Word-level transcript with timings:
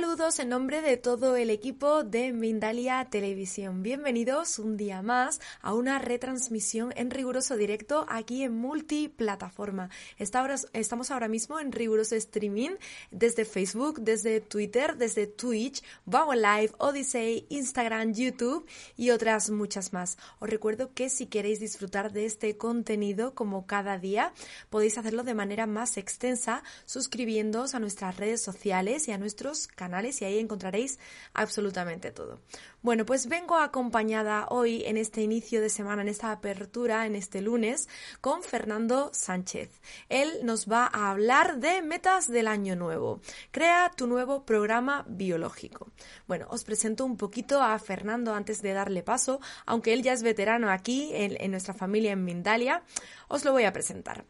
Saludos 0.00 0.38
en 0.38 0.50
nombre 0.50 0.80
de 0.80 0.96
todo 0.96 1.34
el 1.34 1.50
equipo 1.50 2.04
de 2.04 2.32
Mindalia 2.32 3.04
Televisión. 3.10 3.82
Bienvenidos 3.82 4.60
un 4.60 4.76
día 4.76 5.02
más 5.02 5.40
a 5.60 5.74
una 5.74 5.98
retransmisión 5.98 6.92
en 6.94 7.10
riguroso 7.10 7.56
directo 7.56 8.06
aquí 8.08 8.44
en 8.44 8.54
multiplataforma. 8.54 9.90
estamos 10.16 11.10
ahora 11.10 11.26
mismo 11.26 11.58
en 11.58 11.72
riguroso 11.72 12.14
streaming 12.14 12.76
desde 13.10 13.44
Facebook, 13.44 14.00
desde 14.00 14.40
Twitter, 14.40 14.96
desde 14.96 15.26
Twitch, 15.26 15.82
Wow 16.06 16.32
Live, 16.34 16.70
Odyssey, 16.78 17.46
Instagram, 17.48 18.12
YouTube 18.12 18.68
y 18.96 19.10
otras 19.10 19.50
muchas 19.50 19.92
más. 19.92 20.16
Os 20.38 20.48
recuerdo 20.48 20.94
que 20.94 21.10
si 21.10 21.26
queréis 21.26 21.58
disfrutar 21.58 22.12
de 22.12 22.24
este 22.24 22.56
contenido 22.56 23.34
como 23.34 23.66
cada 23.66 23.98
día, 23.98 24.32
podéis 24.70 24.96
hacerlo 24.96 25.24
de 25.24 25.34
manera 25.34 25.66
más 25.66 25.96
extensa 25.96 26.62
suscribiéndoos 26.86 27.74
a 27.74 27.80
nuestras 27.80 28.16
redes 28.16 28.40
sociales 28.40 29.08
y 29.08 29.10
a 29.10 29.18
nuestros 29.18 29.66
canales 29.66 29.87
y 29.88 30.24
ahí 30.24 30.38
encontraréis 30.38 30.98
absolutamente 31.34 32.10
todo. 32.12 32.40
Bueno, 32.82 33.04
pues 33.04 33.26
vengo 33.26 33.56
acompañada 33.56 34.46
hoy 34.50 34.84
en 34.84 34.96
este 34.96 35.22
inicio 35.22 35.60
de 35.60 35.70
semana, 35.70 36.02
en 36.02 36.08
esta 36.08 36.30
apertura, 36.30 37.06
en 37.06 37.16
este 37.16 37.40
lunes, 37.40 37.88
con 38.20 38.42
Fernando 38.42 39.10
Sánchez. 39.12 39.70
Él 40.08 40.30
nos 40.44 40.66
va 40.66 40.88
a 40.92 41.10
hablar 41.10 41.58
de 41.58 41.82
metas 41.82 42.28
del 42.28 42.46
año 42.46 42.76
nuevo. 42.76 43.20
Crea 43.50 43.90
tu 43.96 44.06
nuevo 44.06 44.44
programa 44.44 45.04
biológico. 45.08 45.90
Bueno, 46.26 46.46
os 46.50 46.64
presento 46.64 47.04
un 47.04 47.16
poquito 47.16 47.62
a 47.62 47.78
Fernando 47.78 48.34
antes 48.34 48.62
de 48.62 48.72
darle 48.72 49.02
paso, 49.02 49.40
aunque 49.66 49.92
él 49.92 50.02
ya 50.02 50.12
es 50.12 50.22
veterano 50.22 50.70
aquí 50.70 51.10
en, 51.14 51.36
en 51.40 51.50
nuestra 51.50 51.74
familia 51.74 52.12
en 52.12 52.24
Mindalia, 52.24 52.82
os 53.28 53.44
lo 53.44 53.52
voy 53.52 53.64
a 53.64 53.72
presentar 53.72 54.24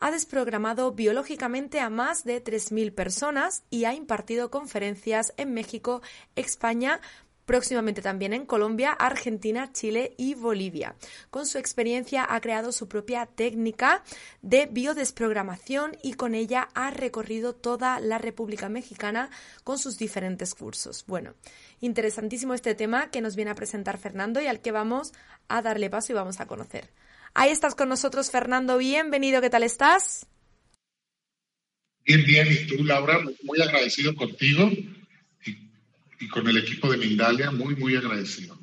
ha 0.00 0.10
desprogramado 0.10 0.92
biológicamente 0.92 1.80
a 1.80 1.90
más 1.90 2.24
de 2.24 2.42
3.000 2.42 2.94
personas 2.94 3.62
y 3.70 3.84
ha 3.84 3.94
impartido 3.94 4.50
conferencias 4.50 5.32
en 5.36 5.54
México, 5.54 6.02
España, 6.36 7.00
próximamente 7.48 8.02
también 8.02 8.34
en 8.34 8.44
Colombia, 8.44 8.92
Argentina, 8.92 9.72
Chile 9.72 10.12
y 10.18 10.34
Bolivia. 10.34 10.96
Con 11.30 11.46
su 11.46 11.56
experiencia 11.56 12.26
ha 12.28 12.38
creado 12.42 12.72
su 12.72 12.88
propia 12.88 13.24
técnica 13.24 14.04
de 14.42 14.66
biodesprogramación 14.66 15.96
y 16.02 16.12
con 16.12 16.34
ella 16.34 16.68
ha 16.74 16.90
recorrido 16.90 17.54
toda 17.54 18.00
la 18.00 18.18
República 18.18 18.68
Mexicana 18.68 19.30
con 19.64 19.78
sus 19.78 19.96
diferentes 19.96 20.54
cursos. 20.54 21.06
Bueno, 21.06 21.32
interesantísimo 21.80 22.52
este 22.52 22.74
tema 22.74 23.10
que 23.10 23.22
nos 23.22 23.34
viene 23.34 23.52
a 23.52 23.54
presentar 23.54 23.96
Fernando 23.96 24.42
y 24.42 24.46
al 24.46 24.60
que 24.60 24.70
vamos 24.70 25.14
a 25.48 25.62
darle 25.62 25.88
paso 25.88 26.12
y 26.12 26.16
vamos 26.16 26.40
a 26.40 26.46
conocer. 26.46 26.90
Ahí 27.34 27.50
estás 27.50 27.74
con 27.74 27.88
nosotros, 27.88 28.30
Fernando. 28.30 28.78
Bienvenido, 28.78 29.40
¿qué 29.40 29.50
tal 29.50 29.62
estás? 29.62 30.26
Bien, 32.04 32.24
bien. 32.24 32.48
Y 32.50 32.66
tú, 32.66 32.84
Laura, 32.84 33.20
muy 33.44 33.60
agradecido 33.60 34.14
contigo 34.14 34.70
y, 35.44 35.58
y 36.20 36.28
con 36.28 36.48
el 36.48 36.58
equipo 36.58 36.90
de 36.90 36.98
Mindalia, 36.98 37.50
muy, 37.50 37.76
muy 37.76 37.96
agradecido. 37.96 38.57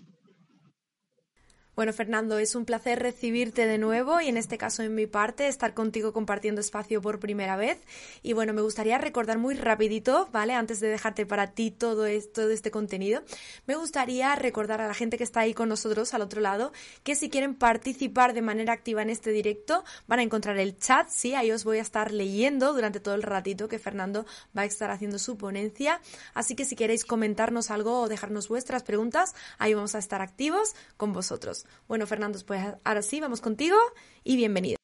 Bueno, 1.75 1.91
Fernando, 1.91 2.37
es 2.37 2.55
un 2.55 2.63
placer 2.63 2.99
recibirte 2.99 3.65
de 3.65 3.77
nuevo 3.77 4.21
y 4.21 4.29
en 4.29 4.37
este 4.37 4.57
caso 4.57 4.81
en 4.81 4.95
mi 4.95 5.07
parte 5.07 5.49
estar 5.49 5.73
contigo 5.73 6.13
compartiendo 6.13 6.61
espacio 6.61 7.01
por 7.01 7.19
primera 7.19 7.57
vez. 7.57 7.77
Y 8.23 8.31
bueno, 8.31 8.53
me 8.53 8.61
gustaría 8.61 8.97
recordar 8.97 9.39
muy 9.39 9.55
rapidito, 9.55 10.29
¿vale? 10.31 10.53
Antes 10.53 10.79
de 10.79 10.87
dejarte 10.87 11.25
para 11.25 11.51
ti 11.51 11.71
todo, 11.71 12.05
esto, 12.05 12.49
este 12.49 12.71
contenido, 12.71 13.23
me 13.67 13.75
gustaría 13.75 14.33
recordar 14.35 14.79
a 14.79 14.87
la 14.87 14.93
gente 14.93 15.17
que 15.17 15.25
está 15.25 15.41
ahí 15.41 15.53
con 15.53 15.67
nosotros 15.67 16.13
al 16.13 16.21
otro 16.21 16.39
lado 16.39 16.71
que 17.03 17.13
si 17.13 17.29
quieren 17.29 17.55
participar 17.55 18.33
de 18.33 18.41
manera 18.41 18.71
activa 18.71 19.01
en 19.01 19.09
este 19.09 19.31
directo 19.31 19.83
van 20.07 20.19
a 20.19 20.23
encontrar 20.23 20.57
el 20.57 20.77
chat, 20.79 21.09
sí, 21.09 21.35
ahí 21.35 21.51
os 21.51 21.65
voy 21.65 21.79
a 21.79 21.81
estar 21.81 22.13
leyendo 22.13 22.71
durante 22.71 23.01
todo 23.01 23.15
el 23.15 23.23
ratito 23.23 23.67
que 23.67 23.79
Fernando 23.79 24.25
va 24.57 24.61
a 24.61 24.65
estar 24.65 24.91
haciendo 24.91 25.19
su 25.19 25.37
ponencia. 25.37 25.99
Así 26.33 26.55
que 26.55 26.63
si 26.63 26.77
queréis 26.77 27.03
comentarnos 27.03 27.69
algo 27.69 27.99
o 27.99 28.07
dejarnos 28.07 28.47
vuestras 28.47 28.83
preguntas, 28.83 29.35
ahí 29.57 29.73
vamos 29.73 29.93
a 29.93 29.99
estar 29.99 30.21
activos 30.21 30.73
con 30.95 31.11
vosotros. 31.11 31.64
Bueno, 31.87 32.07
Fernando, 32.07 32.39
pues 32.45 32.61
ahora 32.83 33.01
sí, 33.01 33.19
vamos 33.19 33.41
contigo 33.41 33.77
y 34.23 34.35
bienvenido. 34.37 34.77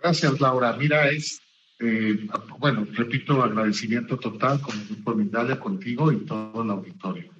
Gracias, 0.00 0.40
Laura. 0.40 0.74
Mira, 0.74 1.08
es, 1.08 1.40
eh, 1.80 2.26
bueno, 2.58 2.86
repito, 2.92 3.42
agradecimiento 3.42 4.18
total 4.18 4.60
con 4.60 4.78
el 4.78 4.86
grupo 4.86 5.14
Mindalia, 5.14 5.58
contigo 5.58 6.12
y 6.12 6.24
todo 6.26 6.62
el 6.62 6.70
auditorio. 6.70 7.32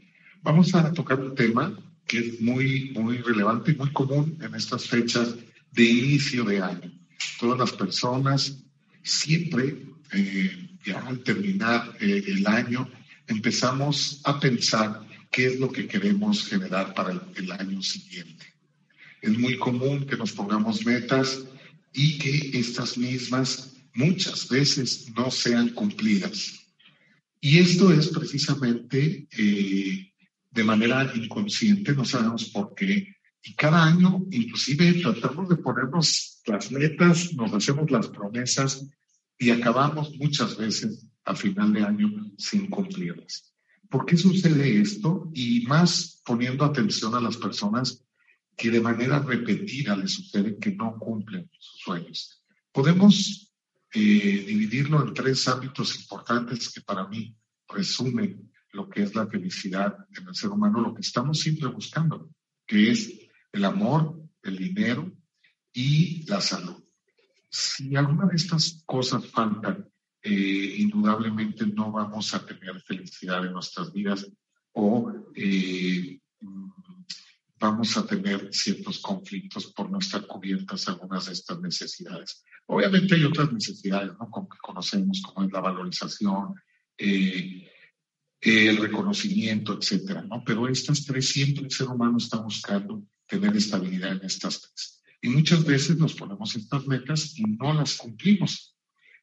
Vamos 0.42 0.74
a 0.74 0.92
tocar 0.92 1.20
un 1.20 1.34
tema 1.34 1.78
que 2.06 2.18
es 2.18 2.40
muy, 2.40 2.92
muy 2.94 3.18
relevante 3.18 3.72
y 3.72 3.76
muy 3.76 3.92
común 3.92 4.38
en 4.40 4.54
estas 4.54 4.86
fechas 4.86 5.36
de 5.72 5.84
inicio 5.84 6.44
de 6.44 6.60
año. 6.60 6.92
Todas 7.40 7.58
las 7.58 7.72
personas 7.72 8.62
siempre, 9.02 9.86
eh, 10.12 10.68
ya 10.84 11.00
al 11.00 11.20
terminar 11.20 11.96
eh, 12.00 12.22
el 12.26 12.46
año, 12.46 12.88
empezamos 13.26 14.20
a 14.24 14.38
pensar 14.38 15.00
qué 15.34 15.46
es 15.46 15.58
lo 15.58 15.70
que 15.70 15.88
queremos 15.88 16.46
generar 16.46 16.94
para 16.94 17.10
el, 17.34 17.52
año 17.52 17.82
siguiente. 17.82 18.46
Es 19.20 19.36
muy 19.36 19.58
común 19.58 20.06
que 20.06 20.16
nos 20.16 20.30
pongamos 20.30 20.86
metas 20.86 21.44
y 21.92 22.18
que 22.18 22.56
estas 22.56 22.96
mismas 22.96 23.72
muchas 23.94 24.48
veces 24.48 25.10
no 25.16 25.32
sean 25.32 25.70
cumplidas. 25.70 26.52
Y 27.40 27.58
esto 27.58 27.92
es 27.92 28.08
precisamente 28.08 29.26
eh, 29.36 30.12
de 30.52 30.64
manera 30.64 31.12
inconsciente, 31.16 31.94
no 31.94 32.04
sabemos 32.04 32.44
por 32.50 32.74
qué. 32.76 33.16
Y 33.42 33.54
cada 33.54 33.84
año, 33.84 34.24
inclusive, 34.30 34.92
tratamos 35.02 35.48
de 35.48 35.56
ponernos 35.56 36.42
las 36.46 36.70
metas, 36.70 37.34
nos 37.34 37.52
hacemos 37.52 37.90
las 37.90 38.06
promesas 38.06 38.86
y 39.36 39.50
acabamos 39.50 40.16
muchas 40.16 40.56
veces 40.56 41.06
a 41.24 41.34
final 41.34 41.72
de 41.72 41.82
año 41.82 42.08
sin 42.38 42.70
cumplirlas. 42.70 43.53
¿Por 43.94 44.06
qué 44.06 44.16
sucede 44.16 44.80
esto? 44.80 45.30
Y 45.34 45.66
más 45.68 46.20
poniendo 46.26 46.64
atención 46.64 47.14
a 47.14 47.20
las 47.20 47.36
personas 47.36 48.04
que 48.56 48.68
de 48.68 48.80
manera 48.80 49.20
repetida 49.20 49.94
les 49.94 50.14
sucede 50.14 50.58
que 50.58 50.72
no 50.72 50.98
cumplen 50.98 51.48
sus 51.60 51.80
sueños. 51.80 52.42
Podemos 52.72 53.54
eh, 53.92 54.00
dividirlo 54.48 55.00
en 55.00 55.14
tres 55.14 55.46
ámbitos 55.46 55.96
importantes 55.96 56.72
que 56.72 56.80
para 56.80 57.06
mí 57.06 57.36
resumen 57.68 58.50
lo 58.72 58.88
que 58.88 59.04
es 59.04 59.14
la 59.14 59.28
felicidad 59.28 59.96
en 60.18 60.26
el 60.26 60.34
ser 60.34 60.50
humano, 60.50 60.80
lo 60.80 60.92
que 60.92 61.02
estamos 61.02 61.38
siempre 61.38 61.68
buscando, 61.68 62.30
que 62.66 62.90
es 62.90 63.12
el 63.52 63.64
amor, 63.64 64.20
el 64.42 64.56
dinero 64.56 65.12
y 65.72 66.26
la 66.26 66.40
salud. 66.40 66.82
Si 67.48 67.94
alguna 67.94 68.26
de 68.26 68.34
estas 68.34 68.82
cosas 68.86 69.24
faltan 69.30 69.88
eh, 70.26 70.76
indudablemente 70.78 71.66
no 71.66 71.92
vamos 71.92 72.32
a 72.34 72.46
tener 72.46 72.80
felicidad 72.80 73.44
en 73.44 73.52
nuestras 73.52 73.92
vidas 73.92 74.26
o 74.72 75.12
eh, 75.34 76.18
vamos 77.60 77.94
a 77.98 78.06
tener 78.06 78.48
ciertos 78.50 79.00
conflictos 79.00 79.66
por 79.74 79.90
no 79.90 79.98
estar 79.98 80.26
cubiertas 80.26 80.88
algunas 80.88 81.26
de 81.26 81.34
estas 81.34 81.60
necesidades. 81.60 82.42
Obviamente 82.66 83.16
hay 83.16 83.24
otras 83.24 83.52
necesidades 83.52 84.12
¿no? 84.18 84.30
Como 84.30 84.48
que 84.48 84.56
conocemos, 84.62 85.20
como 85.20 85.46
es 85.46 85.52
la 85.52 85.60
valorización, 85.60 86.54
eh, 86.96 87.70
el 88.40 88.78
reconocimiento, 88.78 89.78
etcétera, 89.78 90.22
¿no? 90.22 90.42
Pero 90.42 90.68
estas 90.68 91.04
tres 91.04 91.28
siempre 91.28 91.64
el 91.64 91.70
ser 91.70 91.88
humano 91.88 92.16
está 92.16 92.38
buscando 92.38 93.02
tener 93.26 93.54
estabilidad 93.54 94.12
en 94.12 94.24
estas 94.24 94.62
tres. 94.62 95.02
Y 95.20 95.28
muchas 95.28 95.64
veces 95.64 95.98
nos 95.98 96.14
ponemos 96.14 96.56
estas 96.56 96.86
metas 96.86 97.38
y 97.38 97.42
no 97.42 97.74
las 97.74 97.98
cumplimos 97.98 98.73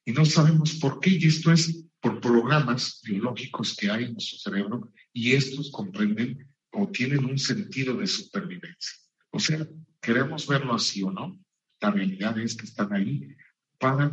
y 0.06 0.12
no 0.12 0.26
sabemos 0.26 0.76
por 0.76 1.00
qué, 1.00 1.12
y 1.12 1.28
esto 1.28 1.52
es 1.52 1.86
por 2.00 2.20
programas 2.20 3.02
biológicos 3.04 3.76
que 3.76 3.90
hay 3.90 4.06
en 4.06 4.14
nuestro 4.14 4.40
cerebro, 4.40 4.92
y 5.14 5.34
estos 5.34 5.72
comprenden 5.72 6.48
o 6.72 6.90
tienen 6.90 7.26
un 7.26 7.38
sentido 7.38 7.98
de 7.98 8.08
supervivencia. 8.08 8.98
O 9.30 9.40
sea, 9.40 9.68
queremos 10.02 10.48
verlo 10.48 10.74
así 10.74 11.04
o 11.04 11.12
no, 11.12 11.40
la 11.80 11.92
realidad 11.92 12.38
es 12.40 12.56
que 12.56 12.66
están 12.66 12.94
ahí 12.94 13.36
para 13.78 14.12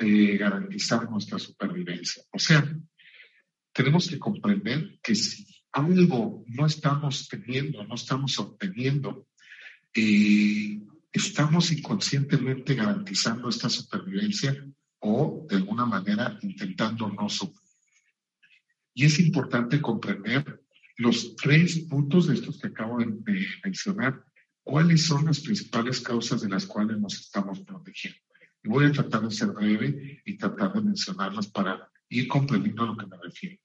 eh, 0.00 0.36
garantizar 0.36 1.10
nuestra 1.10 1.38
supervivencia. 1.38 2.22
O 2.32 2.38
sea, 2.38 2.76
tenemos 3.72 4.08
que 4.08 4.18
comprender 4.18 4.98
que 5.02 5.14
si 5.14 5.46
algo 5.72 6.44
no 6.46 6.66
estamos 6.66 7.28
teniendo, 7.28 7.84
no 7.84 7.94
estamos 7.94 8.38
obteniendo, 8.38 9.26
eh, 9.94 10.80
estamos 11.12 11.72
inconscientemente 11.72 12.74
garantizando 12.74 13.48
esta 13.48 13.68
supervivencia 13.68 14.56
o 15.06 15.46
de 15.48 15.56
alguna 15.56 15.84
manera 15.84 16.38
intentando 16.42 17.08
no 17.10 17.28
sufrir. 17.28 17.60
Y 18.94 19.04
es 19.04 19.20
importante 19.20 19.80
comprender 19.80 20.62
los 20.96 21.36
tres 21.36 21.80
puntos 21.80 22.26
de 22.26 22.34
estos 22.34 22.58
que 22.58 22.68
acabo 22.68 22.98
de 22.98 23.46
mencionar, 23.64 24.24
cuáles 24.62 25.04
son 25.04 25.26
las 25.26 25.40
principales 25.40 26.00
causas 26.00 26.40
de 26.40 26.48
las 26.48 26.64
cuales 26.64 26.98
nos 26.98 27.20
estamos 27.20 27.60
protegiendo. 27.60 28.18
Y 28.62 28.68
voy 28.68 28.86
a 28.86 28.92
tratar 28.92 29.22
de 29.22 29.30
ser 29.30 29.48
breve 29.48 30.22
y 30.24 30.38
tratar 30.38 30.72
de 30.72 30.80
mencionarlas 30.80 31.48
para 31.48 31.90
ir 32.08 32.26
comprendiendo 32.26 32.84
a 32.84 32.86
lo 32.86 32.96
que 32.96 33.06
me 33.06 33.18
refiero. 33.22 33.58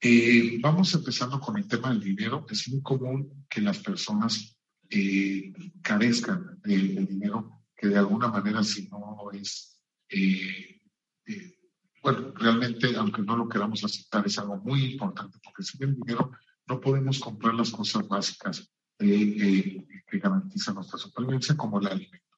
Eh, 0.00 0.58
vamos 0.60 0.92
empezando 0.92 1.40
con 1.40 1.56
el 1.56 1.66
tema 1.66 1.88
del 1.88 2.00
dinero. 2.00 2.44
Es 2.50 2.68
muy 2.68 2.82
común 2.82 3.46
que 3.48 3.62
las 3.62 3.78
personas 3.78 4.58
eh, 4.90 5.54
carezcan 5.80 6.60
del 6.62 7.06
dinero, 7.06 7.62
que 7.74 7.86
de 7.86 7.96
alguna 7.96 8.28
manera 8.28 8.62
si 8.62 8.88
no 8.88 9.30
es, 9.32 9.73
eh, 10.14 11.54
bueno, 12.02 12.32
realmente, 12.34 12.94
aunque 12.96 13.22
no 13.22 13.36
lo 13.36 13.48
queramos 13.48 13.82
aceptar, 13.82 14.26
es 14.26 14.38
algo 14.38 14.58
muy 14.58 14.92
importante, 14.92 15.38
porque 15.42 15.62
sin 15.62 15.82
el 15.82 15.94
dinero 15.94 16.32
no 16.66 16.80
podemos 16.80 17.18
comprar 17.18 17.54
las 17.54 17.70
cosas 17.70 18.06
básicas 18.06 18.70
que 18.98 19.86
garantizan 20.12 20.76
nuestra 20.76 20.98
supervivencia, 20.98 21.56
como 21.56 21.80
el 21.80 21.86
alimento. 21.86 22.36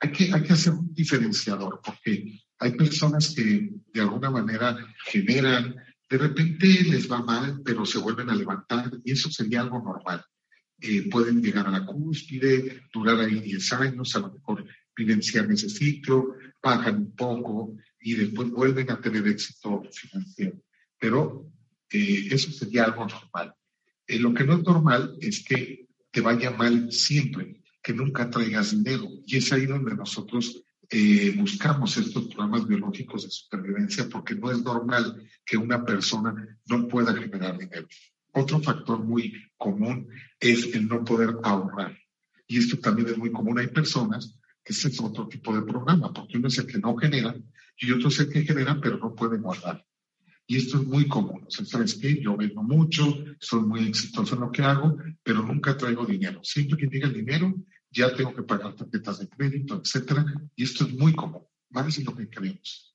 hay 0.00 0.42
que 0.42 0.52
hacer 0.52 0.72
un 0.72 0.92
diferenciador, 0.94 1.80
porque 1.84 2.40
hay 2.58 2.72
personas 2.72 3.34
que 3.34 3.70
de 3.92 4.00
alguna 4.00 4.30
manera 4.30 4.76
generan, 5.04 5.76
de 6.08 6.18
repente 6.18 6.66
les 6.84 7.10
va 7.10 7.22
mal, 7.22 7.60
pero 7.64 7.84
se 7.84 7.98
vuelven 7.98 8.30
a 8.30 8.34
levantar 8.34 8.90
y 9.04 9.12
eso 9.12 9.30
sería 9.30 9.60
algo 9.60 9.82
normal. 9.82 10.24
Eh, 10.80 11.08
pueden 11.08 11.42
llegar 11.42 11.66
a 11.66 11.70
la 11.70 11.86
cúspide, 11.86 12.82
durar 12.92 13.20
ahí 13.20 13.40
10 13.40 13.72
años, 13.74 14.14
a 14.16 14.20
lo 14.20 14.32
mejor 14.32 14.66
vivenciar 14.96 15.50
ese 15.50 15.68
ciclo, 15.68 16.36
bajan 16.62 16.96
un 16.96 17.16
poco 17.16 17.76
y 18.00 18.14
después 18.14 18.50
vuelven 18.50 18.90
a 18.90 19.00
tener 19.00 19.26
éxito 19.26 19.82
financiero. 19.90 20.60
Pero 20.98 21.50
eh, 21.90 22.28
eso 22.30 22.50
sería 22.50 22.84
algo 22.84 23.06
normal. 23.06 23.54
Eh, 24.06 24.18
lo 24.18 24.34
que 24.34 24.44
no 24.44 24.54
es 24.54 24.62
normal 24.62 25.16
es 25.20 25.44
que 25.44 25.86
te 26.10 26.20
vaya 26.20 26.50
mal 26.50 26.92
siempre, 26.92 27.62
que 27.82 27.92
nunca 27.92 28.30
traigas 28.30 28.70
dinero. 28.70 29.08
Y 29.26 29.36
es 29.36 29.52
ahí 29.52 29.66
donde 29.66 29.94
nosotros 29.94 30.62
eh, 30.90 31.34
buscamos 31.36 31.96
estos 31.96 32.26
programas 32.26 32.66
biológicos 32.66 33.24
de 33.24 33.30
supervivencia 33.30 34.08
porque 34.08 34.34
no 34.34 34.50
es 34.50 34.62
normal 34.62 35.28
que 35.44 35.56
una 35.56 35.84
persona 35.84 36.58
no 36.66 36.86
pueda 36.88 37.14
generar 37.14 37.58
dinero. 37.58 37.88
Otro 38.34 38.60
factor 38.60 39.02
muy 39.02 39.32
común 39.56 40.08
es 40.40 40.74
el 40.74 40.88
no 40.88 41.04
poder 41.04 41.36
ahorrar. 41.42 41.96
Y 42.46 42.58
esto 42.58 42.78
también 42.78 43.08
es 43.08 43.16
muy 43.16 43.30
común. 43.30 43.58
Hay 43.58 43.68
personas 43.68 44.38
que 44.62 44.72
ese 44.72 44.88
es 44.88 45.00
otro 45.00 45.28
tipo 45.28 45.54
de 45.54 45.62
programa, 45.62 46.12
porque 46.12 46.38
uno 46.38 46.48
es 46.48 46.58
el 46.58 46.66
que 46.66 46.78
no 46.78 46.96
genera 46.96 47.34
y 47.78 47.90
otro 47.92 48.08
es 48.08 48.18
el 48.20 48.30
que 48.30 48.44
genera 48.44 48.80
pero 48.80 48.98
no 48.98 49.14
puede 49.14 49.38
guardar. 49.38 49.84
Y 50.46 50.56
esto 50.56 50.78
es 50.78 50.86
muy 50.86 51.08
común. 51.08 51.44
O 51.46 51.50
sea, 51.50 51.64
¿sabes 51.64 51.94
qué? 51.94 52.20
Yo 52.20 52.36
vendo 52.36 52.62
mucho, 52.62 53.24
soy 53.40 53.60
muy 53.60 53.86
exitoso 53.88 54.34
en 54.34 54.42
lo 54.42 54.52
que 54.52 54.62
hago, 54.62 54.98
pero 55.22 55.42
nunca 55.42 55.76
traigo 55.76 56.04
dinero. 56.04 56.40
Siempre 56.42 56.76
que 56.76 56.86
llega 56.86 57.06
el 57.06 57.14
dinero, 57.14 57.54
ya 57.90 58.14
tengo 58.14 58.34
que 58.34 58.42
pagar 58.42 58.74
tarjetas 58.74 59.20
de 59.20 59.28
crédito, 59.28 59.80
etcétera, 59.82 60.24
y 60.56 60.64
esto 60.64 60.84
es 60.84 60.92
muy 60.94 61.14
común, 61.14 61.42
más 61.70 61.96
de 61.96 62.04
lo 62.04 62.14
que 62.14 62.28
creemos. 62.28 62.94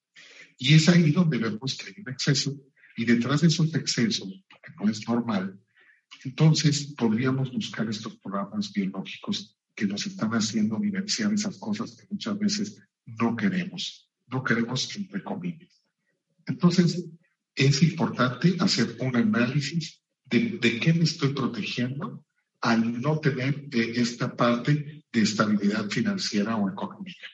Y 0.57 0.75
es 0.75 0.89
ahí 0.89 1.11
donde 1.11 1.37
vemos 1.37 1.75
que 1.75 1.87
hay 1.87 1.93
un 2.05 2.11
exceso, 2.11 2.53
y 2.97 3.05
detrás 3.05 3.41
de 3.41 3.47
esos 3.47 3.73
excesos, 3.73 4.27
que 4.61 4.71
no 4.79 4.89
es 4.89 5.07
normal, 5.07 5.59
entonces 6.23 6.93
podríamos 6.97 7.51
buscar 7.51 7.89
estos 7.89 8.15
programas 8.17 8.71
biológicos 8.71 9.57
que 9.75 9.85
nos 9.85 10.05
están 10.05 10.31
haciendo 10.31 10.79
vivenciar 10.79 11.33
esas 11.33 11.57
cosas 11.57 11.95
que 11.95 12.07
muchas 12.09 12.37
veces 12.37 12.81
no 13.05 13.35
queremos, 13.35 14.09
no 14.27 14.43
queremos 14.43 14.95
entre 14.95 15.23
comillas. 15.23 15.83
Entonces, 16.45 17.05
es 17.55 17.83
importante 17.83 18.55
hacer 18.59 18.97
un 18.99 19.15
análisis 19.15 20.01
de, 20.25 20.59
de 20.61 20.79
qué 20.79 20.93
me 20.93 21.03
estoy 21.03 21.33
protegiendo 21.33 22.25
al 22.61 23.01
no 23.01 23.19
tener 23.19 23.67
eh, 23.71 23.93
esta 23.95 24.35
parte 24.35 25.03
de 25.11 25.21
estabilidad 25.21 25.89
financiera 25.89 26.55
o 26.55 26.69
económica. 26.69 27.27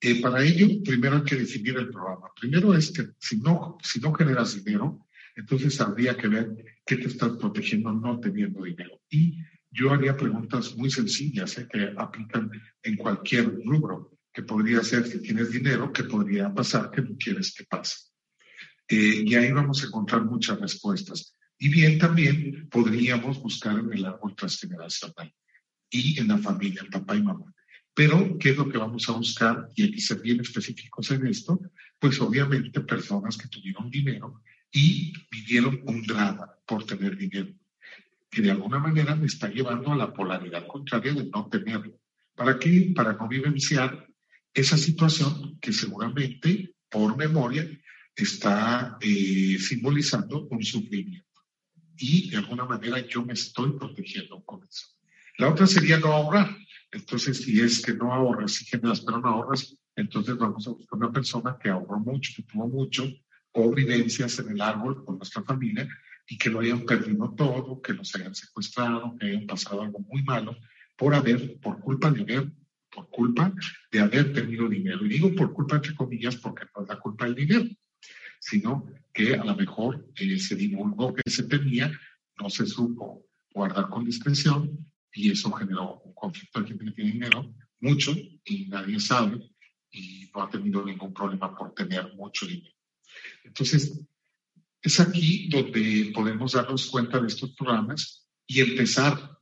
Eh, 0.00 0.20
para 0.20 0.42
ello, 0.42 0.82
primero 0.84 1.16
hay 1.16 1.24
que 1.24 1.36
definir 1.36 1.76
el 1.78 1.88
programa. 1.88 2.28
Primero 2.38 2.74
es 2.74 2.90
que 2.90 3.08
si 3.18 3.38
no, 3.38 3.78
si 3.82 4.00
no 4.00 4.12
generas 4.12 4.62
dinero, 4.62 5.03
entonces 5.36 5.80
habría 5.80 6.16
que 6.16 6.28
ver 6.28 6.78
qué 6.86 6.96
te 6.96 7.08
estás 7.08 7.32
protegiendo 7.32 7.92
no 7.92 8.20
teniendo 8.20 8.62
dinero. 8.62 9.00
Y 9.10 9.38
yo 9.70 9.92
haría 9.92 10.16
preguntas 10.16 10.76
muy 10.76 10.90
sencillas 10.90 11.58
eh, 11.58 11.66
que 11.70 11.92
aplican 11.96 12.50
en 12.82 12.96
cualquier 12.96 13.46
rubro, 13.64 14.18
que 14.32 14.42
podría 14.42 14.82
ser 14.82 15.06
si 15.06 15.20
tienes 15.20 15.50
dinero, 15.50 15.92
¿qué 15.92 16.04
podría 16.04 16.52
pasar 16.52 16.90
que 16.90 17.02
no 17.02 17.16
quieres 17.18 17.54
que 17.54 17.64
pase? 17.64 17.96
y 18.86 19.34
ahí 19.34 19.50
vamos 19.50 19.82
a 19.82 19.86
encontrar 19.86 20.26
muchas 20.26 20.60
respuestas. 20.60 21.34
Y 21.58 21.70
bien, 21.70 21.98
también 21.98 22.68
podríamos 22.68 23.40
buscar 23.40 23.78
en 23.78 23.90
el 23.90 24.04
árbol 24.04 24.36
transgeneracional 24.36 25.32
y 25.88 26.20
en 26.20 26.28
la 26.28 26.36
familia, 26.36 26.82
el 26.82 26.90
papá 26.90 27.16
y 27.16 27.22
mamá. 27.22 27.54
Pero, 27.94 28.36
¿qué 28.38 28.50
es 28.50 28.56
lo 28.56 28.68
que 28.68 28.76
vamos 28.76 29.08
a 29.08 29.12
buscar? 29.12 29.68
Y 29.74 29.84
hay 29.84 29.92
que 29.92 30.00
ser 30.00 30.20
bien 30.20 30.40
específicos 30.40 31.10
en 31.12 31.26
esto, 31.26 31.58
pues 31.98 32.20
obviamente 32.20 32.80
personas 32.80 33.38
que 33.38 33.48
tuvieron 33.48 33.88
dinero 33.88 34.42
y 34.74 35.12
vivieron 35.30 35.80
un 35.86 36.02
drama 36.02 36.52
por 36.66 36.84
tener 36.84 37.16
dinero, 37.16 37.54
que 38.28 38.42
de 38.42 38.50
alguna 38.50 38.80
manera 38.80 39.14
me 39.14 39.26
está 39.26 39.48
llevando 39.48 39.92
a 39.92 39.96
la 39.96 40.12
polaridad 40.12 40.66
contraria 40.66 41.14
de 41.14 41.26
no 41.26 41.48
tenerlo. 41.48 41.98
¿Para 42.34 42.58
qué? 42.58 42.92
Para 42.94 43.12
no 43.12 43.28
vivenciar 43.28 44.06
esa 44.52 44.76
situación 44.76 45.58
que 45.60 45.72
seguramente, 45.72 46.74
por 46.90 47.16
memoria, 47.16 47.66
está 48.16 48.98
eh, 49.00 49.56
simbolizando 49.60 50.48
un 50.48 50.62
sufrimiento 50.64 51.24
y 51.96 52.30
de 52.30 52.38
alguna 52.38 52.64
manera 52.64 53.06
yo 53.06 53.24
me 53.24 53.34
estoy 53.34 53.72
protegiendo 53.78 54.42
con 54.44 54.64
eso. 54.64 54.88
La 55.38 55.50
otra 55.50 55.66
sería 55.66 55.98
no 55.98 56.12
ahorrar. 56.12 56.56
Entonces, 56.90 57.38
si 57.42 57.60
es 57.60 57.80
que 57.80 57.94
no 57.94 58.12
ahorras, 58.12 58.52
si 58.52 58.64
generas, 58.64 59.00
pero 59.00 59.20
no 59.20 59.28
ahorras, 59.28 59.76
entonces 59.94 60.36
vamos 60.36 60.66
a 60.66 60.70
buscar 60.70 60.98
una 60.98 61.12
persona 61.12 61.56
que 61.60 61.70
ahorró 61.70 61.98
mucho, 62.00 62.32
que 62.36 62.42
tuvo 62.42 62.68
mucho, 62.68 63.04
o 63.54 63.76
en 63.76 64.48
el 64.50 64.60
árbol 64.60 65.04
con 65.04 65.16
nuestra 65.16 65.42
familia 65.42 65.88
y 66.28 66.36
que 66.36 66.50
lo 66.50 66.60
hayan 66.60 66.84
perdido 66.84 67.34
todo, 67.36 67.80
que 67.80 67.92
los 67.92 68.14
hayan 68.14 68.34
secuestrado, 68.34 69.16
que 69.18 69.26
hayan 69.26 69.46
pasado 69.46 69.82
algo 69.82 70.00
muy 70.00 70.22
malo 70.22 70.56
por 70.96 71.14
haber, 71.14 71.58
por 71.60 71.80
culpa 71.80 72.10
de 72.10 72.22
haber, 72.22 72.52
por 72.90 73.08
culpa 73.10 73.52
de 73.90 74.00
haber 74.00 74.32
tenido 74.32 74.68
dinero. 74.68 75.04
Y 75.04 75.08
digo 75.08 75.34
por 75.34 75.52
culpa 75.52 75.76
entre 75.76 75.94
comillas 75.94 76.36
porque 76.36 76.64
no 76.74 76.82
es 76.82 76.88
la 76.88 76.98
culpa 76.98 77.24
del 77.26 77.34
dinero, 77.34 77.64
sino 78.40 78.86
que 79.12 79.34
a 79.34 79.44
lo 79.44 79.54
mejor 79.54 80.06
eh, 80.16 80.38
se 80.38 80.56
divulgó 80.56 81.14
que 81.14 81.30
se 81.30 81.44
tenía, 81.44 81.92
no 82.38 82.50
se 82.50 82.66
supo 82.66 83.26
guardar 83.52 83.88
con 83.88 84.04
discreción 84.04 84.90
y 85.12 85.30
eso 85.30 85.52
generó 85.52 86.00
un 86.04 86.14
conflicto 86.14 86.60
de 86.60 86.66
quien 86.66 86.94
tiene 86.94 87.12
dinero, 87.12 87.54
mucho, 87.80 88.12
y 88.44 88.66
nadie 88.66 88.98
sabe, 88.98 89.38
y 89.92 90.28
no 90.34 90.42
ha 90.42 90.50
tenido 90.50 90.84
ningún 90.84 91.14
problema 91.14 91.54
por 91.56 91.72
tener 91.72 92.12
mucho 92.14 92.46
dinero. 92.46 92.73
Entonces, 93.44 94.00
es 94.82 95.00
aquí 95.00 95.48
donde 95.48 96.10
podemos 96.14 96.52
darnos 96.52 96.90
cuenta 96.90 97.20
de 97.20 97.28
estos 97.28 97.52
programas 97.52 98.28
y 98.46 98.60
empezar. 98.60 99.38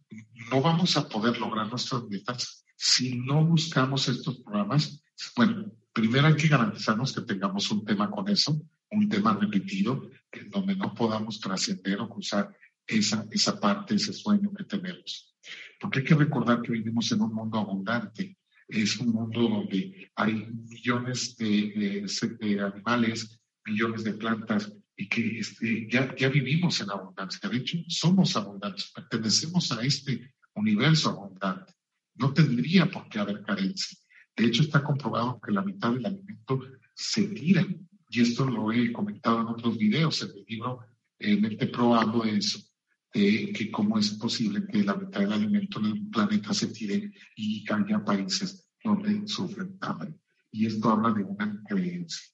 No 0.50 0.60
vamos 0.60 0.96
a 0.96 1.08
poder 1.08 1.38
lograr 1.38 1.68
nuestras 1.68 2.04
metas 2.04 2.64
si 2.76 3.16
no 3.16 3.44
buscamos 3.44 4.08
estos 4.08 4.40
programas. 4.40 5.02
Bueno, 5.34 5.72
primero 5.92 6.26
hay 6.26 6.36
que 6.36 6.48
garantizarnos 6.48 7.12
que 7.12 7.22
tengamos 7.22 7.70
un 7.70 7.84
tema 7.84 8.10
con 8.10 8.28
eso, 8.28 8.60
un 8.90 9.08
tema 9.08 9.34
repetido, 9.40 10.10
en 10.30 10.50
donde 10.50 10.76
no 10.76 10.94
podamos 10.94 11.40
trascender 11.40 12.00
o 12.00 12.08
cruzar 12.08 12.54
esa, 12.86 13.26
esa 13.30 13.58
parte, 13.58 13.94
ese 13.94 14.12
sueño 14.12 14.52
que 14.52 14.64
tenemos. 14.64 15.34
Porque 15.80 16.00
hay 16.00 16.04
que 16.04 16.14
recordar 16.14 16.62
que 16.62 16.72
vivimos 16.72 17.10
en 17.12 17.22
un 17.22 17.34
mundo 17.34 17.58
abundante. 17.58 18.38
Es 18.68 18.96
un 18.98 19.10
mundo 19.10 19.42
donde 19.42 20.10
hay 20.14 20.46
millones 20.46 21.36
de, 21.36 22.06
de, 22.40 22.60
animales, 22.60 23.40
millones 23.64 24.04
de 24.04 24.14
plantas, 24.14 24.72
y 24.96 25.08
que 25.08 25.38
este, 25.38 25.88
ya, 25.90 26.14
ya 26.16 26.28
vivimos 26.28 26.80
en 26.80 26.90
abundancia. 26.90 27.48
De 27.48 27.56
hecho, 27.56 27.78
somos 27.88 28.36
abundantes, 28.36 28.92
pertenecemos 28.94 29.72
a 29.72 29.82
este 29.82 30.34
universo 30.54 31.10
abundante. 31.10 31.72
No 32.14 32.32
tendría 32.32 32.90
por 32.90 33.08
qué 33.08 33.18
haber 33.18 33.42
carencia. 33.42 33.98
De 34.36 34.46
hecho, 34.46 34.62
está 34.62 34.82
comprobado 34.82 35.40
que 35.40 35.52
la 35.52 35.62
mitad 35.62 35.92
del 35.92 36.06
alimento 36.06 36.60
se 36.94 37.22
tira 37.28 37.66
y 38.08 38.20
esto 38.20 38.44
lo 38.44 38.70
he 38.70 38.92
comentado 38.92 39.40
en 39.40 39.46
otros 39.48 39.78
videos, 39.78 40.22
en 40.22 40.34
mi 40.34 40.44
libro 40.44 40.80
eh, 41.18 41.40
Mente 41.40 41.66
Pro 41.68 41.94
hablo 41.94 42.24
de 42.24 42.36
eso. 42.36 42.58
de 43.14 43.52
que 43.52 43.70
cómo 43.70 43.98
es 43.98 44.10
posible 44.10 44.66
que 44.66 44.84
la 44.84 44.94
mitad 44.94 45.20
del 45.20 45.32
alimento 45.32 45.80
en 45.80 45.86
el 45.86 46.10
planeta 46.10 46.52
se 46.52 46.68
tire 46.68 47.12
y 47.36 47.64
haya 47.70 48.04
países 48.04 48.68
donde 48.84 49.26
sufren 49.26 49.76
hambre. 49.80 50.14
Y 50.50 50.66
esto 50.66 50.90
habla 50.90 51.12
de 51.12 51.24
una 51.24 51.62
creencia. 51.66 52.32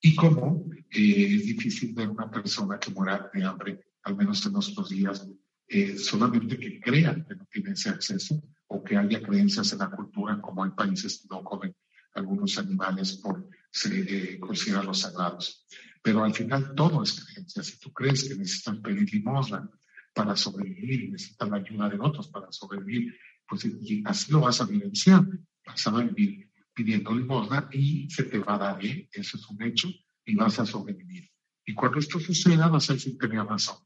Y 0.00 0.14
cómo 0.14 0.66
eh, 0.90 1.36
es 1.36 1.46
difícil 1.46 1.94
ver 1.94 2.08
una 2.08 2.30
persona 2.30 2.78
que 2.78 2.90
muera 2.90 3.30
de 3.32 3.44
hambre, 3.44 3.80
al 4.02 4.16
menos 4.16 4.44
en 4.46 4.52
nuestros 4.52 4.90
días, 4.90 5.26
eh, 5.68 5.98
solamente 5.98 6.58
que 6.58 6.80
crea 6.80 7.14
que 7.26 7.34
no 7.34 7.46
tiene 7.50 7.72
ese 7.72 7.90
acceso 7.90 8.40
o 8.68 8.84
que 8.84 8.96
haya 8.96 9.22
creencias 9.22 9.72
en 9.72 9.80
la 9.80 9.90
cultura, 9.90 10.40
como 10.40 10.62
hay 10.64 10.70
países 10.70 11.20
que 11.20 11.28
no 11.28 11.42
comen 11.42 11.74
algunos 12.14 12.56
animales 12.58 13.14
por 13.14 13.48
eh, 13.84 14.38
considerarlos 14.40 15.00
sagrados. 15.00 15.66
Pero 16.02 16.24
al 16.24 16.34
final 16.34 16.74
todo 16.74 17.02
es 17.02 17.24
creencia. 17.24 17.62
Si 17.62 17.78
tú 17.78 17.92
crees 17.92 18.24
que 18.24 18.36
necesitan 18.36 18.80
pedir 18.80 19.12
limosna 19.12 19.68
para 20.14 20.36
sobrevivir 20.36 21.02
y 21.02 21.10
necesitan 21.10 21.50
la 21.50 21.56
ayuda 21.56 21.88
de 21.88 21.98
otros 22.00 22.28
para 22.28 22.50
sobrevivir, 22.50 23.14
pues 23.48 23.66
así 24.04 24.32
lo 24.32 24.40
vas 24.40 24.60
a 24.60 24.66
vivenciar. 24.66 25.26
Vas 25.66 25.86
a 25.86 25.90
vivir 25.90 26.45
pidiendo 26.76 27.14
limosna 27.14 27.68
y 27.72 28.08
se 28.10 28.24
te 28.24 28.38
va 28.38 28.56
a 28.56 28.58
dar 28.58 28.78
bien, 28.78 29.08
eso 29.10 29.38
es 29.38 29.48
un 29.48 29.62
hecho, 29.62 29.88
y 30.26 30.34
vas 30.34 30.58
a 30.58 30.66
sobrevivir. 30.66 31.28
Y 31.64 31.72
cuando 31.74 31.98
esto 31.98 32.20
suceda, 32.20 32.68
vas 32.68 32.90
a 32.90 32.92
decir, 32.92 33.16
tenía 33.16 33.42
razón. 33.44 33.78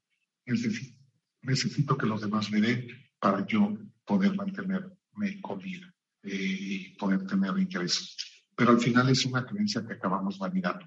Necesito, 0.44 0.98
necesito 1.42 1.96
que 1.96 2.06
los 2.06 2.20
demás 2.20 2.50
me 2.50 2.60
den 2.60 2.88
para 3.20 3.46
yo 3.46 3.78
poder 4.04 4.34
mantenerme 4.34 5.40
con 5.40 5.60
vida 5.60 5.94
eh, 6.24 6.34
y 6.34 6.88
poder 6.96 7.24
tener 7.26 7.56
ingresos. 7.56 8.16
Pero 8.56 8.72
al 8.72 8.80
final 8.80 9.08
es 9.08 9.24
una 9.24 9.46
creencia 9.46 9.86
que 9.86 9.92
acabamos 9.92 10.38
validando. 10.38 10.86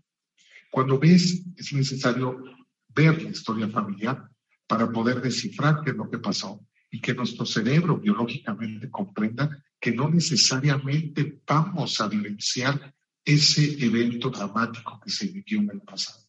Cuando 0.69 0.99
ves, 0.99 1.45
es 1.55 1.71
necesario 1.71 2.43
ver 2.89 3.23
la 3.23 3.29
historia 3.29 3.69
familiar 3.69 4.29
para 4.67 4.91
poder 4.91 5.21
descifrar 5.21 5.81
qué 5.83 5.91
es 5.91 5.95
lo 5.95 6.09
que 6.09 6.19
pasó 6.19 6.59
y 6.91 6.99
que 6.99 7.13
nuestro 7.13 7.45
cerebro 7.45 7.97
biológicamente 7.97 8.91
comprenda 8.91 9.63
que 9.83 9.91
no 9.91 10.09
necesariamente 10.09 11.41
vamos 11.45 11.99
a 11.99 12.07
vivenciar 12.07 12.95
ese 13.25 13.85
evento 13.85 14.29
dramático 14.29 14.97
que 15.03 15.11
se 15.11 15.27
vivió 15.27 15.59
en 15.59 15.71
el 15.71 15.81
pasado. 15.81 16.19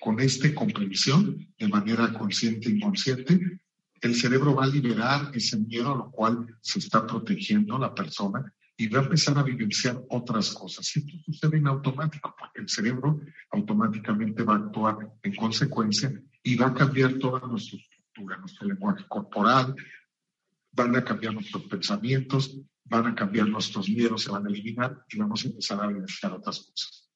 Con 0.00 0.18
esta 0.18 0.54
comprensión, 0.54 1.46
de 1.58 1.68
manera 1.68 2.10
consciente 2.14 2.70
e 2.70 2.72
inconsciente, 2.72 3.60
el 4.00 4.14
cerebro 4.14 4.54
va 4.54 4.64
a 4.64 4.68
liberar 4.68 5.30
ese 5.34 5.58
miedo 5.58 5.92
a 5.92 5.96
lo 5.98 6.10
cual 6.10 6.56
se 6.62 6.78
está 6.78 7.06
protegiendo 7.06 7.78
la 7.78 7.94
persona 7.94 8.50
y 8.78 8.88
va 8.88 9.00
a 9.00 9.02
empezar 9.02 9.36
a 9.36 9.42
vivenciar 9.42 10.02
otras 10.08 10.54
cosas. 10.54 10.90
Y 10.96 11.00
esto 11.00 11.12
sucede 11.26 11.58
en 11.58 11.66
automático, 11.66 12.34
porque 12.38 12.62
el 12.62 12.68
cerebro 12.70 13.20
automáticamente 13.50 14.42
va 14.42 14.54
a 14.54 14.58
actuar 14.64 14.96
en 15.22 15.34
consecuencia 15.36 16.10
y 16.42 16.56
va 16.56 16.68
a 16.68 16.74
cambiar 16.74 17.12
toda 17.18 17.46
nuestra 17.46 17.78
estructura, 17.78 18.38
nuestro 18.38 18.66
lenguaje 18.66 19.04
corporal, 19.06 19.74
van 20.72 20.96
a 20.96 21.04
cambiar 21.04 21.34
nuestros 21.34 21.64
pensamientos, 21.64 22.58
van 22.88 23.06
a 23.06 23.14
cambiar 23.14 23.48
nuestros 23.48 23.88
miedos, 23.88 24.22
se 24.22 24.30
van 24.30 24.46
a 24.46 24.48
eliminar 24.48 25.04
y 25.08 25.18
vamos 25.18 25.44
a 25.44 25.48
empezar 25.48 25.82
a 25.82 25.88
vivenciar 25.88 26.32
otras 26.32 26.60
cosas. 26.60 27.10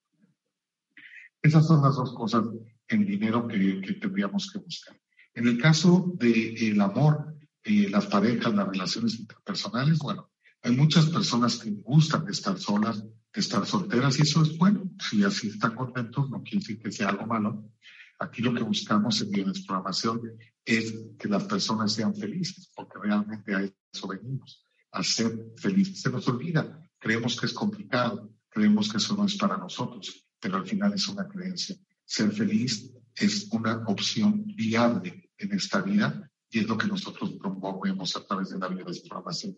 Esas 1.42 1.66
son 1.66 1.82
las 1.82 1.96
dos 1.96 2.12
cosas 2.14 2.44
en 2.88 3.06
dinero 3.06 3.46
que, 3.48 3.80
que 3.80 3.94
tendríamos 3.94 4.50
que 4.52 4.58
buscar. 4.58 5.00
En 5.34 5.46
el 5.46 5.58
caso 5.58 6.12
del 6.18 6.56
el 6.58 6.80
amor, 6.80 7.36
eh, 7.62 7.88
las 7.88 8.06
parejas, 8.06 8.54
las 8.54 8.68
relaciones 8.68 9.18
interpersonales, 9.18 9.98
bueno, 9.98 10.30
hay 10.62 10.76
muchas 10.76 11.06
personas 11.06 11.58
que 11.58 11.70
gustan 11.70 12.24
de 12.24 12.32
estar 12.32 12.58
solas, 12.58 13.02
de 13.02 13.40
estar 13.40 13.64
solteras, 13.64 14.18
y 14.18 14.22
eso 14.22 14.42
es 14.42 14.58
bueno. 14.58 14.90
Si 14.98 15.22
así 15.24 15.48
están 15.48 15.74
contentos, 15.74 16.28
no 16.30 16.42
quiere 16.42 16.58
decir 16.58 16.82
que 16.82 16.92
sea 16.92 17.08
algo 17.08 17.26
malo. 17.26 17.70
Aquí 18.18 18.42
lo 18.42 18.52
que 18.52 18.62
buscamos 18.62 19.20
en 19.22 19.30
bioexploración 19.30 20.20
es 20.64 20.94
que 21.18 21.28
las 21.28 21.44
personas 21.44 21.92
sean 21.92 22.14
felices, 22.14 22.70
porque 22.74 22.98
realmente 23.02 23.54
a 23.54 23.62
eso 23.62 24.08
venimos, 24.08 24.62
a 24.92 25.02
ser 25.02 25.52
felices. 25.56 26.00
Se 26.00 26.10
nos 26.10 26.26
olvida, 26.28 26.88
creemos 26.98 27.38
que 27.38 27.46
es 27.46 27.52
complicado, 27.52 28.32
creemos 28.48 28.90
que 28.90 28.98
eso 28.98 29.16
no 29.16 29.26
es 29.26 29.36
para 29.36 29.56
nosotros, 29.56 30.26
pero 30.40 30.56
al 30.56 30.66
final 30.66 30.92
es 30.94 31.08
una 31.08 31.26
creencia. 31.28 31.76
Ser 32.04 32.32
feliz 32.32 32.92
es 33.14 33.48
una 33.52 33.84
opción 33.86 34.44
viable 34.46 35.30
en 35.38 35.52
esta 35.52 35.80
vida 35.80 36.30
y 36.50 36.60
es 36.60 36.68
lo 36.68 36.76
que 36.76 36.88
nosotros 36.88 37.32
promovemos 37.38 38.16
a 38.16 38.26
través 38.26 38.50
de 38.50 38.58
la 38.58 38.68
bioexploración. 38.68 39.56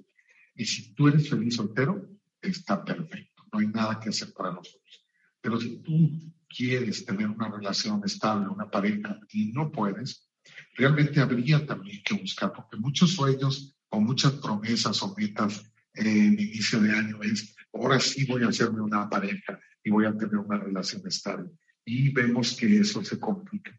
Y 0.54 0.64
si 0.66 0.94
tú 0.94 1.08
eres 1.08 1.28
feliz 1.30 1.56
soltero, 1.56 2.08
está 2.40 2.84
perfecto, 2.84 3.44
no 3.52 3.60
hay 3.60 3.68
nada 3.68 3.98
que 3.98 4.10
hacer 4.10 4.32
para 4.34 4.52
nosotros. 4.52 5.06
Pero 5.40 5.58
si 5.58 5.78
tú 5.78 6.10
quieres 6.48 7.04
tener 7.04 7.28
una 7.28 7.48
relación 7.48 8.02
estable, 8.04 8.48
una 8.48 8.70
pareja, 8.70 9.18
y 9.30 9.52
no 9.52 9.70
puedes, 9.72 10.30
realmente 10.76 11.20
habría 11.20 11.64
también 11.66 12.02
que 12.04 12.14
buscar, 12.14 12.52
porque 12.52 12.76
muchos 12.76 13.12
sueños 13.12 13.71
o 13.92 14.00
muchas 14.00 14.32
promesas 14.32 15.02
o 15.02 15.14
metas 15.16 15.62
en 15.94 16.32
inicio 16.32 16.80
de 16.80 16.92
año 16.92 17.22
es, 17.22 17.54
ahora 17.72 18.00
sí 18.00 18.24
voy 18.24 18.42
a 18.42 18.48
hacerme 18.48 18.80
una 18.80 19.08
pareja 19.08 19.60
y 19.84 19.90
voy 19.90 20.06
a 20.06 20.16
tener 20.16 20.36
una 20.36 20.58
relación 20.58 21.02
estable. 21.06 21.50
Y 21.84 22.10
vemos 22.10 22.56
que 22.56 22.78
eso 22.78 23.04
se 23.04 23.18
complica. 23.18 23.78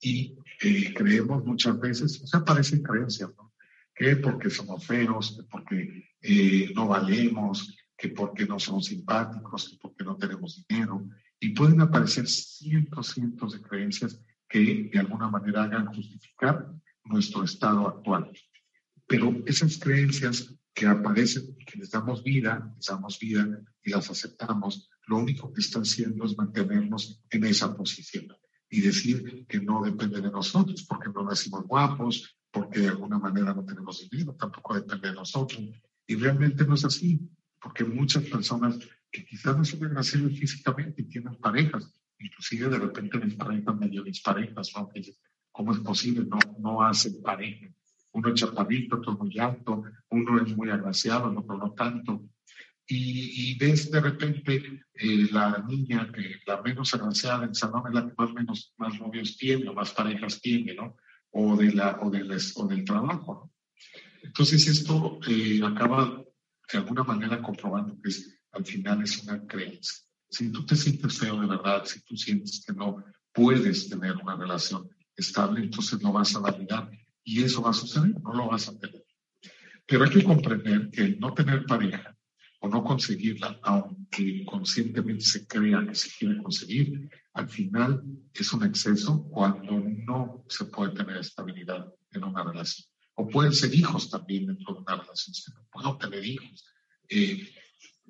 Y 0.00 0.36
eh, 0.60 0.92
creemos 0.94 1.44
muchas 1.44 1.78
veces, 1.80 2.20
o 2.22 2.26
sea, 2.26 2.40
aparecen 2.40 2.82
creencias, 2.82 3.30
¿no? 3.36 3.52
que 3.94 4.16
porque 4.16 4.50
somos 4.50 4.86
feos, 4.86 5.36
que 5.36 5.42
porque 5.44 6.04
eh, 6.20 6.72
no 6.74 6.88
valemos, 6.88 7.76
que 7.96 8.08
porque 8.08 8.46
no 8.46 8.58
somos 8.58 8.86
simpáticos, 8.86 9.70
que 9.70 9.76
porque 9.80 10.04
no 10.04 10.16
tenemos 10.16 10.64
dinero. 10.68 11.08
Y 11.38 11.50
pueden 11.50 11.80
aparecer 11.80 12.26
cientos, 12.26 13.08
cientos 13.08 13.54
de 13.54 13.62
creencias 13.62 14.22
que 14.48 14.90
de 14.92 14.98
alguna 14.98 15.28
manera 15.28 15.64
hagan 15.64 15.86
justificar 15.86 16.66
nuestro 17.04 17.44
estado 17.44 17.88
actual. 17.88 18.30
Pero 19.10 19.42
esas 19.44 19.76
creencias 19.76 20.54
que 20.72 20.86
aparecen 20.86 21.56
y 21.58 21.64
que 21.64 21.78
les 21.78 21.90
damos 21.90 22.22
vida, 22.22 22.72
les 22.76 22.86
damos 22.86 23.18
vida 23.18 23.44
y 23.82 23.90
las 23.90 24.08
aceptamos, 24.08 24.88
lo 25.08 25.18
único 25.18 25.52
que 25.52 25.62
están 25.62 25.82
haciendo 25.82 26.24
es 26.24 26.38
mantenernos 26.38 27.20
en 27.28 27.44
esa 27.44 27.76
posición 27.76 28.28
y 28.70 28.80
decir 28.80 29.44
que 29.48 29.60
no 29.60 29.82
depende 29.82 30.20
de 30.20 30.30
nosotros, 30.30 30.86
porque 30.88 31.08
no 31.12 31.24
nacimos 31.24 31.66
guapos, 31.66 32.38
porque 32.52 32.78
de 32.78 32.88
alguna 32.90 33.18
manera 33.18 33.52
no 33.52 33.64
tenemos 33.64 34.08
dinero, 34.08 34.36
tampoco 34.38 34.76
depende 34.76 35.08
de 35.08 35.14
nosotros. 35.14 35.60
Y 36.06 36.14
realmente 36.14 36.64
no 36.64 36.74
es 36.74 36.84
así, 36.84 37.20
porque 37.60 37.82
muchas 37.82 38.22
personas 38.22 38.78
que 39.10 39.24
quizás 39.24 39.56
no 39.56 39.64
son 39.64 39.86
agraciadas 39.86 40.38
físicamente 40.38 41.02
y 41.02 41.06
tienen 41.06 41.34
parejas, 41.34 41.92
inclusive 42.16 42.68
de 42.68 42.78
repente 42.78 43.18
mis 43.18 43.34
parejas 43.34 43.76
medio 43.76 44.04
disparejas, 44.04 44.70
¿no? 44.76 44.88
¿Cómo 45.50 45.72
es 45.72 45.80
posible? 45.80 46.24
No, 46.26 46.38
no 46.60 46.80
hacen 46.80 47.20
pareja. 47.20 47.74
Uno 48.12 48.28
es 48.28 48.40
chaparrito, 48.40 48.96
otro 48.96 49.12
muy 49.12 49.38
alto, 49.38 49.84
uno 50.10 50.42
es 50.42 50.56
muy 50.56 50.70
agraciado, 50.70 51.30
el 51.30 51.38
otro 51.38 51.56
no 51.58 51.72
tanto. 51.72 52.24
Y, 52.86 53.52
y, 53.52 53.58
ves 53.58 53.90
de 53.90 54.00
repente 54.00 54.82
eh, 54.94 55.28
la 55.30 55.64
niña, 55.68 56.10
que 56.12 56.40
la 56.44 56.60
menos 56.60 56.92
agraciada 56.92 57.44
en 57.44 57.54
salón 57.54 57.84
es 57.86 57.94
la 57.94 58.06
que 58.06 58.14
más, 58.18 58.32
menos, 58.32 58.74
más 58.78 58.98
novios 58.98 59.36
tiene 59.36 59.68
o 59.68 59.74
más 59.74 59.92
parejas 59.92 60.40
tiene, 60.40 60.74
¿no? 60.74 60.96
o, 61.32 61.56
de 61.56 61.72
la, 61.72 61.98
o, 62.02 62.10
del, 62.10 62.30
o 62.56 62.66
del 62.66 62.84
trabajo. 62.84 63.52
Entonces 64.22 64.66
esto 64.66 65.18
eh, 65.28 65.60
acaba 65.64 66.24
de 66.72 66.78
alguna 66.78 67.04
manera 67.04 67.40
comprobando 67.42 67.96
que 68.02 68.10
al 68.52 68.64
final 68.64 69.02
es 69.02 69.22
una 69.22 69.46
creencia. 69.46 70.04
Si 70.28 70.50
tú 70.52 70.64
te 70.64 70.76
sientes 70.76 71.18
feo 71.18 71.40
de 71.40 71.46
verdad, 71.46 71.84
si 71.84 72.00
tú 72.02 72.16
sientes 72.16 72.64
que 72.64 72.72
no 72.72 73.04
puedes 73.32 73.88
tener 73.88 74.16
una 74.16 74.36
relación 74.36 74.88
estable, 75.16 75.62
entonces 75.62 76.00
no 76.00 76.12
vas 76.12 76.34
a 76.36 76.40
validar 76.40 76.90
y 77.30 77.44
eso 77.44 77.62
va 77.62 77.70
a 77.70 77.74
suceder, 77.74 78.12
no 78.22 78.32
lo 78.34 78.48
vas 78.48 78.68
a 78.68 78.76
tener. 78.76 79.06
Pero 79.86 80.04
hay 80.04 80.10
que 80.10 80.24
comprender 80.24 80.90
que 80.90 81.02
el 81.02 81.20
no 81.20 81.32
tener 81.32 81.64
pareja 81.64 82.16
o 82.58 82.68
no 82.68 82.82
conseguirla, 82.82 83.60
aunque 83.62 84.44
conscientemente 84.44 85.24
se 85.24 85.46
crea 85.46 85.86
que 85.86 85.94
se 85.94 86.10
quiere 86.18 86.42
conseguir, 86.42 87.08
al 87.34 87.48
final 87.48 88.02
es 88.34 88.52
un 88.52 88.64
exceso 88.64 89.22
cuando 89.30 89.80
no 89.80 90.44
se 90.48 90.64
puede 90.64 90.92
tener 90.92 91.18
estabilidad 91.18 91.86
en 92.10 92.24
una 92.24 92.42
relación. 92.42 92.88
O 93.14 93.28
pueden 93.28 93.52
ser 93.52 93.72
hijos 93.74 94.10
también 94.10 94.46
dentro 94.46 94.74
de 94.74 94.80
una 94.80 94.96
relación, 94.96 95.32
se 95.32 95.52
no 95.52 95.64
puedo 95.70 95.96
tener 95.98 96.24
hijos. 96.24 96.64
Eh, 97.08 97.48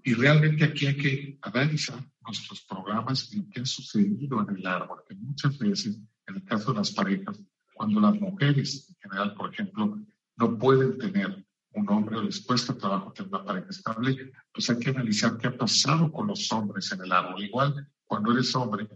y 0.02 0.14
realmente 0.14 0.64
aquí 0.64 0.86
hay 0.86 0.96
que 0.96 1.38
analizar 1.42 2.02
nuestros 2.24 2.62
programas 2.62 3.30
y 3.34 3.46
que 3.50 3.60
ha 3.60 3.66
sucedido 3.66 4.40
en 4.40 4.56
el 4.56 4.66
árbol, 4.66 5.02
que 5.06 5.14
muchas 5.14 5.58
veces, 5.58 6.00
en 6.26 6.36
el 6.36 6.44
caso 6.44 6.72
de 6.72 6.78
las 6.78 6.90
parejas, 6.92 7.38
cuando 7.80 7.98
las 7.98 8.20
mujeres 8.20 8.90
en 8.90 8.96
general, 8.96 9.32
por 9.32 9.54
ejemplo, 9.54 9.98
no 10.36 10.58
pueden 10.58 10.98
tener 10.98 11.46
un 11.72 11.88
hombre 11.88 12.18
o 12.18 12.22
les 12.22 12.40
cuesta 12.40 12.76
trabajo 12.76 13.10
tener 13.10 13.32
una 13.32 13.42
pareja 13.42 13.68
estable, 13.70 14.32
pues 14.52 14.68
hay 14.68 14.78
que 14.78 14.90
analizar 14.90 15.38
qué 15.38 15.46
ha 15.46 15.56
pasado 15.56 16.12
con 16.12 16.26
los 16.26 16.52
hombres 16.52 16.92
en 16.92 17.00
el 17.00 17.10
árbol. 17.10 17.42
Igual, 17.42 17.88
cuando 18.06 18.32
eres 18.32 18.54
hombre 18.54 18.86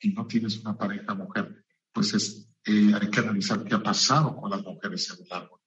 y 0.00 0.10
no 0.12 0.24
tienes 0.28 0.56
una 0.60 0.78
pareja 0.78 1.14
mujer, 1.14 1.64
pues 1.92 2.14
es, 2.14 2.48
eh, 2.64 2.92
hay 2.94 3.10
que 3.10 3.18
analizar 3.18 3.64
qué 3.64 3.74
ha 3.74 3.82
pasado 3.82 4.36
con 4.36 4.52
las 4.52 4.62
mujeres 4.62 5.10
en 5.10 5.26
el 5.26 5.32
árbol. 5.32 5.58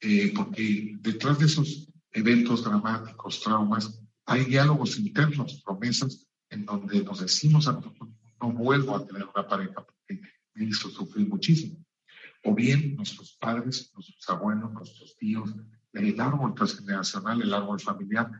Eh, 0.00 0.32
porque 0.32 0.94
detrás 1.00 1.40
de 1.40 1.46
esos 1.46 1.88
eventos 2.12 2.62
dramáticos, 2.62 3.40
traumas, 3.40 4.00
hay 4.26 4.44
diálogos 4.44 4.96
internos, 4.96 5.60
promesas, 5.64 6.24
en 6.50 6.66
donde 6.66 7.02
nos 7.02 7.18
decimos 7.18 7.66
a 7.66 7.72
no 7.72 8.52
vuelvo 8.52 8.94
a 8.94 9.04
tener 9.04 9.24
una 9.24 9.44
pareja 9.44 9.84
porque 9.84 10.20
me 10.54 10.66
hizo 10.66 10.88
sufrir 10.88 11.28
muchísimo. 11.28 11.82
O 12.44 12.54
bien 12.54 12.96
nuestros 12.96 13.36
padres, 13.40 13.92
nuestros 13.94 14.28
abuelos, 14.28 14.72
nuestros 14.72 15.16
tíos, 15.16 15.54
el 15.92 16.20
árbol 16.20 16.54
transgeneracional, 16.54 17.42
el 17.42 17.54
árbol 17.54 17.80
familiar, 17.80 18.30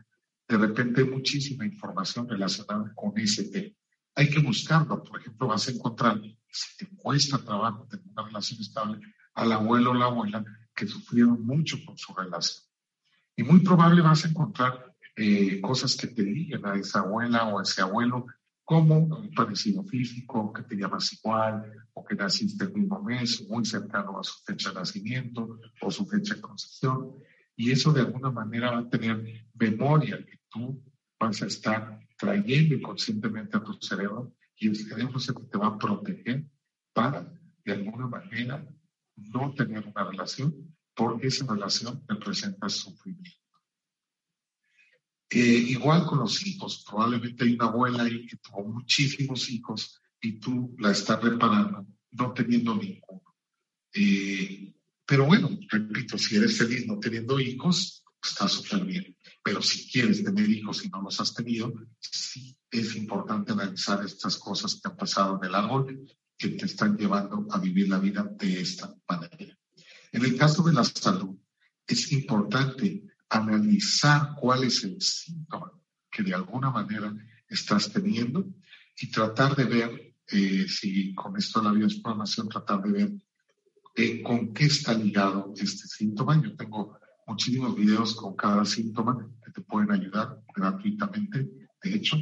de 0.47 0.57
repente 0.57 1.01
hay 1.01 1.09
muchísima 1.09 1.65
información 1.65 2.27
relacionada 2.27 2.91
con 2.95 3.17
ese 3.17 3.45
tema. 3.45 3.75
Hay 4.15 4.29
que 4.29 4.39
buscarlo. 4.39 5.03
Por 5.03 5.19
ejemplo, 5.19 5.47
vas 5.47 5.67
a 5.67 5.71
encontrar, 5.71 6.21
si 6.49 6.77
te 6.77 6.95
cuesta 6.97 7.37
trabajo 7.37 7.87
tener 7.87 8.05
una 8.07 8.25
relación 8.25 8.59
estable, 8.61 8.99
al 9.35 9.51
abuelo 9.51 9.91
o 9.91 9.93
la 9.93 10.05
abuela 10.05 10.43
que 10.75 10.87
sufrieron 10.87 11.45
mucho 11.45 11.77
con 11.85 11.97
su 11.97 12.13
relación. 12.13 12.63
Y 13.35 13.43
muy 13.43 13.61
probable 13.61 14.01
vas 14.01 14.25
a 14.25 14.27
encontrar 14.27 14.95
eh, 15.15 15.61
cosas 15.61 15.95
que 15.95 16.07
te 16.07 16.23
liguen 16.23 16.65
a 16.65 16.75
esa 16.75 16.99
abuela 16.99 17.45
o 17.47 17.59
a 17.59 17.63
ese 17.63 17.81
abuelo, 17.81 18.27
como 18.65 18.97
un 18.97 19.33
parecido 19.33 19.83
físico, 19.83 20.53
que 20.53 20.63
te 20.63 20.75
llamas 20.75 21.11
igual, 21.13 21.71
o 21.93 22.03
que 22.03 22.15
naciste 22.15 22.63
el 22.65 22.73
mismo 22.73 23.01
mes, 23.01 23.45
muy 23.49 23.65
cercano 23.65 24.19
a 24.19 24.23
su 24.23 24.43
fecha 24.43 24.69
de 24.69 24.75
nacimiento 24.75 25.59
o 25.81 25.91
su 25.91 26.05
fecha 26.05 26.35
de 26.35 26.41
concepción. 26.41 27.15
Y 27.55 27.71
eso 27.71 27.91
de 27.91 28.01
alguna 28.01 28.31
manera 28.31 28.71
va 28.71 28.79
a 28.79 28.89
tener 28.89 29.47
memoria 29.53 30.17
que 30.25 30.39
tú 30.49 30.81
vas 31.19 31.41
a 31.41 31.47
estar 31.47 31.99
trayendo 32.17 32.75
inconscientemente 32.75 33.57
a 33.57 33.63
tu 33.63 33.73
cerebro 33.73 34.33
y 34.57 34.69
el 34.69 34.75
cerebro 34.75 35.19
se 35.19 35.33
te 35.33 35.57
va 35.57 35.67
a 35.67 35.77
proteger 35.77 36.45
para, 36.93 37.31
de 37.65 37.73
alguna 37.73 38.07
manera, 38.07 38.65
no 39.15 39.53
tener 39.53 39.85
una 39.87 40.09
relación 40.09 40.75
porque 40.95 41.27
esa 41.27 41.45
relación 41.51 42.03
representa 42.07 42.69
sufrimiento. 42.69 43.42
Eh, 45.35 45.65
igual 45.69 46.05
con 46.05 46.19
los 46.19 46.45
hijos, 46.45 46.85
probablemente 46.87 47.43
hay 47.43 47.53
una 47.55 47.65
abuela 47.65 48.03
ahí 48.03 48.27
que 48.27 48.37
tuvo 48.37 48.63
muchísimos 48.65 49.49
hijos 49.49 49.99
y 50.21 50.39
tú 50.39 50.75
la 50.77 50.91
estás 50.91 51.23
reparando 51.23 51.87
no 52.11 52.33
teniendo 52.33 52.75
ninguno. 52.75 53.35
Eh, 53.93 54.73
pero 55.05 55.25
bueno, 55.25 55.49
repito, 55.69 56.19
si 56.19 56.35
eres 56.35 56.55
feliz 56.55 56.85
no 56.85 56.99
teniendo 56.99 57.39
hijos, 57.39 58.03
está 58.23 58.47
súper 58.47 58.85
bien. 58.85 59.17
Pero 59.43 59.61
si 59.61 59.89
quieres 59.89 60.23
tener 60.23 60.47
hijos 60.49 60.85
y 60.85 60.89
no 60.89 61.01
los 61.01 61.19
has 61.19 61.33
tenido, 61.33 61.73
sí 61.99 62.55
es 62.69 62.95
importante 62.95 63.51
analizar 63.51 64.05
estas 64.05 64.37
cosas 64.37 64.75
que 64.75 64.87
han 64.87 64.95
pasado 64.95 65.39
en 65.41 65.49
el 65.49 65.55
árbol 65.55 66.07
que 66.37 66.49
te 66.49 66.65
están 66.65 66.95
llevando 66.95 67.47
a 67.49 67.59
vivir 67.59 67.89
la 67.89 67.99
vida 67.99 68.23
de 68.23 68.61
esta 68.61 68.93
manera. 69.09 69.57
En 70.11 70.23
el 70.23 70.37
caso 70.37 70.63
de 70.63 70.73
la 70.73 70.83
salud, 70.83 71.35
es 71.87 72.11
importante 72.11 73.03
analizar 73.33 74.35
cuál 74.39 74.63
es 74.63 74.83
el 74.83 75.01
síntoma 75.01 75.71
que 76.09 76.23
de 76.23 76.33
alguna 76.33 76.69
manera 76.69 77.13
estás 77.47 77.91
teniendo 77.91 78.45
y 78.99 79.09
tratar 79.09 79.55
de 79.55 79.65
ver 79.65 80.15
eh, 80.27 80.65
si 80.67 81.13
con 81.15 81.35
esto 81.37 81.59
de 81.59 81.65
la 81.65 81.73
bioexploración, 81.73 82.47
tratar 82.47 82.81
de 82.83 82.91
ver 82.91 83.11
eh, 83.95 84.21
con 84.21 84.53
qué 84.53 84.65
está 84.65 84.93
ligado 84.93 85.53
este 85.55 85.87
síntoma. 85.87 86.41
Yo 86.41 86.55
tengo 86.55 86.97
muchísimos 87.27 87.75
videos 87.75 88.15
con 88.15 88.35
cada 88.35 88.65
síntoma 88.65 89.27
que 89.43 89.51
te 89.51 89.61
pueden 89.61 89.91
ayudar 89.91 90.39
gratuitamente, 90.55 91.49
de 91.81 91.93
hecho, 91.95 92.17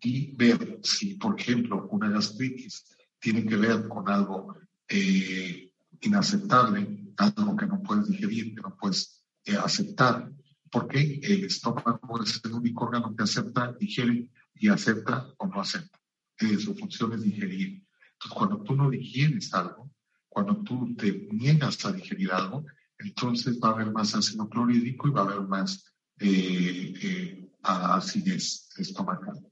y 0.00 0.34
ver 0.36 0.80
si, 0.82 1.14
por 1.14 1.38
ejemplo, 1.38 1.88
una 1.90 2.10
gastritis 2.10 2.84
tiene 3.18 3.44
que 3.46 3.56
ver 3.56 3.88
con 3.88 4.08
algo 4.08 4.54
eh, 4.88 5.72
inaceptable, 6.00 7.12
algo 7.16 7.56
que 7.56 7.66
no 7.66 7.82
puedes 7.82 8.08
digerir, 8.08 8.54
que 8.54 8.60
no 8.60 8.76
puedes 8.76 9.24
eh, 9.46 9.56
aceptar, 9.56 10.30
porque 10.74 11.20
el 11.22 11.44
estómago 11.44 12.20
es 12.20 12.40
el 12.44 12.52
único 12.52 12.86
órgano 12.86 13.14
que 13.14 13.22
acepta, 13.22 13.72
digiere 13.78 14.28
y 14.56 14.68
acepta 14.68 15.32
o 15.38 15.46
no 15.46 15.60
acepta. 15.60 16.00
Eh, 16.40 16.58
su 16.58 16.74
función 16.74 17.12
es 17.12 17.22
digerir. 17.22 17.80
Entonces, 18.14 18.36
cuando 18.36 18.60
tú 18.64 18.74
no 18.74 18.90
digieres 18.90 19.54
algo, 19.54 19.92
cuando 20.28 20.64
tú 20.64 20.92
te 20.96 21.28
niegas 21.30 21.84
a 21.84 21.92
digerir 21.92 22.32
algo, 22.32 22.66
entonces 22.98 23.60
va 23.62 23.68
a 23.68 23.72
haber 23.74 23.92
más 23.92 24.16
ácido 24.16 24.48
clorhídrico 24.48 25.06
y 25.06 25.12
va 25.12 25.20
a 25.20 25.24
haber 25.24 25.42
más 25.42 25.94
eh, 26.18 26.92
eh, 27.00 27.48
acidez 27.62 28.68
estomacal. 28.76 29.46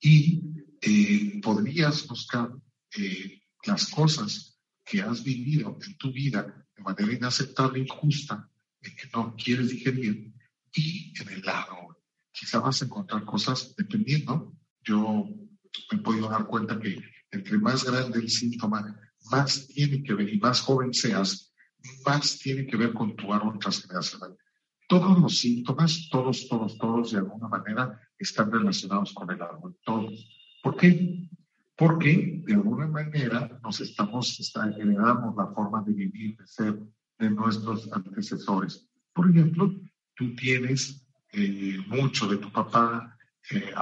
Y 0.00 0.42
eh, 0.80 1.38
podrías 1.42 2.08
buscar 2.08 2.50
las 3.66 3.90
cosas 3.90 4.58
que 4.86 5.02
has 5.02 5.22
vivido 5.22 5.78
en 5.86 5.98
tu 5.98 6.10
vida 6.10 6.66
de 6.74 6.82
manera 6.82 7.12
inaceptable, 7.12 7.80
injusta, 7.80 8.48
que 8.80 9.08
no 9.12 9.34
quieres 9.36 9.70
digerir, 9.70 10.32
y 10.74 11.12
en 11.20 11.28
el 11.28 11.42
lado 11.42 11.98
quizá 12.30 12.60
vas 12.60 12.80
a 12.80 12.84
encontrar 12.86 13.24
cosas 13.24 13.74
dependiendo. 13.76 14.54
Yo 14.82 15.26
me 15.90 15.98
he 15.98 16.02
podido 16.02 16.28
dar 16.28 16.46
cuenta 16.46 16.78
que 16.78 17.02
entre 17.30 17.58
más 17.58 17.84
grande 17.84 18.18
el 18.18 18.30
síntoma, 18.30 18.98
más 19.30 19.68
tiene 19.68 20.02
que 20.02 20.14
ver, 20.14 20.32
y 20.32 20.38
más 20.38 20.60
joven 20.60 20.92
seas, 20.94 21.52
más 22.06 22.38
tiene 22.38 22.66
que 22.66 22.76
ver 22.76 22.92
con 22.92 23.14
tu 23.16 23.32
árbol 23.32 23.58
transgeneracional. 23.58 24.36
Todos 24.88 25.18
los 25.20 25.38
síntomas, 25.38 26.08
todos, 26.10 26.48
todos, 26.48 26.76
todos, 26.78 27.12
de 27.12 27.18
alguna 27.18 27.48
manera, 27.48 28.00
están 28.18 28.50
relacionados 28.50 29.12
con 29.12 29.30
el 29.30 29.40
árbol, 29.40 29.76
todos. 29.84 30.26
¿Por 30.62 30.76
qué? 30.76 31.28
Porque 31.76 32.42
de 32.44 32.54
alguna 32.54 32.86
manera 32.88 33.60
nos 33.62 33.80
estamos, 33.80 34.40
está, 34.40 34.68
heredamos 34.68 35.36
la 35.36 35.46
forma 35.54 35.82
de 35.82 35.92
vivir, 35.92 36.36
de 36.36 36.46
ser 36.46 36.78
de 37.20 37.30
nuestros 37.30 37.88
antecesores. 37.92 38.88
Por 39.12 39.30
ejemplo, 39.30 39.72
tú 40.16 40.34
tienes 40.34 41.06
eh, 41.32 41.78
mucho 41.86 42.26
de 42.26 42.38
tu 42.38 42.50
papá, 42.50 43.16
eh, 43.50 43.72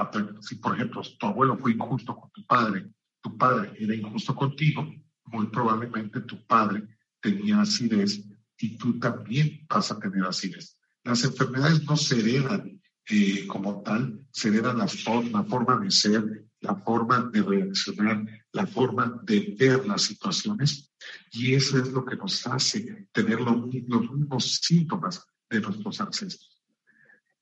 si 0.41 0.55
por 0.55 0.75
ejemplo 0.75 1.01
tu 1.17 1.25
abuelo 1.25 1.57
fue 1.57 1.71
injusto 1.71 2.15
con 2.15 2.29
tu 2.31 2.45
padre, 2.45 2.87
tu 3.21 3.37
padre 3.37 3.73
era 3.79 3.95
injusto 3.95 4.35
contigo, 4.35 4.93
muy 5.25 5.47
probablemente 5.47 6.21
tu 6.21 6.45
padre 6.45 6.83
tenía 7.21 7.61
acidez 7.61 8.21
y 8.57 8.77
tú 8.77 8.99
también 8.99 9.65
vas 9.69 9.91
a 9.91 9.99
tener 9.99 10.23
acidez. 10.25 10.77
Las 11.03 11.23
enfermedades 11.23 11.83
no 11.83 11.95
se 11.95 12.19
heredan 12.19 12.81
eh, 13.09 13.47
como 13.47 13.81
tal, 13.81 14.25
se 14.31 14.49
heredan 14.49 14.77
la 14.77 14.87
forma, 14.87 15.41
la 15.41 15.45
forma 15.45 15.79
de 15.79 15.91
ser, 15.91 16.45
la 16.59 16.75
forma 16.75 17.29
de 17.31 17.41
reaccionar, 17.41 18.25
la 18.51 18.67
forma 18.67 19.21
de 19.23 19.55
ver 19.57 19.87
las 19.87 20.03
situaciones 20.03 20.88
y 21.31 21.53
eso 21.53 21.77
es 21.79 21.91
lo 21.91 22.05
que 22.05 22.15
nos 22.15 22.45
hace 22.47 23.07
tener 23.11 23.39
los 23.39 23.67
mismos 23.67 24.59
síntomas 24.61 25.25
de 25.49 25.61
nuestros 25.61 26.01
ancestros. 26.01 26.61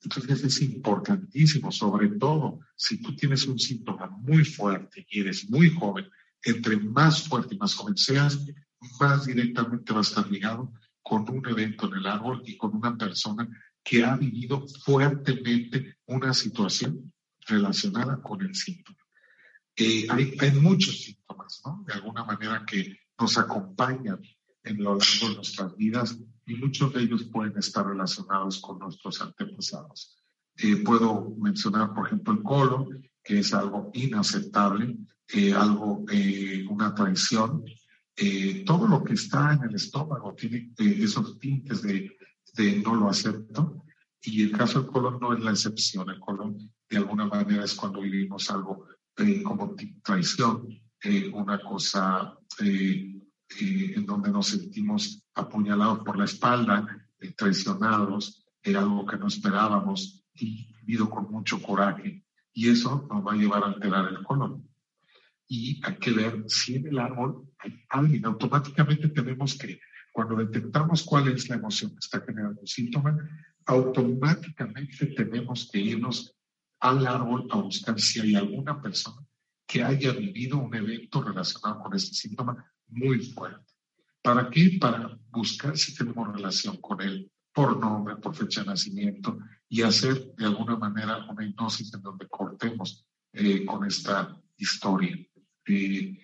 Entonces 0.04 0.44
es 0.44 0.62
importantísimo, 0.62 1.72
sobre 1.72 2.10
todo 2.10 2.60
si 2.76 3.02
tú 3.02 3.16
tienes 3.16 3.48
un 3.48 3.58
síntoma 3.58 4.08
muy 4.08 4.46
fuerte 4.46 5.06
y 5.10 5.22
eres 5.22 5.50
muy 5.50 5.70
joven, 5.72 6.10
entre 6.44 6.78
más 6.78 7.28
fuerte 7.28 7.56
y 7.56 7.58
más 7.58 7.74
joven 7.74 7.98
seas, 7.98 8.40
más 9.00 9.26
directamente 9.26 9.92
va 9.92 10.00
a 10.00 10.04
estar 10.04 10.30
ligado 10.30 10.72
con 11.02 11.28
un 11.30 11.48
evento 11.48 11.88
en 11.88 12.00
el 12.00 12.06
árbol 12.06 12.44
y 12.46 12.58
con 12.58 12.76
una 12.76 12.96
persona 12.96 13.48
que 13.84 14.04
ha 14.04 14.16
vivido 14.16 14.68
fuertemente 14.86 15.98
una 16.06 16.34
situación 16.34 17.12
relacionada 17.48 18.22
con 18.22 18.42
el 18.42 18.54
síntoma. 18.54 18.98
Eh, 19.76 20.06
hay, 20.10 20.36
hay, 20.40 20.52
muchos 20.52 21.02
síntomas, 21.04 21.62
¿no? 21.66 21.84
De 21.88 21.94
alguna 21.94 22.24
manera 22.24 22.66
que 22.66 23.00
nos 23.20 23.38
acompañan 23.38 24.22
en 24.64 24.84
lo 24.84 24.96
largo 24.96 25.30
de 25.30 25.36
nuestras 25.36 25.76
vidas 25.76 26.18
y 26.46 26.56
muchos 26.56 26.94
de 26.94 27.02
ellos 27.02 27.24
pueden 27.26 27.58
estar 27.58 27.86
relacionados 27.86 28.60
con 28.60 28.80
nuestros 28.80 29.22
antepasados. 29.22 30.18
Eh, 30.58 30.78
puedo 30.78 31.36
mencionar, 31.38 31.94
por 31.94 32.08
ejemplo, 32.08 32.34
el 32.34 32.42
colon, 32.42 33.08
que 33.24 33.40
es 33.40 33.54
algo 33.54 33.92
inaceptable, 33.94 34.98
eh, 35.30 35.54
algo, 35.54 36.06
eh, 36.12 36.66
una 36.70 36.94
traición. 36.96 37.64
todo 38.66 38.88
lo 38.88 39.04
que 39.04 39.14
está 39.14 39.54
en 39.54 39.64
el 39.70 39.76
estómago 39.76 40.34
tiene 40.34 40.74
esos 40.78 41.38
tintes 41.38 41.84
de, 41.84 42.18
de 42.56 42.78
no 42.78 42.96
lo 42.96 43.10
acepto. 43.10 43.84
Y 44.24 44.42
el 44.42 44.52
caso 44.52 44.82
del 44.82 44.92
colon 44.92 45.20
no 45.20 45.34
es 45.34 45.44
la 45.44 45.52
excepción. 45.52 46.10
El 46.10 46.20
colon, 46.20 46.58
de 46.90 46.98
alguna 46.98 47.28
manera, 47.28 47.64
es 47.64 47.76
cuando 47.76 48.02
vivimos 48.02 48.50
algo 48.50 48.88
como 49.44 49.76
traición, 50.04 50.68
una 51.34 51.60
cosa 51.62 52.38
en 52.60 54.06
donde 54.06 54.32
nos 54.32 54.48
sentimos 54.48 55.24
apuñalados 55.36 56.00
por 56.00 56.18
la 56.18 56.26
espalda, 56.26 57.08
eh, 57.20 57.34
traicionados, 57.34 58.46
era 58.62 58.82
algo 58.82 59.06
que 59.06 59.18
no 59.18 59.28
esperábamos 59.28 60.26
y 60.34 60.74
vivido 60.82 61.10
con 61.10 61.32
mucho 61.32 61.62
coraje. 61.62 62.24
Y 62.54 62.70
eso 62.70 63.08
nos 63.10 63.26
va 63.26 63.34
a 63.34 63.38
llevar 63.38 63.64
a 63.64 63.68
alterar 63.68 64.10
el 64.10 64.24
colon. 64.24 64.68
Y 65.48 65.80
hay 65.86 65.96
que 65.98 66.12
ver 66.12 66.44
si 66.48 66.76
en 66.76 66.88
el 66.88 67.00
árbol 67.00 67.50
hay 67.60 67.80
alguien. 67.90 68.26
Automáticamente 68.26 69.10
tenemos 69.10 69.58
que, 69.58 69.80
cuando 70.12 70.36
detectamos 70.36 71.04
cuál 71.04 71.28
es 71.30 71.48
la 71.48 71.56
emoción 71.56 71.92
que 71.92 72.00
está 72.00 72.22
generando 72.22 72.62
el 72.62 72.68
síntoma, 72.68 73.16
automáticamente 73.66 75.08
tenemos 75.08 75.70
que 75.72 75.80
irnos 75.80 76.36
al 76.80 77.06
árbol 77.08 77.48
a 77.52 77.58
buscar 77.58 78.00
si 78.00 78.20
hay 78.20 78.36
alguna 78.36 78.82
persona 78.82 79.27
que 79.68 79.84
haya 79.84 80.14
vivido 80.14 80.58
un 80.58 80.74
evento 80.74 81.22
relacionado 81.22 81.84
con 81.84 81.94
ese 81.94 82.14
síntoma 82.14 82.66
muy 82.88 83.20
fuerte. 83.20 83.74
¿Para 84.22 84.50
qué? 84.50 84.78
Para 84.80 85.18
buscar 85.30 85.78
si 85.78 85.94
tenemos 85.96 86.34
relación 86.34 86.78
con 86.78 87.02
él 87.02 87.30
por 87.54 87.78
nombre, 87.78 88.16
por 88.16 88.36
fecha 88.36 88.62
de 88.62 88.68
nacimiento 88.68 89.38
y 89.70 89.82
hacer 89.82 90.34
de 90.36 90.46
alguna 90.46 90.78
manera 90.78 91.26
una 91.30 91.46
hipnosis 91.46 91.94
en 91.94 92.02
donde 92.02 92.28
cortemos 92.28 93.06
eh, 93.34 93.66
con 93.66 93.86
esta 93.86 94.36
historia. 94.58 95.16
Eh, 95.68 96.18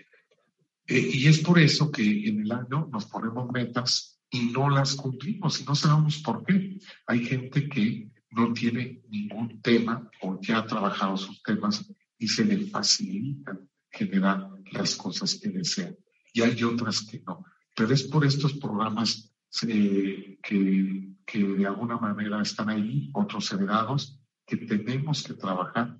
Eh, 0.85 1.11
y 1.13 1.27
es 1.27 1.39
por 1.39 1.59
eso 1.59 1.91
que 1.91 2.27
en 2.27 2.41
el 2.41 2.51
año 2.51 2.89
nos 2.91 3.05
ponemos 3.05 3.49
metas 3.51 4.19
y 4.29 4.51
no 4.51 4.69
las 4.69 4.95
cumplimos 4.95 5.61
y 5.61 5.63
no 5.63 5.75
sabemos 5.75 6.17
por 6.21 6.43
qué. 6.45 6.77
Hay 7.07 7.25
gente 7.25 7.69
que 7.69 8.11
no 8.31 8.51
tiene 8.53 9.01
ningún 9.09 9.61
tema 9.61 10.09
o 10.21 10.39
ya 10.41 10.59
ha 10.59 10.67
trabajado 10.67 11.15
sus 11.15 11.41
temas 11.41 11.89
y 12.23 12.27
se 12.29 12.45
le 12.45 12.67
facilita 12.67 13.59
generar 13.91 14.49
las 14.71 14.95
cosas 14.95 15.35
que 15.35 15.49
desean. 15.49 15.97
Y 16.31 16.41
hay 16.41 16.63
otras 16.63 17.01
que 17.01 17.21
no. 17.27 17.43
Pero 17.75 17.93
es 17.93 18.03
por 18.03 18.25
estos 18.25 18.53
programas 18.53 19.35
eh, 19.67 20.39
que, 20.41 21.09
que 21.25 21.43
de 21.43 21.65
alguna 21.67 21.97
manera 21.97 22.41
están 22.41 22.69
ahí, 22.69 23.09
otros 23.13 23.51
heredados, 23.51 24.21
que 24.45 24.55
tenemos 24.55 25.21
que 25.23 25.33
trabajar 25.33 25.99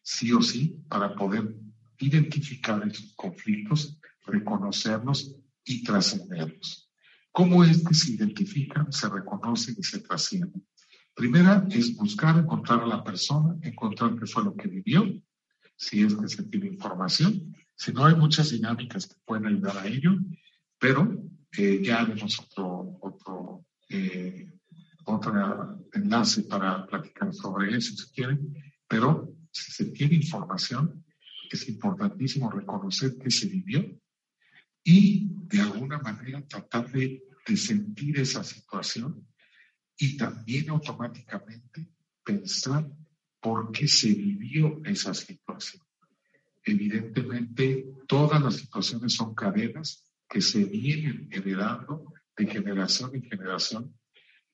sí 0.00 0.32
o 0.32 0.40
sí 0.40 0.82
para 0.88 1.14
poder 1.14 1.54
identificar 1.98 2.82
esos 2.88 3.12
conflictos, 3.14 3.98
reconocerlos 4.24 5.36
y 5.66 5.84
trascenderlos. 5.84 6.90
¿Cómo 7.30 7.62
es 7.62 7.86
que 7.86 7.92
se 7.92 8.12
identifican, 8.12 8.90
se 8.90 9.06
reconocen 9.10 9.74
y 9.78 9.82
se 9.82 9.98
trascienden? 9.98 10.66
Primera 11.14 11.66
es 11.70 11.94
buscar, 11.94 12.38
encontrar 12.38 12.80
a 12.80 12.86
la 12.86 13.04
persona, 13.04 13.54
encontrar 13.60 14.18
qué 14.18 14.24
fue 14.24 14.44
lo 14.44 14.56
que 14.56 14.68
vivió, 14.68 15.04
si 15.76 16.02
es 16.02 16.14
que 16.14 16.28
se 16.28 16.42
tiene 16.44 16.66
información. 16.68 17.54
Si 17.74 17.92
no, 17.92 18.04
hay 18.04 18.14
muchas 18.14 18.50
dinámicas 18.50 19.06
que 19.06 19.14
pueden 19.24 19.46
ayudar 19.46 19.78
a 19.78 19.86
ello, 19.86 20.12
pero 20.78 21.22
eh, 21.56 21.80
ya 21.82 22.00
haremos 22.00 22.38
otro, 22.38 22.98
otro, 23.00 23.66
eh, 23.88 24.52
otro 25.04 25.84
enlace 25.92 26.42
para 26.44 26.86
platicar 26.86 27.32
sobre 27.34 27.76
eso 27.76 27.94
si 27.96 28.12
quieren, 28.12 28.54
pero 28.88 29.34
si 29.50 29.72
se 29.72 29.84
tiene 29.86 30.14
información, 30.14 31.04
es 31.50 31.68
importantísimo 31.68 32.50
reconocer 32.50 33.18
que 33.18 33.30
se 33.30 33.48
vivió 33.48 33.84
y 34.84 35.28
de 35.46 35.60
alguna 35.60 35.98
manera 35.98 36.46
tratar 36.46 36.90
de, 36.90 37.22
de 37.46 37.56
sentir 37.56 38.18
esa 38.18 38.42
situación 38.42 39.26
y 39.98 40.16
también 40.16 40.70
automáticamente 40.70 41.90
pensar 42.24 42.90
por 43.42 43.72
qué 43.72 43.88
se 43.88 44.14
vivió 44.14 44.80
esa 44.84 45.12
situación. 45.12 45.82
Evidentemente, 46.64 47.92
todas 48.06 48.40
las 48.40 48.54
situaciones 48.54 49.14
son 49.14 49.34
cadenas 49.34 50.08
que 50.28 50.40
se 50.40 50.64
vienen 50.64 51.28
heredando 51.32 52.14
de 52.36 52.46
generación 52.46 53.10
en 53.14 53.24
generación 53.24 53.94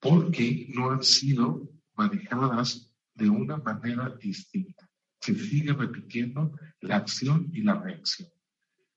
porque 0.00 0.68
no 0.74 0.90
han 0.90 1.02
sido 1.02 1.68
manejadas 1.96 2.90
de 3.14 3.28
una 3.28 3.58
manera 3.58 4.16
distinta. 4.20 4.88
Se 5.20 5.34
sigue 5.34 5.74
repitiendo 5.74 6.58
la 6.80 6.96
acción 6.96 7.50
y 7.52 7.62
la 7.62 7.74
reacción. 7.74 8.30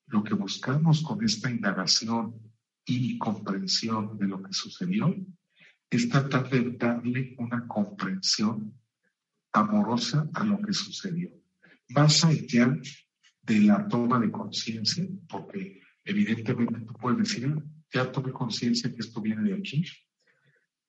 Lo 0.08 0.24
que 0.24 0.36
buscamos 0.36 1.02
con 1.02 1.22
esta 1.24 1.52
indagación 1.52 2.40
y 2.86 3.18
comprensión 3.18 4.18
de 4.18 4.28
lo 4.28 4.42
que 4.42 4.54
sucedió 4.54 5.14
es 5.90 6.08
tratar 6.08 6.50
de 6.50 6.78
darle 6.78 7.36
una 7.38 7.68
comprensión 7.68 8.81
amorosa 9.54 10.30
a 10.34 10.44
lo 10.44 10.62
que 10.62 10.74
sucedió. 10.74 11.30
Más 11.90 12.24
allá 12.24 12.78
de 13.44 13.60
la 13.62 13.88
toma 13.88 14.20
de 14.20 14.32
conciencia, 14.32 15.06
porque 15.28 15.82
evidentemente 16.06 16.82
tú 16.82 16.94
puedes 16.94 17.20
decir, 17.20 17.54
ya 17.94 18.12
tomé 18.12 18.32
conciencia 18.32 18.94
que 18.94 19.02
esto 19.02 19.22
viene 19.22 19.44
de 19.44 19.56
aquí, 19.56 19.84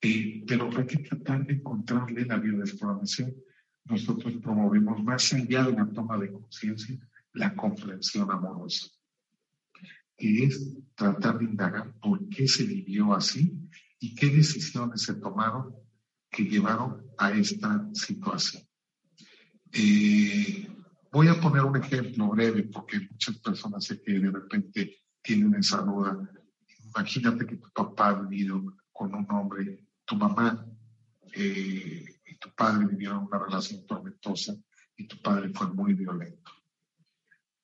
eh, 0.01 0.43
pero 0.47 0.69
hay 0.75 0.85
que 0.85 0.99
tratar 0.99 1.45
de 1.45 1.53
encontrarle 1.53 2.25
la 2.25 2.37
biodesprogramación. 2.37 3.33
Nosotros 3.85 4.33
promovemos 4.41 5.03
más 5.03 5.33
allá 5.33 5.63
de 5.63 5.73
la 5.73 5.89
toma 5.89 6.17
de 6.17 6.31
conciencia 6.31 6.97
la 7.33 7.55
comprensión 7.55 8.29
amorosa, 8.31 8.87
que 10.15 10.45
es 10.45 10.77
tratar 10.95 11.39
de 11.39 11.45
indagar 11.45 11.93
por 11.99 12.29
qué 12.29 12.47
se 12.47 12.63
vivió 12.63 13.13
así 13.13 13.57
y 13.99 14.13
qué 14.15 14.29
decisiones 14.29 15.01
se 15.01 15.15
tomaron 15.15 15.75
que 16.29 16.43
llevaron 16.43 17.02
a 17.17 17.31
esta 17.31 17.89
situación. 17.93 18.63
Eh, 19.71 20.67
voy 21.11 21.27
a 21.27 21.39
poner 21.39 21.63
un 21.63 21.77
ejemplo 21.77 22.29
breve 22.29 22.63
porque 22.63 22.99
muchas 23.09 23.37
personas 23.39 23.85
sé 23.85 24.01
que 24.01 24.19
de 24.19 24.31
repente 24.31 24.97
tienen 25.21 25.55
esa 25.55 25.77
duda. 25.81 26.29
Imagínate 26.95 27.45
que 27.45 27.57
tu 27.57 27.69
papá 27.71 28.09
ha 28.09 28.21
vivido 28.21 28.61
con 28.91 29.15
un 29.15 29.25
hombre, 29.31 29.87
tu 30.05 30.15
mamá 30.15 30.65
eh, 31.33 32.05
y 32.25 32.37
tu 32.37 32.49
padre 32.55 32.85
vivieron 32.85 33.23
una 33.23 33.39
relación 33.39 33.85
tormentosa 33.87 34.55
y 34.95 35.07
tu 35.07 35.19
padre 35.21 35.49
fue 35.49 35.67
muy 35.73 35.93
violento. 35.93 36.51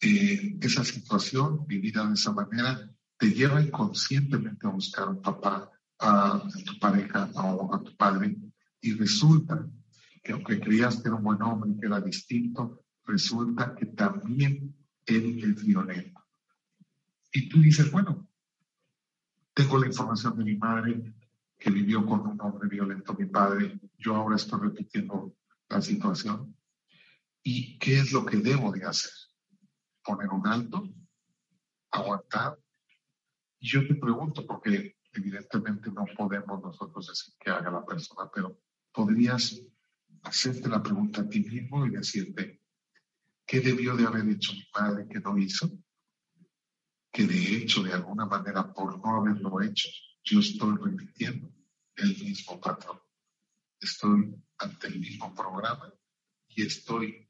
Eh, 0.02 0.58
esa 0.62 0.84
situación 0.84 1.68
vivida 1.68 2.08
de 2.08 2.14
esa 2.14 2.32
manera 2.32 2.90
te 3.18 3.32
lleva 3.32 3.62
inconscientemente 3.62 4.66
a 4.66 4.72
buscar 4.72 5.08
a 5.08 5.12
un 5.12 5.22
papá 5.22 5.70
a, 6.00 6.42
tu 6.66 6.80
pareja 6.80 7.30
o 7.36 7.76
a, 7.76 7.84
tu 7.84 7.96
padre 7.96 8.36
y 8.82 8.94
resulta 8.94 9.68
que 10.24 10.34
aunque 10.34 10.60
creías 10.60 10.98
que 10.98 11.08
era 11.08 11.18
un 11.18 11.24
buen 11.24 11.42
hombre, 11.42 11.72
que 11.80 11.88
era 11.88 12.02
distinto, 12.02 12.86
resulta 13.06 13.76
que 13.76 13.88
también 13.88 14.76
él 15.06 15.44
es 15.44 15.66
violento. 15.66 16.22
Y 17.32 17.50
tú 17.50 17.62
dices, 17.62 17.92
bueno, 17.92 18.28
tengo 19.54 19.78
la 19.78 19.88
información 19.88 20.38
de 20.38 20.44
mi 20.44 20.56
madre 20.56 21.14
que 21.58 21.70
vivió 21.70 22.06
con 22.06 22.22
un 22.22 22.40
hombre 22.42 22.70
violento, 22.70 23.14
mi 23.14 23.26
padre, 23.26 23.80
yo 23.98 24.16
ahora 24.16 24.38
estoy 24.38 24.62
repitiendo 24.62 25.36
la 25.68 25.82
situación. 25.82 26.56
¿Y 27.44 27.78
qué 27.78 28.00
es 28.00 28.12
lo 28.12 28.26
que 28.26 28.38
debo 28.38 28.72
de 28.72 28.86
hacer? 28.86 29.12
¿Poner 30.04 30.30
un 30.30 30.48
alto? 30.48 30.90
¿Aguantar? 31.92 32.58
Y 33.60 33.68
yo 33.68 33.86
te 33.86 33.96
pregunto, 33.96 34.46
porque 34.46 34.98
evidentemente 35.12 35.92
no 35.92 36.06
podemos 36.18 36.62
nosotros 36.62 37.08
decir 37.08 37.34
que 37.40 37.50
haga 37.50 37.72
la 37.72 37.86
persona, 37.86 38.30
pero 38.34 38.58
podrías 39.00 39.58
hacerte 40.24 40.68
la 40.68 40.84
pregunta 40.84 41.22
a 41.22 41.30
ti 41.30 41.40
mismo 41.40 41.86
y 41.86 41.92
decirte, 41.92 42.62
¿qué 43.46 43.62
debió 43.62 43.96
de 43.96 44.06
haber 44.06 44.28
hecho 44.28 44.52
mi 44.52 44.66
padre 44.74 45.08
que 45.08 45.22
no 45.22 45.38
hizo? 45.38 45.72
Que 47.10 47.26
de 47.26 47.56
hecho, 47.56 47.82
de 47.82 47.94
alguna 47.94 48.26
manera, 48.26 48.74
por 48.74 49.00
no 49.00 49.22
haberlo 49.22 49.62
hecho, 49.62 49.88
yo 50.26 50.42
estoy 50.42 50.76
repitiendo 50.76 51.50
el 51.96 52.10
mismo 52.10 52.60
patrón. 52.60 53.00
Estoy 53.80 54.36
ante 54.58 54.88
el 54.88 55.00
mismo 55.00 55.34
programa 55.34 55.94
y 56.50 56.64
estoy 56.64 57.26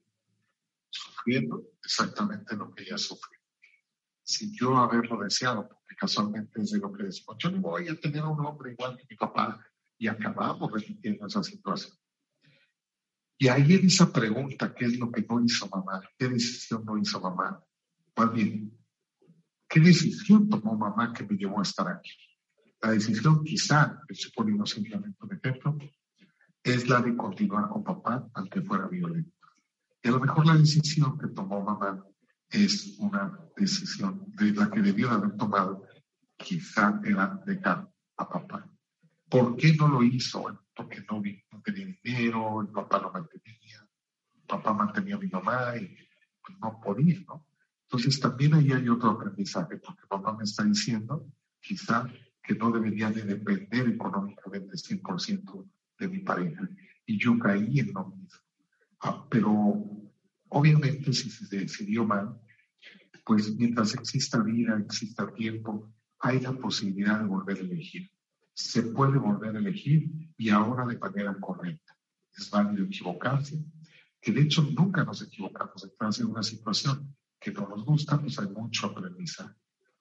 sufriendo 0.90 1.74
exactamente 1.84 2.56
lo 2.56 2.74
que 2.74 2.82
ella 2.82 2.98
sufrió. 2.98 3.40
Sin 4.24 4.56
yo 4.56 4.76
haberlo 4.76 5.20
deseado, 5.20 5.70
casualmente 5.96 6.64
es 6.64 6.72
de 6.72 6.80
lo 6.80 6.92
que 6.92 7.04
decimos, 7.04 7.36
yo 7.38 7.52
no 7.52 7.60
voy 7.60 7.90
a 7.90 8.00
tener 8.00 8.24
un 8.24 8.44
hombre 8.44 8.72
igual 8.72 8.98
que 8.98 9.06
mi 9.08 9.16
papá 9.16 9.64
y 10.00 10.08
acabamos 10.08 10.72
repitiendo 10.72 11.28
esa 11.28 11.44
situación. 11.44 11.96
Y 13.38 13.48
ahí 13.48 13.74
en 13.74 13.86
esa 13.86 14.12
pregunta, 14.12 14.74
¿qué 14.74 14.86
es 14.86 14.98
lo 14.98 15.12
que 15.12 15.26
no 15.30 15.44
hizo 15.44 15.68
mamá? 15.68 16.02
¿Qué 16.18 16.28
decisión 16.28 16.84
no 16.86 16.98
hizo 16.98 17.22
mamá? 17.22 17.62
Más 18.16 18.34
bien, 18.34 18.78
¿qué 19.68 19.80
decisión 19.80 20.50
tomó 20.50 20.76
mamá 20.76 21.14
que 21.14 21.26
me 21.26 21.38
llevó 21.38 21.60
a 21.60 21.64
estar 21.64 21.88
aquí? 21.88 22.12
La 22.82 22.92
decisión 22.92 23.44
quizá, 23.44 24.02
estoy 24.08 24.32
poniendo 24.32 24.66
simplemente 24.66 25.18
un 25.22 25.34
ejemplo, 25.34 25.78
es 26.64 26.88
la 26.90 27.02
de 27.02 27.16
continuar 27.16 27.70
con 27.70 27.84
papá 27.84 28.28
aunque 28.34 28.62
fuera 28.62 28.88
violento. 28.88 29.32
Y 30.02 30.08
a 30.08 30.12
lo 30.12 30.20
mejor 30.20 30.46
la 30.46 30.56
decisión 30.56 31.18
que 31.18 31.28
tomó 31.28 31.62
mamá 31.62 32.06
es 32.50 32.98
una 33.00 33.38
decisión 33.56 34.26
de 34.36 34.54
la 34.54 34.70
que 34.70 34.82
debió 34.82 35.12
haber 35.12 35.36
tomado, 35.36 35.86
quizá 36.38 37.00
era 37.04 37.42
dejar 37.46 37.90
a 38.18 38.30
papá. 38.30 38.70
¿Por 39.30 39.56
qué 39.56 39.74
no 39.74 39.88
lo 39.88 40.04
hizo? 40.04 40.46
porque 40.76 41.02
no, 41.12 41.22
no 41.52 41.62
tenía 41.62 41.94
dinero, 42.02 42.62
el 42.62 42.70
papá 42.70 43.00
lo 43.00 43.12
mantenía, 43.12 43.86
el 44.34 44.42
papá 44.48 44.74
mantenía 44.74 45.16
a 45.16 45.20
mi 45.20 45.28
mamá 45.28 45.76
y 45.76 45.94
pues, 46.42 46.58
no 46.62 46.80
podía, 46.82 47.20
¿no? 47.28 47.46
Entonces 47.84 48.18
también 48.18 48.54
ahí 48.54 48.72
hay 48.72 48.88
otro 48.88 49.10
aprendizaje, 49.10 49.76
porque 49.78 50.08
papá 50.08 50.38
me 50.38 50.46
está 50.46 50.64
diciendo, 50.64 51.28
quizá, 51.60 52.10
que 52.42 52.56
no 52.56 52.72
debería 52.72 53.12
de 53.12 53.24
depender 53.24 53.90
económicamente 53.90 54.78
100% 54.78 55.70
de 56.00 56.08
mi 56.08 56.20
pareja. 56.20 56.70
Y 57.06 57.20
yo 57.20 57.38
caí 57.38 57.80
en 57.80 57.92
lo 57.92 58.08
mismo. 58.08 58.40
Ah, 59.02 59.26
pero 59.30 60.00
Obviamente, 60.50 61.14
si 61.14 61.30
se 61.30 61.58
decidió 61.58 62.06
mal, 62.06 62.40
pues 63.24 63.56
mientras 63.56 63.94
exista 63.94 64.42
vida, 64.42 64.78
exista 64.80 65.32
tiempo, 65.34 65.94
hay 66.20 66.40
la 66.40 66.54
posibilidad 66.54 67.20
de 67.20 67.28
volver 67.28 67.58
a 67.58 67.62
elegir. 67.62 68.10
Se 68.60 68.84
puede 68.84 69.18
volver 69.18 69.56
a 69.56 69.60
elegir 69.60 70.12
y 70.38 70.50
ahora 70.50 70.86
de 70.86 70.98
manera 70.98 71.34
correcta. 71.40 71.96
Es 72.36 72.50
válido 72.50 72.86
equivocarse, 72.86 73.64
que 74.22 74.34
de 74.34 74.42
hecho 74.42 74.62
nunca 74.64 75.06
nos 75.06 75.22
equivocamos 75.22 75.82
detrás 75.82 76.18
de 76.18 76.26
una 76.26 76.44
situación 76.44 77.16
que 77.40 77.52
no 77.52 77.70
nos 77.70 77.86
gusta, 77.86 78.20
pues 78.20 78.38
hay 78.38 78.50
mucho 78.50 78.88
aprendizaje. 78.88 79.56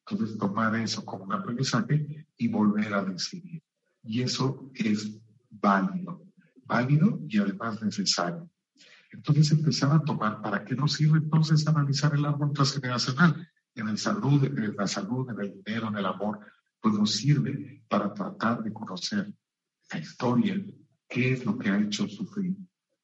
Entonces, 0.05 0.37
tomar 0.39 0.75
eso 0.75 1.05
como 1.05 1.25
un 1.25 1.33
aprendizaje 1.33 2.27
y 2.37 2.49
volver 2.49 2.93
a 2.95 3.05
decidir. 3.05 3.63
Y 4.03 4.23
eso 4.23 4.71
es 4.75 5.21
válido, 5.51 6.27
válido 6.65 7.21
y 7.29 7.39
además 7.39 7.81
necesario. 7.81 8.51
Entonces 9.13 9.53
empezaba 9.53 9.97
a 9.97 10.03
tomar, 10.03 10.43
¿para 10.43 10.65
qué 10.65 10.75
nos 10.75 10.95
sirve 10.95 11.19
entonces 11.19 11.67
analizar 11.67 12.13
el 12.15 12.25
árbol 12.25 12.53
transgeneracional? 12.53 13.49
en 13.81 13.89
el 13.89 13.99
salud, 13.99 14.45
en 14.45 14.77
la 14.77 14.89
salud, 14.89 15.31
en 15.31 15.41
el 15.41 15.63
dinero, 15.63 15.89
en 15.89 15.97
el 15.97 16.07
amor, 16.07 16.41
pues 16.81 16.95
nos 16.95 17.13
sirve 17.13 17.78
para 17.89 18.13
tratar 18.13 18.63
de 18.63 18.73
conocer 18.73 19.33
la 19.93 19.99
historia, 19.99 20.63
qué 21.09 21.33
es 21.33 21.45
lo 21.45 21.59
que 21.59 21.71
ha 21.71 21.81
hecho 21.81 22.09
sufrir 22.09 22.57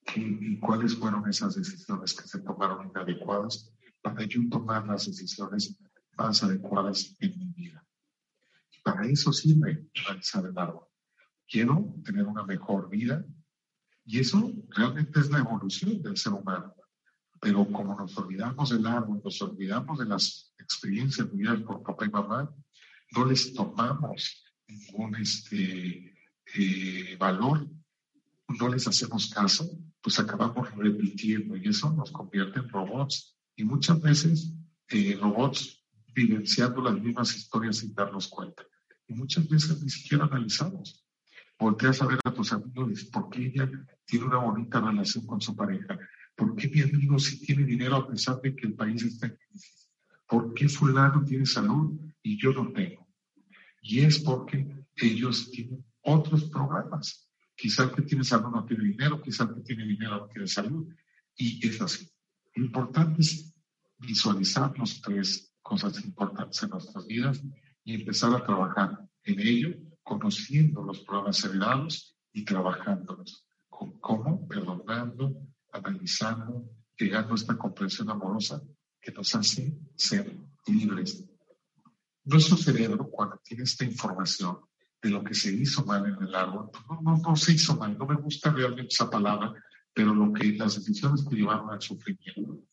qué, 0.04 0.20
y 0.20 0.58
cuáles 0.58 0.96
fueron 0.96 1.28
esas 1.28 1.54
decisiones 1.54 2.14
que 2.14 2.28
se 2.28 2.40
tomaron 2.40 2.88
inadecuadas 2.88 3.72
para 4.02 4.24
yo 4.24 4.40
tomar 4.50 4.86
las 4.86 5.06
decisiones 5.06 5.78
más 6.16 6.42
adecuadas 6.42 7.16
en 7.20 7.38
mi 7.38 7.52
vida. 7.52 7.84
para 8.82 9.06
eso 9.06 9.32
sirve 9.32 9.88
realizar 9.94 10.44
el 10.44 10.58
árbol. 10.58 10.84
Quiero 11.48 11.94
tener 12.04 12.26
una 12.26 12.44
mejor 12.44 12.90
vida 12.90 13.24
y 14.04 14.18
eso 14.18 14.52
realmente 14.68 15.20
es 15.20 15.30
la 15.30 15.38
evolución 15.38 16.02
del 16.02 16.18
ser 16.18 16.34
humano. 16.34 16.74
Pero 17.40 17.66
como 17.72 17.98
nos 17.98 18.16
olvidamos 18.18 18.70
del 18.70 18.86
árbol, 18.86 19.22
nos 19.24 19.40
olvidamos 19.40 19.98
de 19.98 20.04
las 20.04 20.54
experiencias 20.58 21.30
vividas 21.30 21.62
por 21.62 21.82
papá 21.82 22.04
y 22.04 22.10
mamá, 22.10 22.54
no 23.12 23.24
les 23.24 23.54
tomamos 23.54 24.43
ningún 24.68 25.16
este, 25.16 26.14
eh, 26.54 27.16
valor, 27.18 27.68
no 28.48 28.68
les 28.68 28.86
hacemos 28.86 29.30
caso, 29.32 29.68
pues 30.00 30.18
acabamos 30.18 30.70
repitiendo 30.76 31.56
y 31.56 31.68
eso 31.68 31.92
nos 31.92 32.10
convierte 32.10 32.60
en 32.60 32.68
robots. 32.68 33.36
Y 33.56 33.64
muchas 33.64 34.00
veces 34.00 34.52
eh, 34.88 35.16
robots 35.20 35.82
vivenciando 36.14 36.82
las 36.82 37.00
mismas 37.00 37.36
historias 37.36 37.78
sin 37.78 37.94
darnos 37.94 38.28
cuenta. 38.28 38.62
Y 39.08 39.14
muchas 39.14 39.48
veces 39.48 39.82
ni 39.82 39.88
siquiera 39.88 40.24
analizamos. 40.24 41.04
Volteas 41.58 42.02
a 42.02 42.06
ver 42.06 42.18
a 42.24 42.34
tus 42.34 42.52
amigos 42.52 42.88
y 42.88 42.90
dices, 42.90 43.10
¿por 43.10 43.30
qué 43.30 43.46
ella 43.46 43.70
tiene 44.04 44.26
una 44.26 44.38
bonita 44.38 44.80
relación 44.80 45.26
con 45.26 45.40
su 45.40 45.54
pareja? 45.54 45.98
¿Por 46.36 46.56
qué 46.56 46.68
mi 46.68 46.80
amigo 46.82 47.18
sí 47.18 47.40
tiene 47.40 47.64
dinero 47.64 47.96
a 47.96 48.08
pesar 48.08 48.40
de 48.40 48.54
que 48.54 48.66
el 48.66 48.74
país 48.74 49.02
está 49.02 49.26
en 49.26 49.36
crisis? 49.36 49.88
¿Por 50.26 50.52
qué 50.52 50.68
fulano 50.68 51.24
tiene 51.24 51.46
salud 51.46 51.98
y 52.22 52.40
yo 52.40 52.52
no 52.52 52.72
tengo? 52.72 53.03
Y 53.86 54.00
es 54.00 54.18
porque 54.18 54.66
ellos 54.96 55.50
tienen 55.50 55.84
otros 56.00 56.44
programas. 56.44 57.28
Quizá 57.54 57.84
el 57.84 57.92
que 57.92 58.02
tiene 58.02 58.24
salud 58.24 58.50
no 58.50 58.64
tiene 58.64 58.84
dinero, 58.84 59.20
quizá 59.20 59.44
el 59.44 59.56
que 59.56 59.60
tiene 59.60 59.86
dinero 59.86 60.20
no 60.20 60.26
tiene 60.28 60.46
salud. 60.46 60.88
Y 61.36 61.64
es 61.68 61.82
así. 61.82 62.08
Lo 62.54 62.64
importante 62.64 63.20
es 63.20 63.54
visualizar 63.98 64.76
las 64.78 65.02
tres 65.02 65.54
cosas 65.60 66.02
importantes 66.02 66.62
en 66.62 66.70
nuestras 66.70 67.06
vidas 67.06 67.42
y 67.84 67.94
empezar 67.94 68.32
a 68.34 68.42
trabajar 68.42 69.06
en 69.24 69.40
ello, 69.40 69.76
conociendo 70.02 70.82
los 70.82 71.00
problemas 71.00 71.44
heredados 71.44 72.16
y 72.32 72.42
trabajándolos. 72.42 73.46
¿Cómo? 73.68 74.48
Perdonando, 74.48 75.46
analizando, 75.72 76.70
llegando 76.96 77.32
a 77.32 77.36
esta 77.36 77.58
comprensión 77.58 78.08
amorosa 78.08 78.62
que 78.98 79.12
nos 79.12 79.34
hace 79.34 79.76
ser 79.94 80.38
libres. 80.66 81.22
Nuestro 82.24 82.56
cerebro, 82.56 83.08
cuando 83.10 83.40
tiene 83.44 83.64
esta 83.64 83.84
información 83.84 84.58
de 85.02 85.10
lo 85.10 85.22
que 85.22 85.34
se 85.34 85.52
hizo 85.52 85.84
mal 85.84 86.06
en 86.06 86.22
el 86.22 86.34
árbol, 86.34 86.70
no, 86.88 87.00
no, 87.02 87.16
no 87.18 87.36
se 87.36 87.52
hizo 87.52 87.76
mal, 87.76 87.96
no 87.98 88.06
me 88.06 88.16
gusta 88.16 88.50
realmente 88.50 88.94
esa 88.94 89.10
palabra, 89.10 89.52
pero 89.92 90.14
lo 90.14 90.32
que 90.32 90.54
las 90.54 90.76
decisiones 90.76 91.24
que 91.28 91.36
llevaron 91.36 91.70
al 91.70 91.82
sufrimiento. 91.82 92.64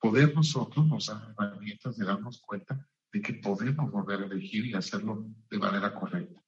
Poder 0.00 0.34
nosotros 0.34 0.86
nos 0.86 1.06
da 1.06 1.34
herramientas 1.38 1.96
de 1.96 2.04
darnos 2.04 2.40
cuenta 2.40 2.86
de 3.12 3.20
que 3.20 3.34
podemos 3.34 3.90
volver 3.90 4.22
a 4.22 4.26
elegir 4.26 4.66
y 4.66 4.74
hacerlo 4.74 5.26
de 5.50 5.58
manera 5.58 5.94
correcta. 5.94 6.40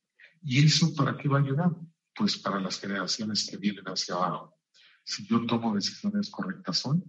¿Y 0.43 0.65
eso 0.65 0.95
para 0.95 1.17
qué 1.17 1.29
va 1.29 1.39
a 1.39 1.43
ayudar? 1.43 1.71
Pues 2.15 2.37
para 2.39 2.61
las 2.61 2.81
generaciones 2.81 3.47
que 3.49 3.57
vienen 3.57 3.85
hacia 3.87 4.15
abajo 4.15 4.59
si 5.09 5.27
yo 5.27 5.47
tomo 5.47 5.75
decisiones 5.75 6.29
correctas 6.29 6.85
hoy, 6.85 7.03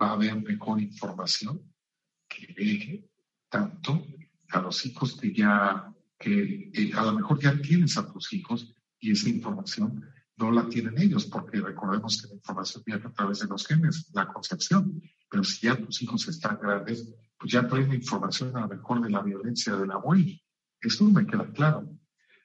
va 0.00 0.08
a 0.08 0.12
haber 0.12 0.34
mejor 0.36 0.80
información 0.80 1.70
que 2.26 2.46
deje 2.56 3.10
tanto 3.50 4.06
a 4.50 4.60
los 4.60 4.84
hijos 4.86 5.16
que 5.16 5.32
ya, 5.32 5.92
que 6.18 6.70
eh, 6.72 6.92
a 6.94 7.04
lo 7.04 7.12
mejor 7.12 7.40
ya 7.40 7.60
tienes 7.60 7.96
a 7.98 8.10
tus 8.12 8.32
hijos 8.32 8.74
y 8.98 9.12
esa 9.12 9.28
información 9.28 10.04
no 10.36 10.50
la 10.50 10.68
tienen 10.68 10.98
ellos, 10.98 11.26
porque 11.26 11.60
recordemos 11.60 12.20
que 12.20 12.28
la 12.28 12.34
información 12.34 12.82
viene 12.86 13.04
a 13.04 13.12
través 13.12 13.38
de 13.40 13.46
los 13.46 13.66
genes, 13.66 14.10
la 14.12 14.28
concepción, 14.28 15.02
pero 15.30 15.42
si 15.44 15.66
ya 15.66 15.76
tus 15.76 16.02
hijos 16.02 16.28
están 16.28 16.58
grandes, 16.60 17.14
pues 17.38 17.52
ya 17.52 17.66
traen 17.66 17.92
información 17.92 18.56
a 18.56 18.60
lo 18.60 18.68
mejor 18.68 19.02
de 19.02 19.10
la 19.10 19.22
violencia 19.22 19.76
de 19.76 19.86
la 19.86 19.94
abuelo. 19.94 20.32
Eso 20.80 21.04
me 21.04 21.26
queda 21.26 21.50
claro, 21.52 21.88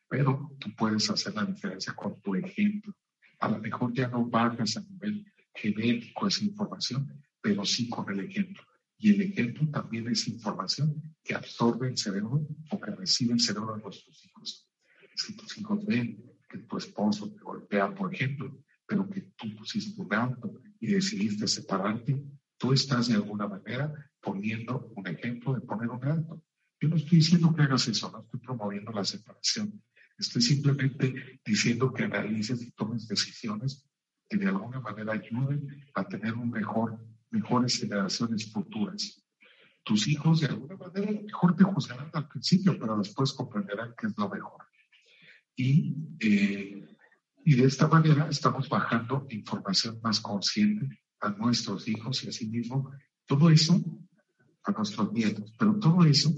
pero 0.08 0.52
tú 0.60 0.70
puedes 0.76 1.10
hacer 1.10 1.34
la 1.36 1.46
diferencia 1.46 1.94
con 1.94 2.22
tu 2.22 2.36
ejemplo 2.36 2.94
a 3.42 3.50
lo 3.50 3.60
mejor 3.60 3.92
ya 3.94 4.08
no 4.08 4.26
bajas 4.26 4.78
a 4.78 4.82
nivel 4.82 5.26
genético 5.54 6.28
esa 6.28 6.46
información, 6.46 7.22
pero 7.42 7.66
sí 7.66 7.90
con 7.90 8.10
el 8.10 8.26
ejemplo. 8.26 8.64
Y 9.02 9.16
el 9.16 9.22
ejemplo 9.22 9.68
también 9.72 10.08
es 10.10 10.28
información 10.28 11.16
que 11.24 11.34
absorbe 11.34 11.90
el 11.90 11.98
cerebro 11.98 12.48
o 12.70 12.80
que 12.80 12.92
recibe 12.92 13.34
el 13.34 13.40
cerebro 13.40 13.76
de 13.76 13.82
nuestros 13.82 14.24
hijos. 14.26 14.70
Si 15.16 15.36
tus 15.36 15.58
hijos 15.58 15.84
ven 15.86 16.24
que 16.48 16.60
tu 16.60 16.78
esposo 16.78 17.34
te 17.34 17.42
golpea, 17.42 17.94
por 17.96 18.14
ejemplo, 18.14 18.64
pero 18.86 19.10
que 19.10 19.22
tú 19.36 19.56
pusiste 19.58 20.00
un 20.00 20.14
alto 20.14 20.54
y 20.80 20.88
decidiste 20.94 21.48
separarte, 21.48 22.24
tú 22.58 22.74
estás 22.74 23.08
de 23.08 23.16
alguna 23.16 23.48
manera 23.48 23.92
poniendo 24.22 24.94
un 24.96 25.08
ejemplo 25.08 25.56
de 25.56 25.62
poner 25.62 25.90
un 25.90 26.06
alto. 26.06 26.44
Yo 26.80 26.88
no 26.88 26.96
estoy 26.96 27.18
diciendo 27.18 27.54
que 27.56 27.64
hagas 27.64 27.88
eso, 27.88 28.12
no 28.12 28.22
estoy 28.22 28.40
promoviendo 28.40 28.92
la 28.92 29.04
separación, 29.04 29.82
Estoy 30.22 30.44
simplemente 30.44 31.40
diciendo 31.44 31.92
que 31.92 32.04
analices 32.04 32.62
y 32.62 32.70
tomes 32.72 33.08
decisiones 33.08 33.90
que 34.30 34.38
de 34.38 34.50
alguna 34.50 34.80
manera 34.80 35.14
ayuden 35.14 35.84
a 35.96 36.08
tener 36.08 36.36
un 36.36 36.52
mejor, 36.52 37.04
mejores 37.32 37.80
generaciones 37.80 38.52
futuras. 38.52 39.24
Tus 39.84 40.08
hijos 40.08 40.42
de 40.42 40.48
alguna 40.48 40.78
manera 40.78 41.12
mejor 41.12 41.56
te 41.56 41.64
juzgarán 41.64 42.12
al 42.14 42.28
principio, 42.28 42.78
pero 42.78 42.98
después 42.98 43.34
comprenderán 43.34 43.96
que 43.98 44.08
es 44.08 44.14
lo 44.18 44.30
mejor. 44.30 44.62
Y, 45.56 45.96
eh, 46.20 46.86
y 47.44 47.56
de 47.56 47.66
esta 47.66 47.88
manera 47.88 48.28
estamos 48.30 48.70
bajando 48.70 49.26
información 49.30 50.00
más 50.04 50.20
consciente 50.20 51.02
a 51.20 51.30
nuestros 51.30 51.88
hijos 51.88 52.24
y 52.24 52.30
asimismo 52.30 52.92
todo 53.26 53.50
eso 53.50 53.82
a 54.64 54.72
nuestros 54.72 55.12
nietos. 55.12 55.54
Pero 55.58 55.80
todo 55.80 56.04
eso 56.06 56.32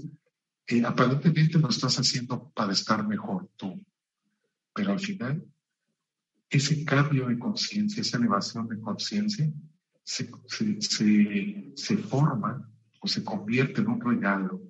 aparentemente 0.86 1.58
lo 1.58 1.68
estás 1.68 1.98
haciendo 1.98 2.50
para 2.54 2.72
estar 2.72 3.06
mejor 3.06 3.50
tú. 3.56 3.84
Pero 4.74 4.92
al 4.92 5.00
final, 5.00 5.44
ese 6.48 6.84
cambio 6.84 7.28
de 7.28 7.38
conciencia, 7.38 8.00
esa 8.00 8.16
elevación 8.16 8.68
de 8.68 8.80
conciencia, 8.80 9.52
se, 10.04 10.30
se, 10.80 11.72
se, 11.74 11.96
forma 11.96 12.70
o 13.00 13.08
se 13.08 13.24
convierte 13.24 13.80
en 13.80 13.88
un 13.88 14.00
regalo 14.00 14.62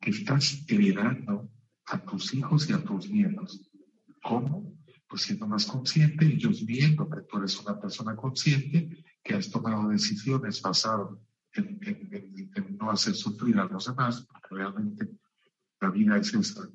que 0.00 0.10
estás 0.10 0.64
heredando 0.68 1.50
a 1.86 2.04
tus 2.04 2.34
hijos 2.34 2.68
y 2.68 2.72
a 2.72 2.82
tus 2.82 3.08
nietos. 3.08 3.70
¿Cómo? 4.22 4.76
Pues 5.08 5.22
siendo 5.22 5.46
más 5.46 5.66
consciente, 5.66 6.26
ellos 6.26 6.64
viendo 6.66 7.08
que 7.08 7.22
tú 7.22 7.38
eres 7.38 7.58
una 7.60 7.80
persona 7.80 8.16
consciente, 8.16 9.04
que 9.22 9.34
has 9.34 9.50
tomado 9.50 9.88
decisiones 9.88 10.60
basadas 10.60 11.10
en, 11.54 11.78
en 11.82 12.76
no 12.76 12.90
hacer 12.90 13.14
sufrir 13.14 13.58
a 13.58 13.66
los 13.66 13.86
demás, 13.86 14.26
porque 14.26 14.54
realmente 14.56 15.08
la 15.80 15.90
vida 15.90 16.16
es 16.16 16.32
esa. 16.34 16.68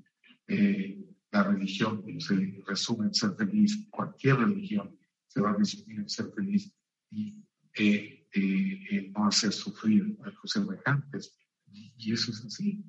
Eh, 0.48 1.04
la 1.32 1.44
religión 1.44 2.04
se 2.20 2.64
resume 2.66 3.08
en 3.08 3.14
ser 3.14 3.36
feliz, 3.36 3.88
cualquier 3.90 4.38
religión 4.38 4.98
se 5.28 5.42
va 5.42 5.50
a 5.50 5.58
resumir 5.58 6.00
en 6.00 6.10
ser 6.10 6.32
feliz 6.34 6.72
y 7.12 7.47
eh, 7.78 8.28
eh, 8.34 9.12
no 9.16 9.28
hacer 9.28 9.52
sufrir 9.52 10.18
a 10.24 10.30
los 10.30 10.52
semejantes. 10.52 11.38
Y, 11.72 12.12
eso 12.12 12.32
es 12.32 12.44
así. 12.46 12.84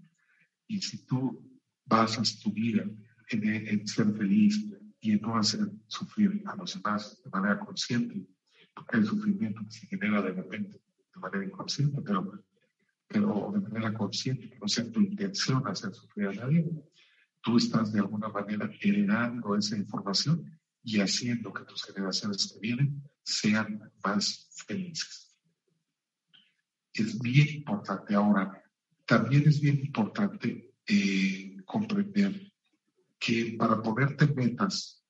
Y 0.66 0.80
si 0.80 1.06
tú 1.06 1.60
basas 1.84 2.38
tu 2.38 2.52
vida 2.52 2.84
en, 3.30 3.86
ser 3.86 4.12
feliz 4.14 4.64
y 5.00 5.12
en 5.12 5.20
no 5.20 5.36
hacer 5.36 5.70
sufrir 5.86 6.42
a 6.46 6.56
los 6.56 6.74
demás 6.74 7.22
de 7.22 7.30
manera 7.30 7.58
consciente, 7.60 8.26
el 8.92 9.04
sufrimiento 9.04 9.62
se 9.68 9.86
genera 9.86 10.22
de 10.22 10.32
repente 10.32 10.80
de 11.14 11.20
manera 11.20 11.44
inconsciente, 11.44 12.00
pero 12.02 12.44
pero 13.08 13.50
de 13.54 13.60
manera 13.60 13.94
consciente, 13.94 14.50
que 14.50 14.58
no 14.58 14.68
sea 14.68 14.90
tu 14.92 15.00
intención 15.00 15.66
hacer 15.66 15.94
sufrir 15.94 16.28
a 16.28 16.32
nadie, 16.32 16.70
tú 17.40 17.56
estás 17.56 17.90
de 17.92 18.00
alguna 18.00 18.28
manera 18.28 18.70
heredando 18.80 19.56
esa 19.56 19.76
información 19.76 20.60
y 20.82 21.00
haciendo 21.00 21.52
que 21.52 21.64
tus 21.64 21.84
generaciones 21.84 22.52
que 22.52 22.60
vienen 22.60 23.02
sean 23.28 23.92
más 24.04 24.48
felices. 24.66 25.36
Es 26.92 27.18
bien 27.18 27.48
importante 27.48 28.14
ahora, 28.14 28.62
también 29.04 29.48
es 29.48 29.60
bien 29.60 29.78
importante 29.78 30.74
eh, 30.86 31.56
comprender 31.64 32.52
que 33.18 33.56
para 33.58 33.80
ponerte 33.82 34.26
metas 34.26 35.04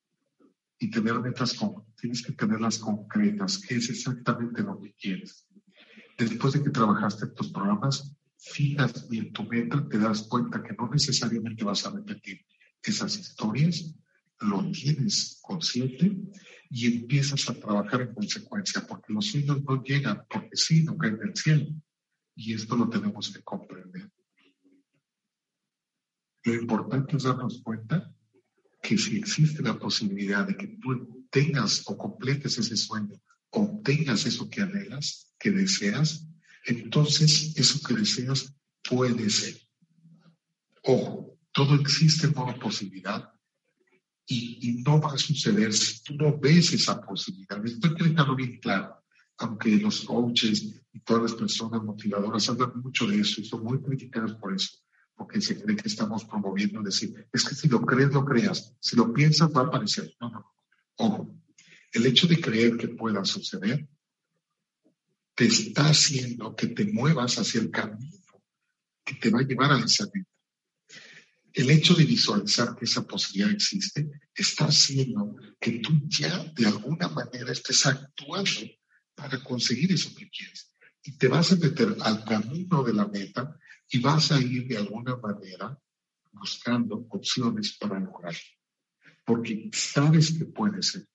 y 0.78 0.90
tener 0.90 1.18
metas, 1.20 1.54
con, 1.54 1.84
tienes 1.96 2.22
que 2.22 2.32
tenerlas 2.32 2.78
concretas, 2.78 3.58
que 3.58 3.76
es 3.76 3.90
exactamente 3.90 4.62
lo 4.62 4.80
que 4.80 4.92
quieres 4.94 5.48
después 6.18 6.52
de 6.52 6.64
que 6.64 6.70
trabajaste 6.70 7.26
en 7.26 7.34
tus 7.34 7.52
programas, 7.52 8.16
fijas 8.36 9.08
bien 9.08 9.32
tu 9.32 9.44
meta, 9.44 9.86
te 9.88 9.98
das 9.98 10.22
cuenta 10.22 10.62
que 10.62 10.74
no 10.74 10.90
necesariamente 10.90 11.64
vas 11.64 11.86
a 11.86 11.90
repetir 11.90 12.44
esas 12.82 13.18
historias, 13.18 13.94
lo 14.40 14.70
tienes 14.70 15.38
consciente 15.42 16.16
y 16.70 16.86
empiezas 16.86 17.48
a 17.48 17.54
trabajar 17.54 18.02
en 18.02 18.14
consecuencia, 18.14 18.86
porque 18.86 19.12
los 19.12 19.26
sueños 19.26 19.62
no 19.62 19.82
llegan 19.82 20.24
porque 20.28 20.50
sí, 20.54 20.82
no 20.84 20.96
caen 20.96 21.18
del 21.18 21.34
cielo. 21.34 21.66
Y 22.34 22.54
esto 22.54 22.76
lo 22.76 22.88
tenemos 22.88 23.32
que 23.32 23.42
comprender. 23.42 24.10
Lo 26.44 26.54
importante 26.54 27.16
es 27.16 27.24
darnos 27.24 27.60
cuenta 27.62 28.14
que 28.82 28.96
si 28.96 29.18
existe 29.18 29.62
la 29.62 29.78
posibilidad 29.78 30.46
de 30.46 30.56
que 30.56 30.68
tú 30.80 31.26
tengas 31.30 31.82
o 31.86 31.96
completes 31.96 32.58
ese 32.58 32.76
sueño, 32.76 33.20
obtengas 33.50 34.26
eso 34.26 34.48
que 34.48 34.62
anhelas, 34.62 35.34
que 35.38 35.50
deseas, 35.50 36.28
entonces 36.64 37.54
eso 37.56 37.80
que 37.86 37.94
deseas 37.94 38.54
puede 38.88 39.28
ser. 39.30 39.56
Ojo, 40.84 41.38
todo 41.52 41.74
existe 41.74 42.32
como 42.32 42.58
posibilidad 42.58 43.32
y, 44.30 44.82
no 44.84 45.00
va 45.00 45.14
a 45.14 45.18
suceder 45.18 45.72
si 45.72 46.02
tú 46.02 46.14
no 46.14 46.38
ves 46.38 46.72
esa 46.72 47.00
posibilidad. 47.00 47.64
Estoy 47.64 47.94
queriendo 47.94 48.36
bien 48.36 48.58
claro, 48.60 49.02
aunque 49.38 49.76
los 49.78 50.02
coaches 50.02 50.82
y 50.92 51.00
todas 51.00 51.22
las 51.22 51.34
personas 51.34 51.82
motivadoras 51.82 52.48
hablan 52.48 52.80
mucho 52.80 53.06
de 53.06 53.20
eso 53.20 53.40
y 53.40 53.44
son 53.44 53.64
muy 53.64 53.80
criticadas 53.80 54.34
por 54.34 54.54
eso, 54.54 54.78
porque 55.16 55.40
se 55.40 55.60
cree 55.60 55.76
que 55.76 55.88
estamos 55.88 56.24
promoviendo 56.24 56.82
decir, 56.82 57.26
es 57.32 57.44
que 57.44 57.54
si 57.54 57.68
lo 57.68 57.80
crees, 57.80 58.12
lo 58.12 58.24
creas, 58.24 58.74
si 58.80 58.96
lo 58.96 59.12
piensas, 59.12 59.50
va 59.50 59.62
a 59.62 59.66
aparecer. 59.66 60.14
No, 60.20 60.30
no, 60.30 60.46
ojo, 60.96 61.34
el 61.92 62.06
hecho 62.06 62.26
de 62.26 62.40
creer 62.40 62.76
que 62.76 62.88
pueda 62.88 63.24
suceder 63.24 63.88
te 65.34 65.46
está 65.46 65.88
haciendo 65.88 66.54
que 66.54 66.66
te 66.66 66.84
muevas 66.84 67.38
hacia 67.38 67.60
el 67.60 67.70
camino 67.70 68.18
que 69.04 69.14
te 69.14 69.30
va 69.30 69.40
a 69.40 69.42
llevar 69.42 69.72
a 69.72 69.78
esa 69.78 70.04
meta. 70.12 70.28
El 71.58 71.70
hecho 71.70 71.92
de 71.94 72.04
visualizar 72.04 72.76
que 72.76 72.84
esa 72.84 73.04
posibilidad 73.04 73.50
existe 73.50 74.08
está 74.32 74.66
haciendo 74.66 75.34
que 75.60 75.80
tú 75.80 75.90
ya 76.06 76.44
de 76.54 76.66
alguna 76.66 77.08
manera 77.08 77.50
estés 77.50 77.84
actuando 77.84 78.60
para 79.16 79.42
conseguir 79.42 79.90
eso 79.90 80.14
que 80.14 80.30
quieres. 80.30 80.72
Y 81.02 81.18
te 81.18 81.26
vas 81.26 81.50
a 81.50 81.56
meter 81.56 81.96
al 82.00 82.24
camino 82.24 82.84
de 82.84 82.94
la 82.94 83.08
meta 83.08 83.58
y 83.90 83.98
vas 83.98 84.30
a 84.30 84.40
ir 84.40 84.68
de 84.68 84.76
alguna 84.76 85.16
manera 85.16 85.76
buscando 86.30 87.04
opciones 87.10 87.76
para 87.76 87.98
lograrlo. 87.98 88.38
Porque 89.24 89.68
sabes 89.72 90.34
que 90.38 90.44
puede 90.44 90.80
ser. 90.80 91.08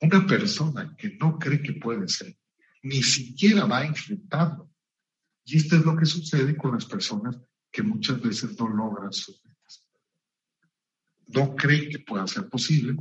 Una 0.00 0.26
persona 0.26 0.96
que 0.96 1.10
no 1.20 1.38
cree 1.38 1.60
que 1.62 1.74
puede 1.74 2.08
ser, 2.08 2.38
ni 2.84 3.02
siquiera 3.02 3.66
va 3.66 3.80
a 3.80 3.86
enfrentarlo. 3.86 4.72
Y 5.44 5.58
esto 5.58 5.76
es 5.76 5.84
lo 5.84 5.94
que 5.94 6.06
sucede 6.06 6.56
con 6.56 6.72
las 6.72 6.86
personas 6.86 7.38
que 7.70 7.82
muchas 7.82 8.18
veces 8.22 8.58
no 8.58 8.66
logran 8.66 9.12
sus. 9.12 9.42
No 11.34 11.54
creen 11.54 11.90
que 11.90 11.98
pueda 12.00 12.26
ser 12.26 12.48
posible 12.48 12.96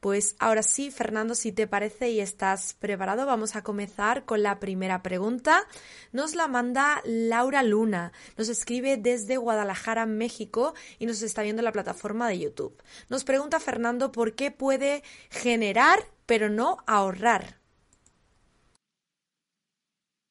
Pues 0.00 0.36
ahora 0.38 0.62
sí, 0.62 0.92
Fernando, 0.92 1.34
si 1.34 1.50
te 1.50 1.66
parece 1.66 2.10
y 2.10 2.20
estás 2.20 2.74
preparado, 2.74 3.26
vamos 3.26 3.56
a 3.56 3.64
comenzar 3.64 4.24
con 4.24 4.44
la 4.44 4.60
primera 4.60 5.02
pregunta. 5.02 5.66
Nos 6.12 6.36
la 6.36 6.46
manda 6.46 7.02
Laura 7.04 7.64
Luna. 7.64 8.12
Nos 8.36 8.48
escribe 8.48 8.96
desde 8.96 9.38
Guadalajara, 9.38 10.06
México, 10.06 10.74
y 11.00 11.06
nos 11.06 11.22
está 11.22 11.42
viendo 11.42 11.58
en 11.60 11.64
la 11.64 11.72
plataforma 11.72 12.28
de 12.28 12.38
YouTube. 12.38 12.80
Nos 13.08 13.24
pregunta 13.24 13.58
Fernando 13.58 14.12
por 14.12 14.36
qué 14.36 14.52
puede 14.52 15.02
generar 15.30 15.98
pero 16.28 16.50
no 16.50 16.76
ahorrar. 16.86 17.57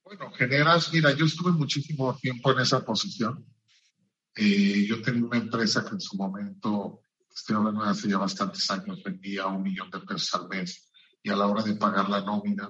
Bueno, 0.07 0.31
generas, 0.31 0.93
mira, 0.93 1.13
yo 1.13 1.25
estuve 1.25 1.51
muchísimo 1.51 2.15
tiempo 2.15 2.53
en 2.53 2.59
esa 2.59 2.79
posición. 2.85 3.45
Eh, 4.37 4.85
yo 4.87 5.01
tenía 5.01 5.25
una 5.25 5.37
empresa 5.37 5.83
que 5.83 5.95
en 5.95 5.99
su 5.99 6.15
momento, 6.15 7.01
estoy 7.29 7.57
hablando 7.57 7.83
de 7.83 7.89
hace 7.89 8.07
ya 8.07 8.17
bastantes 8.17 8.71
años, 8.71 9.03
vendía 9.03 9.47
un 9.47 9.63
millón 9.63 9.91
de 9.91 9.99
pesos 9.99 10.33
al 10.35 10.47
mes 10.47 10.89
y 11.21 11.29
a 11.29 11.35
la 11.35 11.45
hora 11.45 11.61
de 11.61 11.75
pagar 11.75 12.07
la 12.07 12.21
nómina, 12.21 12.69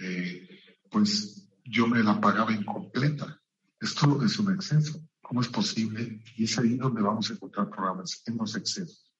eh, 0.00 0.48
pues 0.90 1.50
yo 1.66 1.86
me 1.86 2.02
la 2.02 2.18
pagaba 2.18 2.54
incompleta. 2.54 3.38
Esto 3.78 4.24
es 4.24 4.38
un 4.38 4.54
exceso. 4.54 5.06
¿Cómo 5.20 5.42
es 5.42 5.48
posible? 5.48 6.22
Y 6.34 6.44
es 6.44 6.58
ahí 6.58 6.76
donde 6.76 7.02
vamos 7.02 7.28
a 7.28 7.34
encontrar 7.34 7.68
programas 7.68 8.22
en 8.24 8.38
los 8.38 8.56
excesos. 8.56 9.12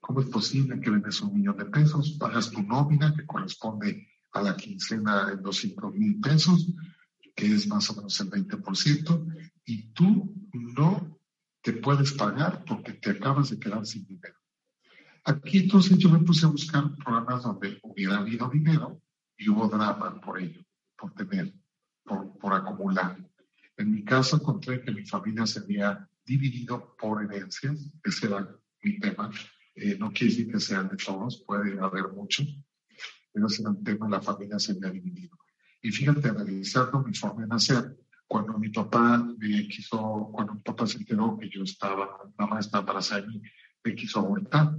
¿Cómo 0.00 0.20
es 0.20 0.26
posible 0.26 0.78
que 0.78 0.90
vendes 0.90 1.22
un 1.22 1.32
millón 1.32 1.56
de 1.56 1.64
pesos, 1.64 2.18
pagas 2.20 2.50
tu 2.50 2.62
nómina 2.62 3.14
que 3.16 3.24
corresponde 3.24 4.06
a 4.32 4.42
la 4.42 4.56
quincena 4.56 5.30
en 5.32 5.42
200 5.42 5.94
mil 5.94 6.20
pesos, 6.20 6.66
que 7.40 7.54
es 7.54 7.66
más 7.68 7.88
o 7.88 7.96
menos 7.96 8.20
el 8.20 8.30
20%, 8.30 9.50
y 9.64 9.92
tú 9.94 10.34
no 10.52 11.18
te 11.62 11.72
puedes 11.72 12.12
pagar 12.12 12.64
porque 12.66 12.92
te 12.92 13.12
acabas 13.12 13.48
de 13.48 13.58
quedar 13.58 13.86
sin 13.86 14.04
dinero. 14.06 14.36
Aquí 15.24 15.60
entonces 15.60 15.96
yo 15.96 16.10
me 16.10 16.18
puse 16.18 16.44
a 16.44 16.50
buscar 16.50 16.94
programas 16.96 17.42
donde 17.42 17.78
hubiera 17.82 18.18
habido 18.18 18.50
dinero 18.50 19.00
y 19.38 19.48
hubo 19.48 19.68
drama 19.68 20.20
por 20.20 20.38
ello, 20.38 20.60
por 20.98 21.14
tener, 21.14 21.54
por, 22.04 22.36
por 22.38 22.52
acumular. 22.52 23.16
En 23.78 23.90
mi 23.90 24.04
caso 24.04 24.36
encontré 24.36 24.82
que 24.82 24.92
mi 24.92 25.06
familia 25.06 25.46
se 25.46 25.60
había 25.60 26.06
dividido 26.26 26.94
por 26.98 27.24
herencias, 27.24 27.90
ese 28.04 28.26
era 28.26 28.54
mi 28.82 29.00
tema. 29.00 29.30
Eh, 29.76 29.96
no 29.98 30.12
quiere 30.12 30.34
decir 30.34 30.52
que 30.52 30.60
sean 30.60 30.90
de 30.90 30.98
todos, 30.98 31.42
puede 31.46 31.80
haber 31.80 32.08
muchos, 32.08 32.46
pero 33.32 33.46
ese 33.46 33.62
era 33.62 33.70
un 33.70 33.82
tema, 33.82 34.10
la 34.10 34.20
familia 34.20 34.58
se 34.58 34.72
había 34.72 34.90
dividido. 34.90 35.38
Y 35.82 35.90
fíjate, 35.90 36.28
analizando 36.28 37.02
mi 37.02 37.14
forma 37.14 37.42
de 37.42 37.48
nacer, 37.48 37.96
cuando 38.26 38.58
mi 38.58 38.68
papá 38.68 39.18
me 39.38 39.66
quiso, 39.66 40.30
cuando 40.32 40.54
mi 40.54 40.60
papá 40.60 40.86
se 40.86 40.98
enteró 40.98 41.36
que 41.38 41.48
yo 41.48 41.64
estaba, 41.64 42.30
mamá 42.38 42.60
estaba 42.60 42.82
embarazada 42.82 43.22
de 43.22 43.40
me 43.82 43.94
quiso 43.94 44.20
abortar, 44.20 44.76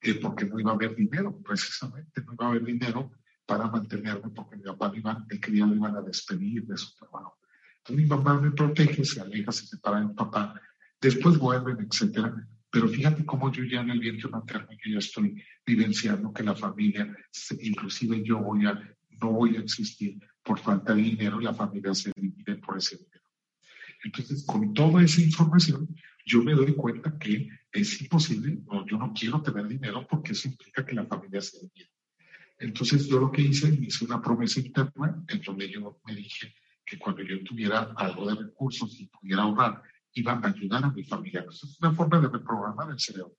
eh, 0.00 0.14
porque 0.14 0.44
no 0.44 0.60
iba 0.60 0.70
a 0.70 0.74
haber 0.74 0.94
dinero, 0.94 1.36
precisamente, 1.42 2.22
no 2.24 2.34
iba 2.34 2.46
a 2.46 2.48
haber 2.50 2.64
dinero 2.64 3.10
para 3.46 3.66
mantenerme, 3.68 4.30
porque 4.30 4.56
mi 4.56 4.62
papá 4.62 4.90
me 4.90 4.98
iba, 4.98 5.26
el 5.28 5.40
que 5.40 5.50
lo 5.50 5.74
iban 5.74 5.96
a 5.96 6.02
despedir 6.02 6.66
de 6.66 6.76
su 6.76 6.94
trabajo. 6.96 7.38
Entonces 7.78 8.04
mi 8.04 8.08
mamá 8.08 8.40
me 8.40 8.52
protege, 8.52 9.04
se 9.04 9.20
aleja, 9.20 9.50
se 9.50 9.66
separa 9.66 10.00
de 10.00 10.06
mi 10.06 10.14
papá, 10.14 10.60
después 11.00 11.38
vuelven, 11.38 11.78
etcétera. 11.80 12.46
Pero 12.70 12.88
fíjate 12.88 13.26
cómo 13.26 13.52
yo 13.52 13.64
ya 13.64 13.80
en 13.80 13.90
el 13.90 14.00
vientre 14.00 14.30
materno 14.30 14.68
ya 14.70 14.98
estoy 14.98 15.42
vivenciando 15.66 16.32
que 16.32 16.42
la 16.42 16.54
familia, 16.54 17.14
inclusive 17.60 18.22
yo 18.22 18.38
voy 18.38 18.66
a, 18.66 18.80
no 19.22 19.30
voy 19.30 19.56
a 19.56 19.60
existir 19.60 20.18
por 20.42 20.58
falta 20.58 20.94
de 20.94 21.02
dinero 21.02 21.40
y 21.40 21.44
la 21.44 21.54
familia 21.54 21.94
se 21.94 22.12
divide 22.14 22.56
por 22.56 22.76
ese 22.76 22.96
dinero. 22.96 23.22
Entonces, 24.04 24.44
con 24.44 24.74
toda 24.74 25.02
esa 25.02 25.20
información, 25.20 25.88
yo 26.26 26.42
me 26.42 26.54
doy 26.54 26.74
cuenta 26.74 27.16
que 27.18 27.48
es 27.70 28.02
imposible, 28.02 28.58
o 28.66 28.84
yo 28.86 28.98
no 28.98 29.12
quiero 29.12 29.40
tener 29.42 29.68
dinero 29.68 30.06
porque 30.08 30.32
eso 30.32 30.48
implica 30.48 30.84
que 30.84 30.94
la 30.94 31.06
familia 31.06 31.40
se 31.40 31.60
divide. 31.60 31.90
Entonces, 32.58 33.06
yo 33.06 33.20
lo 33.20 33.30
que 33.30 33.42
hice, 33.42 33.68
hice 33.80 34.04
una 34.04 34.20
promesa 34.20 34.60
interna 34.60 35.24
en 35.28 35.40
donde 35.40 35.68
yo 35.68 36.00
me 36.04 36.14
dije 36.14 36.54
que 36.84 36.98
cuando 36.98 37.22
yo 37.22 37.42
tuviera 37.44 37.92
algo 37.96 38.28
de 38.28 38.34
recursos 38.34 39.00
y 39.00 39.06
pudiera 39.06 39.42
ahorrar 39.42 39.82
iban 40.14 40.44
a 40.44 40.48
ayudar 40.48 40.84
a 40.84 40.90
mi 40.90 41.04
familia. 41.04 41.44
Eso 41.48 41.66
es 41.66 41.80
una 41.80 41.92
forma 41.92 42.20
de 42.20 42.28
reprogramar 42.28 42.90
el 42.90 43.00
cerebro. 43.00 43.36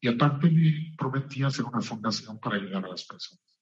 Y 0.00 0.08
aparte 0.08 0.50
me 0.50 0.94
prometí 0.96 1.42
hacer 1.42 1.64
una 1.64 1.80
fundación 1.80 2.38
para 2.38 2.56
ayudar 2.56 2.84
a 2.84 2.88
las 2.88 3.04
personas. 3.04 3.55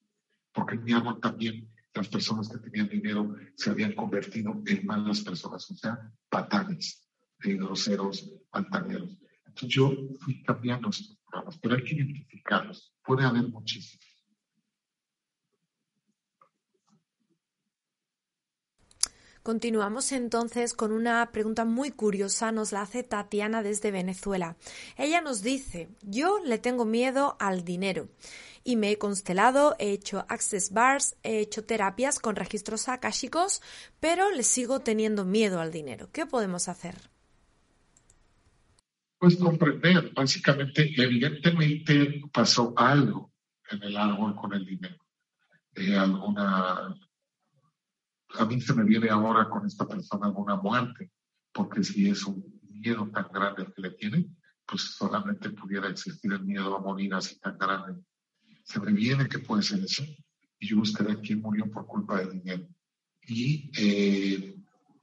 Porque 0.55 0.77
en 0.77 0.85
mi 0.85 0.93
árbol 0.93 1.21
también 1.21 1.69
las 1.93 2.09
personas 2.09 2.49
que 2.49 2.59
tenían 2.59 2.89
dinero 2.89 3.37
se 3.57 3.71
habían 3.71 3.93
convertido 3.95 4.63
en 4.67 4.87
malas 4.87 5.21
personas, 5.21 5.71
o 5.71 5.77
sea, 5.77 6.13
patanes, 6.29 7.07
eh, 7.45 7.55
groseros, 7.55 8.33
pantaneros. 8.51 9.19
Entonces 9.47 9.69
yo 9.69 9.93
fui 10.21 10.43
cambiando 10.43 10.89
estos 10.89 11.19
programas, 11.29 11.59
pero 11.59 11.75
hay 11.75 11.85
que 11.85 11.95
identificarlos. 11.95 12.95
Puede 13.05 13.25
haber 13.25 13.49
muchísimos. 13.49 14.05
Continuamos 19.45 20.11
entonces 20.13 20.73
con 20.73 20.91
una 20.91 21.31
pregunta 21.31 21.67
muy 21.67 21.91
curiosa, 21.91 22.51
nos 22.51 22.73
la 22.73 22.81
hace 22.81 23.03
Tatiana 23.03 23.63
desde 23.63 23.91
Venezuela. 23.91 24.57
Ella 24.97 25.21
nos 25.21 25.43
dice, 25.43 25.91
yo 26.01 26.39
le 26.43 26.57
tengo 26.57 26.87
miedo 26.87 27.37
al 27.39 27.63
dinero 27.63 28.09
y 28.65 28.77
me 28.77 28.91
he 28.91 28.99
constelado, 28.99 29.77
he 29.79 29.93
hecho 29.93 30.25
access 30.29 30.73
bars, 30.73 31.17
he 31.23 31.39
hecho 31.39 31.65
terapias 31.65 32.19
con 32.19 32.35
registros 32.35 32.89
akáshicos, 32.89 33.61
pero 34.01 34.31
le 34.31 34.43
sigo 34.43 34.81
teniendo 34.81 35.25
miedo 35.25 35.61
al 35.61 35.71
dinero. 35.71 36.09
¿Qué 36.13 36.27
podemos 36.27 36.69
hacer? 36.69 36.95
Pues 39.19 39.37
comprender, 39.37 40.13
básicamente, 40.15 40.91
evidentemente 40.97 42.23
pasó 42.33 42.73
algo 42.77 43.33
en 43.71 43.83
el 43.83 43.97
árbol 43.97 44.35
con 44.35 44.55
el 44.55 44.65
dinero. 44.65 44.97
Eh, 45.75 45.97
alguna 45.97 46.95
a 48.37 48.45
mí 48.45 48.61
se 48.61 48.75
me 48.75 48.85
viene 48.85 49.11
ahora 49.11 49.49
con 49.49 49.67
esta 49.67 49.87
persona 49.87 50.27
alguna 50.27 50.57
muerte, 50.57 51.11
porque 51.53 51.85
si 51.85 52.09
es 52.09 52.25
un 52.25 52.61
miedo 52.69 53.09
tan 53.11 53.29
grande 53.33 53.73
que 53.73 53.83
le 53.83 53.91
tiene, 53.93 54.27
pues 54.67 54.83
solamente 54.83 55.51
pudiera 55.51 55.89
existir 55.89 56.33
el 56.33 56.45
miedo 56.45 56.77
a 56.77 56.81
morir 56.81 57.15
así 57.15 57.39
tan 57.39 57.57
grande. 57.59 58.03
Se 58.65 58.81
me 58.81 58.93
viene 58.93 59.29
que 59.29 59.39
puede 59.39 59.63
ser 59.63 59.85
eso, 59.85 60.05
y 60.59 60.67
yo 60.67 60.79
buscaré 60.79 61.21
quién 61.21 61.41
murió 61.41 61.71
por 61.71 61.87
culpa 61.87 62.19
del 62.19 62.33
dinero. 62.33 62.67
Y, 63.27 63.71
eh, 63.77 64.57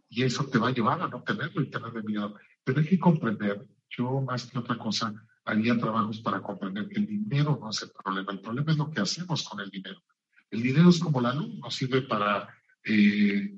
y 0.09 0.23
eso 0.23 0.45
te 0.45 0.59
va 0.59 0.69
a 0.69 0.73
llevar 0.73 1.01
a 1.01 1.07
no 1.07 1.23
tenerlo 1.23 1.61
y 1.61 1.69
tenerle 1.69 2.03
miedo. 2.03 2.35
Pero 2.63 2.79
hay 2.79 2.87
que 2.87 2.99
comprender, 2.99 3.67
yo 3.89 4.21
más 4.21 4.45
que 4.45 4.59
otra 4.59 4.77
cosa, 4.77 5.13
haría 5.45 5.77
trabajos 5.77 6.19
para 6.19 6.41
comprender 6.41 6.87
que 6.89 6.99
el 6.99 7.07
dinero 7.07 7.57
no 7.61 7.69
es 7.69 7.81
el 7.81 7.91
problema, 7.91 8.31
el 8.31 8.41
problema 8.41 8.71
es 8.71 8.77
lo 8.77 8.91
que 8.91 9.01
hacemos 9.01 9.47
con 9.47 9.59
el 9.59 9.69
dinero. 9.69 10.01
El 10.49 10.61
dinero 10.61 10.89
es 10.89 10.99
como 10.99 11.21
la 11.21 11.33
luz, 11.33 11.55
nos 11.59 11.73
sirve 11.73 12.01
para 12.01 12.49
eh, 12.83 13.57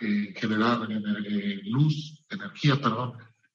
eh, 0.00 0.34
generar 0.36 0.86
luz, 1.64 2.24
energía, 2.28 2.76
perdón, 2.80 3.14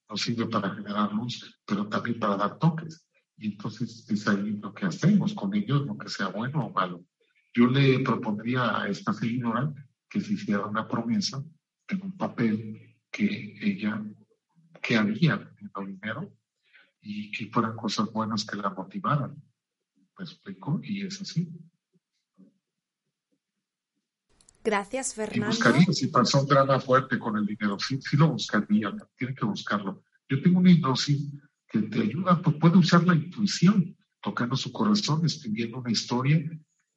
nos 0.09 0.21
sirve 0.21 0.47
para 0.47 0.73
generar 0.73 1.13
luz, 1.13 1.59
pero 1.65 1.87
también 1.87 2.19
para 2.19 2.35
dar 2.35 2.57
toques. 2.57 3.05
Y 3.39 3.47
entonces 3.47 4.05
es 4.09 4.27
ahí 4.27 4.59
lo 4.61 4.73
que 4.73 4.85
hacemos 4.85 5.33
con 5.33 5.53
ellos, 5.55 5.85
lo 5.85 5.97
que 5.97 6.09
sea 6.09 6.27
bueno 6.27 6.65
o 6.65 6.73
malo. 6.73 7.05
Yo 7.53 7.67
le 7.67 7.99
propondría 7.99 8.81
a 8.81 8.89
esta 8.89 9.13
seguidora 9.13 9.73
que 10.09 10.19
se 10.19 10.33
hiciera 10.33 10.65
una 10.65 10.87
promesa 10.87 11.41
en 11.87 12.01
un 12.01 12.17
papel 12.17 12.97
que 13.09 13.57
ella, 13.61 14.03
que 14.81 14.97
haría 14.97 15.35
el 15.57 15.87
dinero 15.87 16.35
y 17.01 17.31
que 17.31 17.49
fueran 17.49 17.77
cosas 17.77 18.11
buenas 18.11 18.43
que 18.45 18.57
la 18.57 18.71
motivaran. 18.71 19.41
¿Me 20.17 20.25
explico? 20.25 20.81
Y 20.83 21.05
es 21.05 21.21
así. 21.21 21.49
Gracias, 24.61 25.15
Fernando. 25.15 25.45
Y 25.45 25.47
buscaría, 25.47 25.93
si 25.93 26.07
pasó 26.07 26.41
un 26.41 26.47
drama 26.47 26.79
fuerte 26.81 27.17
con 27.17 27.37
el 27.37 27.45
dinero, 27.45 27.79
sí, 27.79 28.01
sí 28.01 28.17
lo 28.17 28.33
buscaría, 28.33 28.93
tiene 29.15 29.33
que 29.33 29.45
buscarlo. 29.45 30.03
Yo 30.27 30.41
tengo 30.41 30.59
una 30.59 30.71
hipnosis 30.71 31.31
que 31.69 31.79
te 31.83 32.01
ayuda, 32.01 32.41
pues 32.41 32.55
puede 32.57 32.77
usar 32.77 33.03
la 33.05 33.15
intuición, 33.15 33.95
tocando 34.21 34.55
su 34.55 34.71
corazón, 34.71 35.25
escribiendo 35.25 35.79
una 35.79 35.91
historia 35.91 36.43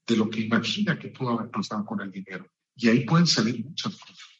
de 0.07 0.17
lo 0.17 0.29
que 0.31 0.41
imagina 0.41 0.99
que 0.99 1.09
pudo 1.09 1.39
haber 1.39 1.51
pasado 1.51 1.85
con 1.85 2.01
el 2.01 2.11
dinero. 2.11 2.47
Y 2.75 2.89
ahí 2.89 3.05
pueden 3.05 3.27
salir 3.27 3.65
muchas 3.65 3.97
cosas. 3.97 4.32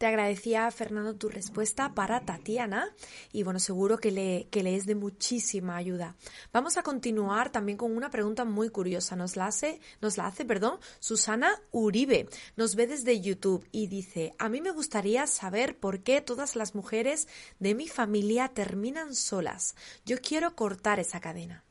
Te 0.00 0.06
agradecía, 0.06 0.70
Fernando, 0.70 1.14
tu 1.14 1.28
respuesta 1.28 1.94
para 1.94 2.20
Tatiana 2.20 2.88
y 3.34 3.42
bueno, 3.42 3.58
seguro 3.58 3.98
que 3.98 4.10
le, 4.10 4.48
que 4.50 4.62
le 4.62 4.74
es 4.74 4.86
de 4.86 4.94
muchísima 4.94 5.76
ayuda. 5.76 6.16
Vamos 6.54 6.78
a 6.78 6.82
continuar 6.82 7.52
también 7.52 7.76
con 7.76 7.94
una 7.94 8.08
pregunta 8.08 8.46
muy 8.46 8.70
curiosa. 8.70 9.14
Nos 9.14 9.36
la 9.36 9.48
hace, 9.48 9.78
nos 10.00 10.16
la 10.16 10.26
hace, 10.26 10.46
perdón, 10.46 10.78
Susana 11.00 11.52
Uribe. 11.70 12.30
Nos 12.56 12.76
ve 12.76 12.86
desde 12.86 13.20
YouTube 13.20 13.68
y 13.72 13.88
dice, 13.88 14.32
a 14.38 14.48
mí 14.48 14.62
me 14.62 14.70
gustaría 14.70 15.26
saber 15.26 15.76
por 15.78 16.02
qué 16.02 16.22
todas 16.22 16.56
las 16.56 16.74
mujeres 16.74 17.28
de 17.58 17.74
mi 17.74 17.86
familia 17.86 18.48
terminan 18.48 19.14
solas. 19.14 19.76
Yo 20.06 20.16
quiero 20.22 20.56
cortar 20.56 20.98
esa 20.98 21.20
cadena. 21.20 21.62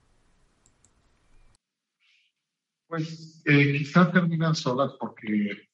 Pues 2.86 3.41
eh, 3.45 3.73
quizás 3.75 4.13
terminan 4.13 4.53
solas 4.53 4.91
porque 4.99 5.67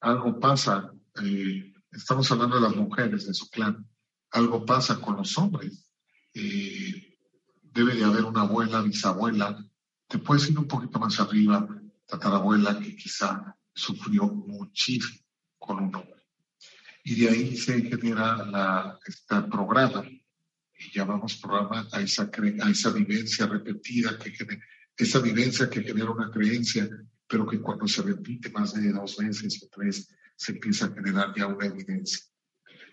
algo 0.00 0.40
pasa. 0.40 0.90
Eh, 1.22 1.74
estamos 1.92 2.30
hablando 2.30 2.56
de 2.56 2.62
las 2.62 2.76
mujeres 2.76 3.26
de 3.26 3.34
su 3.34 3.48
clan, 3.48 3.86
algo 4.30 4.64
pasa 4.64 5.00
con 5.00 5.16
los 5.16 5.36
hombres. 5.38 5.90
Eh, 6.34 7.18
debe 7.62 7.94
de 7.94 8.04
haber 8.04 8.24
una 8.24 8.42
abuela, 8.42 8.82
bisabuela, 8.82 9.64
te 10.06 10.18
puedes 10.18 10.48
ir 10.50 10.58
un 10.58 10.68
poquito 10.68 10.98
más 10.98 11.18
arriba, 11.20 11.66
tatarabuela, 12.06 12.78
que 12.78 12.96
quizá 12.96 13.56
sufrió 13.74 14.24
muchísimo 14.26 15.20
con 15.58 15.78
un 15.78 15.94
hombre. 15.94 16.24
Y 17.04 17.14
de 17.20 17.28
ahí 17.28 17.56
se 17.56 17.80
genera 17.82 18.44
la, 18.44 18.98
este 19.06 19.42
programa, 19.42 20.04
y 20.04 20.92
llamamos 20.96 21.36
programa 21.36 21.88
a 21.92 22.00
esa, 22.00 22.30
a 22.60 22.70
esa 22.70 22.90
vivencia 22.90 23.46
repetida, 23.46 24.18
que 24.18 24.30
genera, 24.30 24.62
esa 24.96 25.20
vivencia 25.20 25.70
que 25.70 25.82
genera 25.82 26.10
una 26.10 26.30
creencia, 26.30 26.88
pero 27.26 27.46
que 27.46 27.60
cuando 27.60 27.86
se 27.86 28.02
repite 28.02 28.50
más 28.50 28.74
de 28.74 28.92
dos 28.92 29.16
veces 29.16 29.62
o 29.62 29.68
tres, 29.70 30.08
se 30.38 30.52
empieza 30.52 30.86
a 30.86 30.94
generar 30.94 31.34
ya 31.36 31.46
una 31.48 31.66
evidencia. 31.66 32.24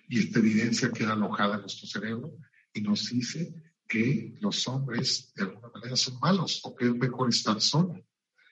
Y 0.10 0.20
esta 0.20 0.40
evidencia 0.40 0.92
queda 0.92 1.14
alojada 1.14 1.56
en 1.56 1.62
nuestro 1.62 1.88
cerebro 1.88 2.38
y 2.74 2.82
nos 2.82 3.10
dice 3.10 3.54
que 3.88 4.36
los 4.42 4.68
hombres 4.68 5.32
de 5.36 5.44
alguna 5.44 5.70
manera 5.70 5.96
son 5.96 6.20
malos 6.20 6.60
o 6.64 6.76
que 6.76 6.86
es 6.86 6.96
mejor 6.96 7.30
estar 7.30 7.62
sola. 7.62 8.02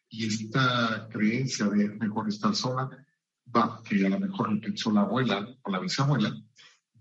Y 0.10 0.28
esta 0.28 1.10
creencia 1.12 1.66
de 1.66 1.90
mejor 1.90 2.30
estar 2.30 2.56
sola, 2.56 2.88
va, 3.56 3.82
que 3.84 4.06
a 4.06 4.10
lo 4.10 4.20
mejor 4.20 4.62
pensó 4.62 4.92
la 4.92 5.02
abuela 5.02 5.58
o 5.64 5.72
la 5.72 5.80
bisabuela, 5.80 6.32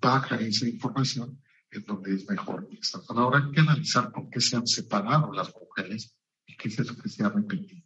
baja 0.01 0.37
esa 0.37 0.67
información 0.67 1.43
en 1.71 1.85
donde 1.85 2.15
es 2.15 2.27
mejor 2.27 2.69
estar 2.81 3.03
sola. 3.03 3.21
Ahora 3.21 3.45
hay 3.45 3.53
que 3.53 3.61
analizar 3.61 4.11
por 4.11 4.31
qué 4.31 4.41
se 4.41 4.57
han 4.57 4.67
separado 4.67 5.31
las 5.31 5.55
mujeres 5.55 6.17
y 6.47 6.57
qué 6.57 6.69
es 6.69 6.79
eso 6.79 6.97
que 6.97 7.11
se 7.11 7.23
ha 7.23 7.29
repetido. 7.29 7.85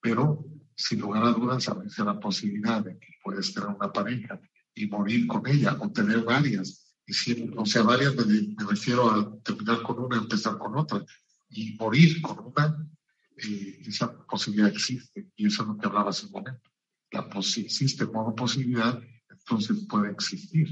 Pero 0.00 0.44
sin 0.76 1.00
lugar 1.00 1.24
a 1.24 1.30
dudas, 1.32 1.68
a 1.68 1.74
veces 1.74 2.04
la 2.04 2.18
posibilidad 2.18 2.82
de 2.82 2.98
que 2.98 3.08
puedes 3.22 3.52
tener 3.52 3.68
una 3.68 3.92
pareja 3.92 4.40
y 4.74 4.86
morir 4.86 5.26
con 5.26 5.46
ella 5.46 5.76
o 5.80 5.90
tener 5.90 6.22
varias. 6.22 6.94
Y 7.06 7.50
o 7.56 7.66
sea, 7.66 7.82
varias 7.82 8.14
me, 8.16 8.64
refiero 8.68 9.10
a 9.10 9.38
terminar 9.42 9.82
con 9.82 9.98
una 9.98 10.16
empezar 10.16 10.58
con 10.58 10.76
otra. 10.76 11.04
Y 11.50 11.76
morir 11.78 12.20
con 12.22 12.38
una, 12.46 12.88
eh, 13.36 13.82
esa 13.86 14.12
posibilidad 14.26 14.70
existe. 14.70 15.30
Y 15.36 15.46
eso 15.46 15.62
es 15.62 15.68
lo 15.68 15.76
que 15.76 15.86
hablaba 15.86 16.10
hace 16.10 16.26
un 16.26 16.32
momento. 16.32 16.70
La 17.10 17.28
existe 17.56 18.06
como 18.06 18.34
posibilidad, 18.34 19.00
entonces 19.28 19.86
puede 19.88 20.10
existir. 20.10 20.68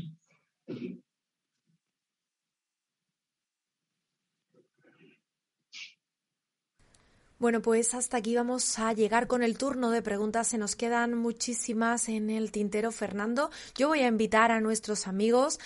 Bueno, 7.42 7.60
pues 7.60 7.92
hasta 7.92 8.18
aquí 8.18 8.36
vamos 8.36 8.78
a 8.78 8.92
llegar 8.92 9.26
con 9.26 9.42
el 9.42 9.58
turno 9.58 9.90
de 9.90 10.00
preguntas. 10.00 10.46
Se 10.46 10.58
nos 10.58 10.76
quedan 10.76 11.14
muchísimas 11.14 12.08
en 12.08 12.30
el 12.30 12.52
tintero, 12.52 12.92
Fernando. 12.92 13.50
Yo 13.74 13.88
voy 13.88 13.98
a 14.02 14.06
invitar 14.06 14.52
a 14.52 14.60
nuestros 14.60 15.08
amigos, 15.08 15.58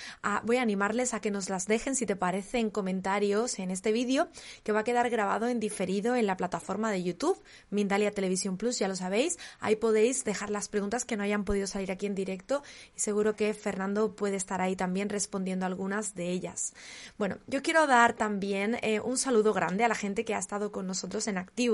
voy 0.44 0.56
a 0.56 0.62
animarles 0.62 1.12
a 1.12 1.20
que 1.20 1.30
nos 1.30 1.50
las 1.50 1.66
dejen, 1.66 1.94
si 1.94 2.06
te 2.06 2.16
parece, 2.16 2.60
en 2.60 2.70
comentarios 2.70 3.58
en 3.58 3.70
este 3.70 3.92
vídeo, 3.92 4.28
que 4.64 4.72
va 4.72 4.80
a 4.80 4.84
quedar 4.84 5.10
grabado 5.10 5.48
en 5.48 5.60
diferido 5.60 6.16
en 6.16 6.26
la 6.26 6.38
plataforma 6.38 6.90
de 6.90 7.02
YouTube, 7.02 7.42
Mindalia 7.68 8.10
Televisión 8.10 8.56
Plus, 8.56 8.78
ya 8.78 8.88
lo 8.88 8.96
sabéis. 8.96 9.38
Ahí 9.60 9.76
podéis 9.76 10.24
dejar 10.24 10.48
las 10.48 10.70
preguntas 10.70 11.04
que 11.04 11.18
no 11.18 11.24
hayan 11.24 11.44
podido 11.44 11.66
salir 11.66 11.92
aquí 11.92 12.06
en 12.06 12.14
directo 12.14 12.62
y 12.96 13.00
seguro 13.00 13.36
que 13.36 13.52
Fernando 13.52 14.16
puede 14.16 14.36
estar 14.36 14.62
ahí 14.62 14.76
también 14.76 15.10
respondiendo 15.10 15.66
algunas 15.66 16.14
de 16.14 16.30
ellas. 16.30 16.72
Bueno, 17.18 17.36
yo 17.46 17.62
quiero 17.62 17.86
dar 17.86 18.14
también 18.14 18.78
eh, 18.80 19.00
un 19.00 19.18
saludo 19.18 19.52
grande 19.52 19.84
a 19.84 19.88
la 19.88 19.94
gente 19.94 20.24
que 20.24 20.34
ha 20.34 20.38
estado 20.38 20.72
con 20.72 20.86
nosotros 20.86 21.28
en 21.28 21.36
activo 21.36 21.65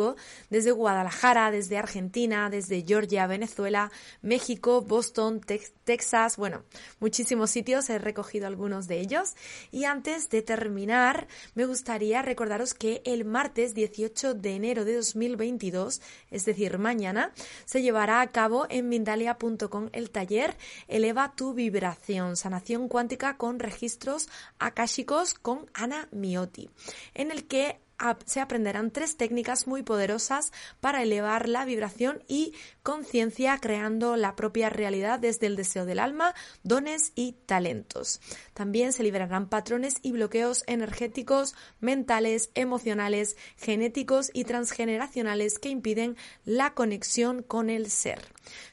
desde 0.51 0.71
Guadalajara, 0.71 1.51
desde 1.51 1.79
Argentina, 1.79 2.51
desde 2.51 2.85
Georgia, 2.87 3.27
Venezuela, 3.27 3.91
México, 4.23 4.83
Boston, 4.83 5.41
Texas, 5.85 6.37
bueno, 6.37 6.65
muchísimos 7.01 7.51
sitios, 7.51 7.91
he 7.91 7.99
recogido 7.99 8.47
algunos 8.47 8.87
de 8.89 9.01
ellos. 9.01 9.35
Y 9.71 9.85
antes 9.85 10.31
de 10.31 10.43
terminar, 10.43 11.29
me 11.55 11.67
gustaría 11.67 12.23
recordaros 12.23 12.75
que 12.75 13.03
el 13.05 13.25
martes 13.25 13.75
18 13.75 14.35
de 14.35 14.55
enero 14.55 14.85
de 14.85 14.97
2022, 14.97 16.01
es 16.31 16.45
decir, 16.45 16.79
mañana, 16.79 17.33
se 17.65 17.83
llevará 17.83 18.21
a 18.21 18.31
cabo 18.31 18.67
en 18.71 18.89
Mindalia.com 18.89 19.89
el 19.93 20.11
taller 20.11 20.57
Eleva 20.89 21.35
tu 21.37 21.55
vibración, 21.55 22.37
sanación 22.37 22.89
cuántica 22.89 23.37
con 23.37 23.59
registros 23.59 24.29
akáshicos 24.59 25.35
con 25.35 25.67
Ana 25.75 26.09
Miotti, 26.13 26.71
en 27.15 27.31
el 27.31 27.47
que 27.47 27.81
se 28.27 28.41
aprenderán 28.41 28.91
tres 28.91 29.17
técnicas 29.17 29.67
muy 29.67 29.83
poderosas 29.83 30.53
para 30.81 31.03
elevar 31.03 31.49
la 31.49 31.65
vibración 31.65 32.23
y 32.29 32.55
conciencia 32.83 33.59
creando 33.59 34.17
la 34.17 34.37
propia 34.37 34.71
realidad 34.71 35.19
desde 35.19 35.47
el 35.47 35.57
deseo 35.57 35.85
del 35.85 35.99
alma, 35.99 36.35
dones 36.63 37.13
y 37.15 37.33
talentos. 37.47 38.21
También 38.55 38.93
se 38.93 39.03
liberarán 39.03 39.49
patrones 39.49 39.97
y 40.03 40.13
bloqueos 40.13 40.65
energéticos, 40.67 41.55
mentales, 41.81 42.51
emocionales, 42.55 43.37
genéticos 43.57 44.31
y 44.33 44.45
transgeneracionales 44.45 45.59
que 45.59 45.69
impiden 45.69 46.17
la 46.45 46.75
conexión 46.75 47.43
con 47.43 47.71
el 47.71 47.91
ser. 47.91 48.21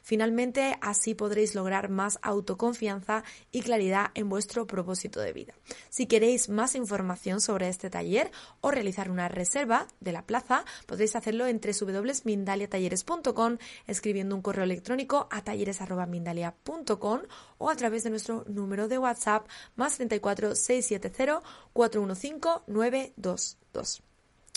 Finalmente, 0.02 0.76
así 0.80 1.14
podréis 1.14 1.54
lograr 1.54 1.88
más 1.88 2.18
autoconfianza 2.22 3.22
y 3.52 3.62
claridad 3.62 4.10
en 4.14 4.28
vuestro 4.28 4.66
propósito 4.66 5.20
de 5.20 5.32
vida. 5.32 5.54
Si 5.88 6.06
queréis 6.06 6.48
más 6.48 6.74
información 6.74 7.40
sobre 7.40 7.68
este 7.68 7.90
taller 7.90 8.30
o 8.60 8.70
realizar 8.70 9.10
una 9.10 9.19
reserva 9.28 9.86
de 10.00 10.12
la 10.12 10.26
plaza, 10.26 10.64
podréis 10.86 11.16
hacerlo 11.16 11.46
en 11.46 11.60
www.mindaliatalleres.com 11.60 13.58
escribiendo 13.86 14.34
un 14.34 14.42
correo 14.42 14.64
electrónico 14.64 15.28
a 15.30 15.42
talleres.mindalia.com 15.42 17.20
o 17.58 17.70
a 17.70 17.76
través 17.76 18.04
de 18.04 18.10
nuestro 18.10 18.44
número 18.48 18.88
de 18.88 18.98
WhatsApp 18.98 19.48
más 19.76 19.96
34 19.96 20.54
670 20.54 21.42
415 21.72 22.62
922. 22.66 24.02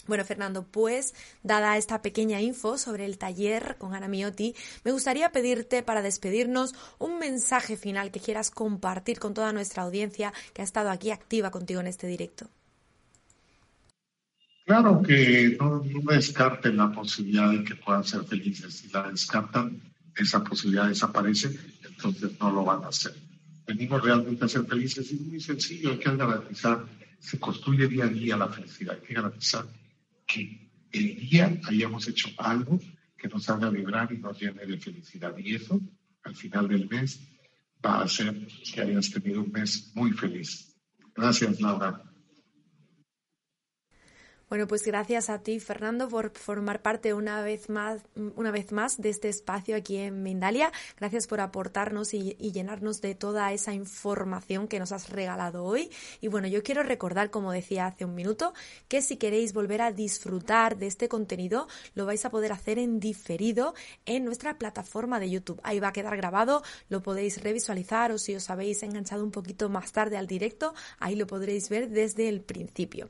Bueno, 0.06 0.26
Fernando, 0.26 0.64
pues 0.64 1.14
dada 1.44 1.78
esta 1.78 2.02
pequeña 2.02 2.42
info 2.42 2.78
sobre 2.78 3.06
el 3.06 3.18
taller 3.18 3.78
con 3.78 3.94
Ana 3.94 4.10
Miotti, 4.10 4.54
me 4.84 4.92
gustaría 4.92 5.32
pedirte 5.32 5.82
para 5.82 6.02
despedirnos 6.02 6.76
un 7.00 7.20
mensaje 7.20 7.78
final 7.78 8.12
que 8.12 8.20
quieras 8.20 8.52
compartir 8.52 9.20
con 9.20 9.34
toda 9.34 9.54
nuestra 9.54 9.84
audiencia 9.84 10.34
que 10.54 10.62
ha 10.62 10.66
estado 10.66 10.90
aquí 10.90 11.12
activa 11.12 11.52
contigo 11.52 11.80
en 11.80 11.88
este 11.88 12.08
directo. 12.08 12.50
Claro 14.66 15.02
que 15.02 15.58
no, 15.60 15.82
descarten 16.10 16.78
la 16.78 16.92
posibilidad 16.92 17.52
de 17.52 17.64
que 17.64 17.76
puedan 17.76 18.04
ser 18.04 18.24
felices. 18.24 18.74
Si 18.74 18.90
la 18.90 19.10
descartan, 19.10 19.82
esa 20.16 20.44
posibilidad 20.44 20.88
desaparece, 20.88 21.60
entonces 21.84 22.40
no 22.40 22.52
lo 22.52 22.64
van 22.64 22.84
a 22.84 22.88
hacer. 22.88 23.14
Venimos 23.68 24.02
realmente 24.02 24.46
a 24.46 24.48
ser 24.48 24.66
felices 24.66 25.12
y 25.12 25.16
es 25.16 25.22
muy 25.22 25.40
sencillo, 25.40 25.92
hay 25.92 26.00
que 26.00 26.16
garantizar, 26.16 26.86
se 27.20 27.40
construye 27.40 27.88
día 27.88 28.06
a 28.06 28.08
día 28.08 28.38
la 28.38 28.48
felicidad, 28.48 28.96
hay 28.96 29.08
que 29.08 29.14
garantizar 29.14 29.66
que 30.28 30.70
el 30.92 31.16
día 31.30 31.60
hayamos 31.66 32.08
hecho 32.08 32.30
algo 32.38 32.80
que 33.18 33.28
nos 33.28 33.50
haga 33.50 33.70
vibrar 33.70 34.12
y 34.14 34.18
nos 34.18 34.40
llene 34.40 34.66
de 34.66 34.78
felicidad. 34.78 35.36
Y 35.38 35.56
eso, 35.56 35.82
al 36.24 36.36
final 36.36 36.68
del 36.68 36.88
mes, 36.88 37.20
va 37.86 38.00
a 38.00 38.04
hacer 38.04 38.48
que 38.74 38.82
hayas 38.82 39.10
tenido 39.10 39.42
un 39.42 39.52
mes 39.52 39.92
muy 39.96 40.12
feliz. 40.12 40.78
Gracias, 41.16 41.60
Laura. 41.60 42.13
Bueno, 44.54 44.68
pues 44.68 44.84
gracias 44.84 45.32
a 45.32 45.40
ti, 45.40 45.60
Fernando, 45.60 46.08
por 46.10 46.30
formar 46.38 46.84
parte 46.84 47.16
una 47.16 47.42
vez 47.42 47.72
más, 47.72 48.04
una 48.36 48.52
vez 48.52 48.72
más 48.72 49.02
de 49.02 49.10
este 49.10 49.28
espacio 49.28 49.76
aquí 49.76 49.98
en 49.98 50.22
Mindalia. 50.22 50.72
Gracias 51.00 51.26
por 51.26 51.42
aportarnos 51.42 52.14
y, 52.14 52.36
llenarnos 52.36 53.02
de 53.02 53.16
toda 53.16 53.52
esa 53.52 53.74
información 53.74 54.68
que 54.68 54.78
nos 54.78 54.92
has 54.92 55.10
regalado 55.10 55.64
hoy. 55.64 55.90
Y 56.22 56.28
bueno, 56.28 56.48
yo 56.48 56.62
quiero 56.62 56.84
recordar, 56.84 57.32
como 57.32 57.52
decía 57.52 57.88
hace 57.88 58.06
un 58.06 58.14
minuto, 58.14 58.54
que 58.88 59.02
si 59.02 59.18
queréis 59.18 59.54
volver 59.54 59.82
a 59.82 59.92
disfrutar 59.92 60.78
de 60.78 60.86
este 60.86 61.10
contenido, 61.10 61.68
lo 61.96 62.06
vais 62.06 62.24
a 62.24 62.30
poder 62.30 62.52
hacer 62.52 62.78
en 62.78 63.00
diferido 63.00 63.74
en 64.06 64.24
nuestra 64.24 64.60
plataforma 64.60 65.20
de 65.20 65.32
YouTube. 65.32 65.62
Ahí 65.64 65.80
va 65.80 65.88
a 65.88 65.94
quedar 65.94 66.16
grabado, 66.16 66.62
lo 66.90 67.02
podéis 67.02 67.42
revisualizar 67.42 68.12
o 68.12 68.20
si 68.20 68.36
os 68.36 68.52
habéis 68.52 68.84
enganchado 68.84 69.24
un 69.24 69.32
poquito 69.32 69.68
más 69.70 69.92
tarde 69.94 70.16
al 70.16 70.28
directo, 70.28 70.76
ahí 71.00 71.16
lo 71.16 71.26
podréis 71.26 71.70
ver 71.70 71.90
desde 71.90 72.30
el 72.30 72.42
principio. 72.42 73.10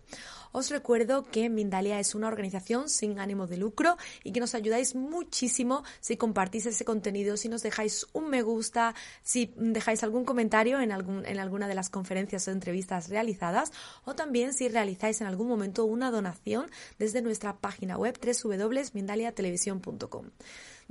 Os 0.56 0.70
recuerdo 0.70 1.26
que 1.34 1.50
Mindalia 1.50 2.00
es 2.00 2.14
una 2.14 2.28
organización 2.28 2.88
sin 2.88 3.20
ánimo 3.20 3.48
de 3.48 3.58
lucro 3.58 3.98
y 4.24 4.32
que 4.32 4.40
nos 4.40 4.54
ayudáis 4.54 4.94
muchísimo 4.94 5.84
si 6.00 6.16
compartís 6.16 6.68
ese 6.68 6.86
contenido, 6.86 7.38
si 7.38 7.50
nos 7.50 7.64
dejáis 7.64 8.06
un 8.14 8.30
me 8.30 8.44
gusta, 8.44 8.94
si 9.24 9.52
dejáis 9.58 10.04
algún 10.04 10.26
comentario 10.26 10.80
en, 10.80 10.92
algún, 10.92 11.26
en 11.26 11.40
alguna 11.40 11.68
de 11.68 11.74
las 11.74 11.90
conferencias 11.90 12.48
o 12.48 12.52
entrevistas 12.52 13.10
realizadas 13.10 13.72
o 14.06 14.14
también 14.14 14.54
si 14.54 14.70
realizáis 14.70 15.22
en 15.22 15.28
algún 15.28 15.48
momento 15.48 15.86
una 15.86 16.12
donación 16.12 16.70
desde 17.00 17.24
nuestra 17.24 17.58
página 17.58 17.98
web 17.98 18.16
www.mindaliatelevisión.com. 18.22 20.26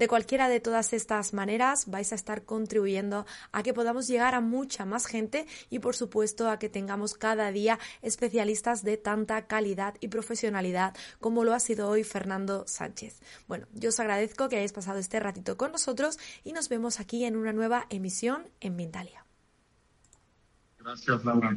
De 0.02 0.08
cualquiera 0.08 0.48
de 0.48 0.58
todas 0.58 0.92
estas 0.94 1.32
maneras 1.32 1.86
vais 1.86 2.10
a 2.10 2.16
estar 2.16 2.44
contribuyendo 2.44 3.24
a 3.52 3.62
que 3.62 3.72
podamos 3.72 4.08
llegar 4.08 4.34
a 4.34 4.40
mucha 4.40 4.84
más 4.84 5.06
gente 5.06 5.46
y 5.70 5.78
por 5.78 5.94
supuesto 5.94 6.50
a 6.50 6.58
que 6.58 6.68
tengamos 6.68 7.14
cada 7.14 7.52
día 7.52 7.78
especialistas 8.00 8.82
de 8.82 8.96
tanta 8.96 9.46
calidad 9.46 9.94
y 10.00 10.08
profesionalidad 10.08 10.96
como 11.20 11.44
lo 11.44 11.54
ha 11.54 11.60
sido 11.60 11.88
hoy 11.88 12.02
Fernando 12.02 12.64
Sánchez. 12.66 13.20
Bueno, 13.46 13.68
yo 13.74 13.90
os 13.90 14.00
agradezco 14.00 14.48
que 14.48 14.56
hayáis 14.56 14.72
pasado 14.72 14.98
este 14.98 15.20
ratito 15.20 15.56
con 15.56 15.70
nosotros 15.70 16.18
y 16.42 16.52
nos 16.52 16.68
vemos 16.68 16.98
aquí 16.98 17.24
en 17.24 17.36
una 17.36 17.52
nueva 17.52 17.86
emisión 17.88 18.48
en 18.58 18.74
Mindalia. 18.74 19.24
Gracias, 20.80 21.24
Laura. 21.24 21.56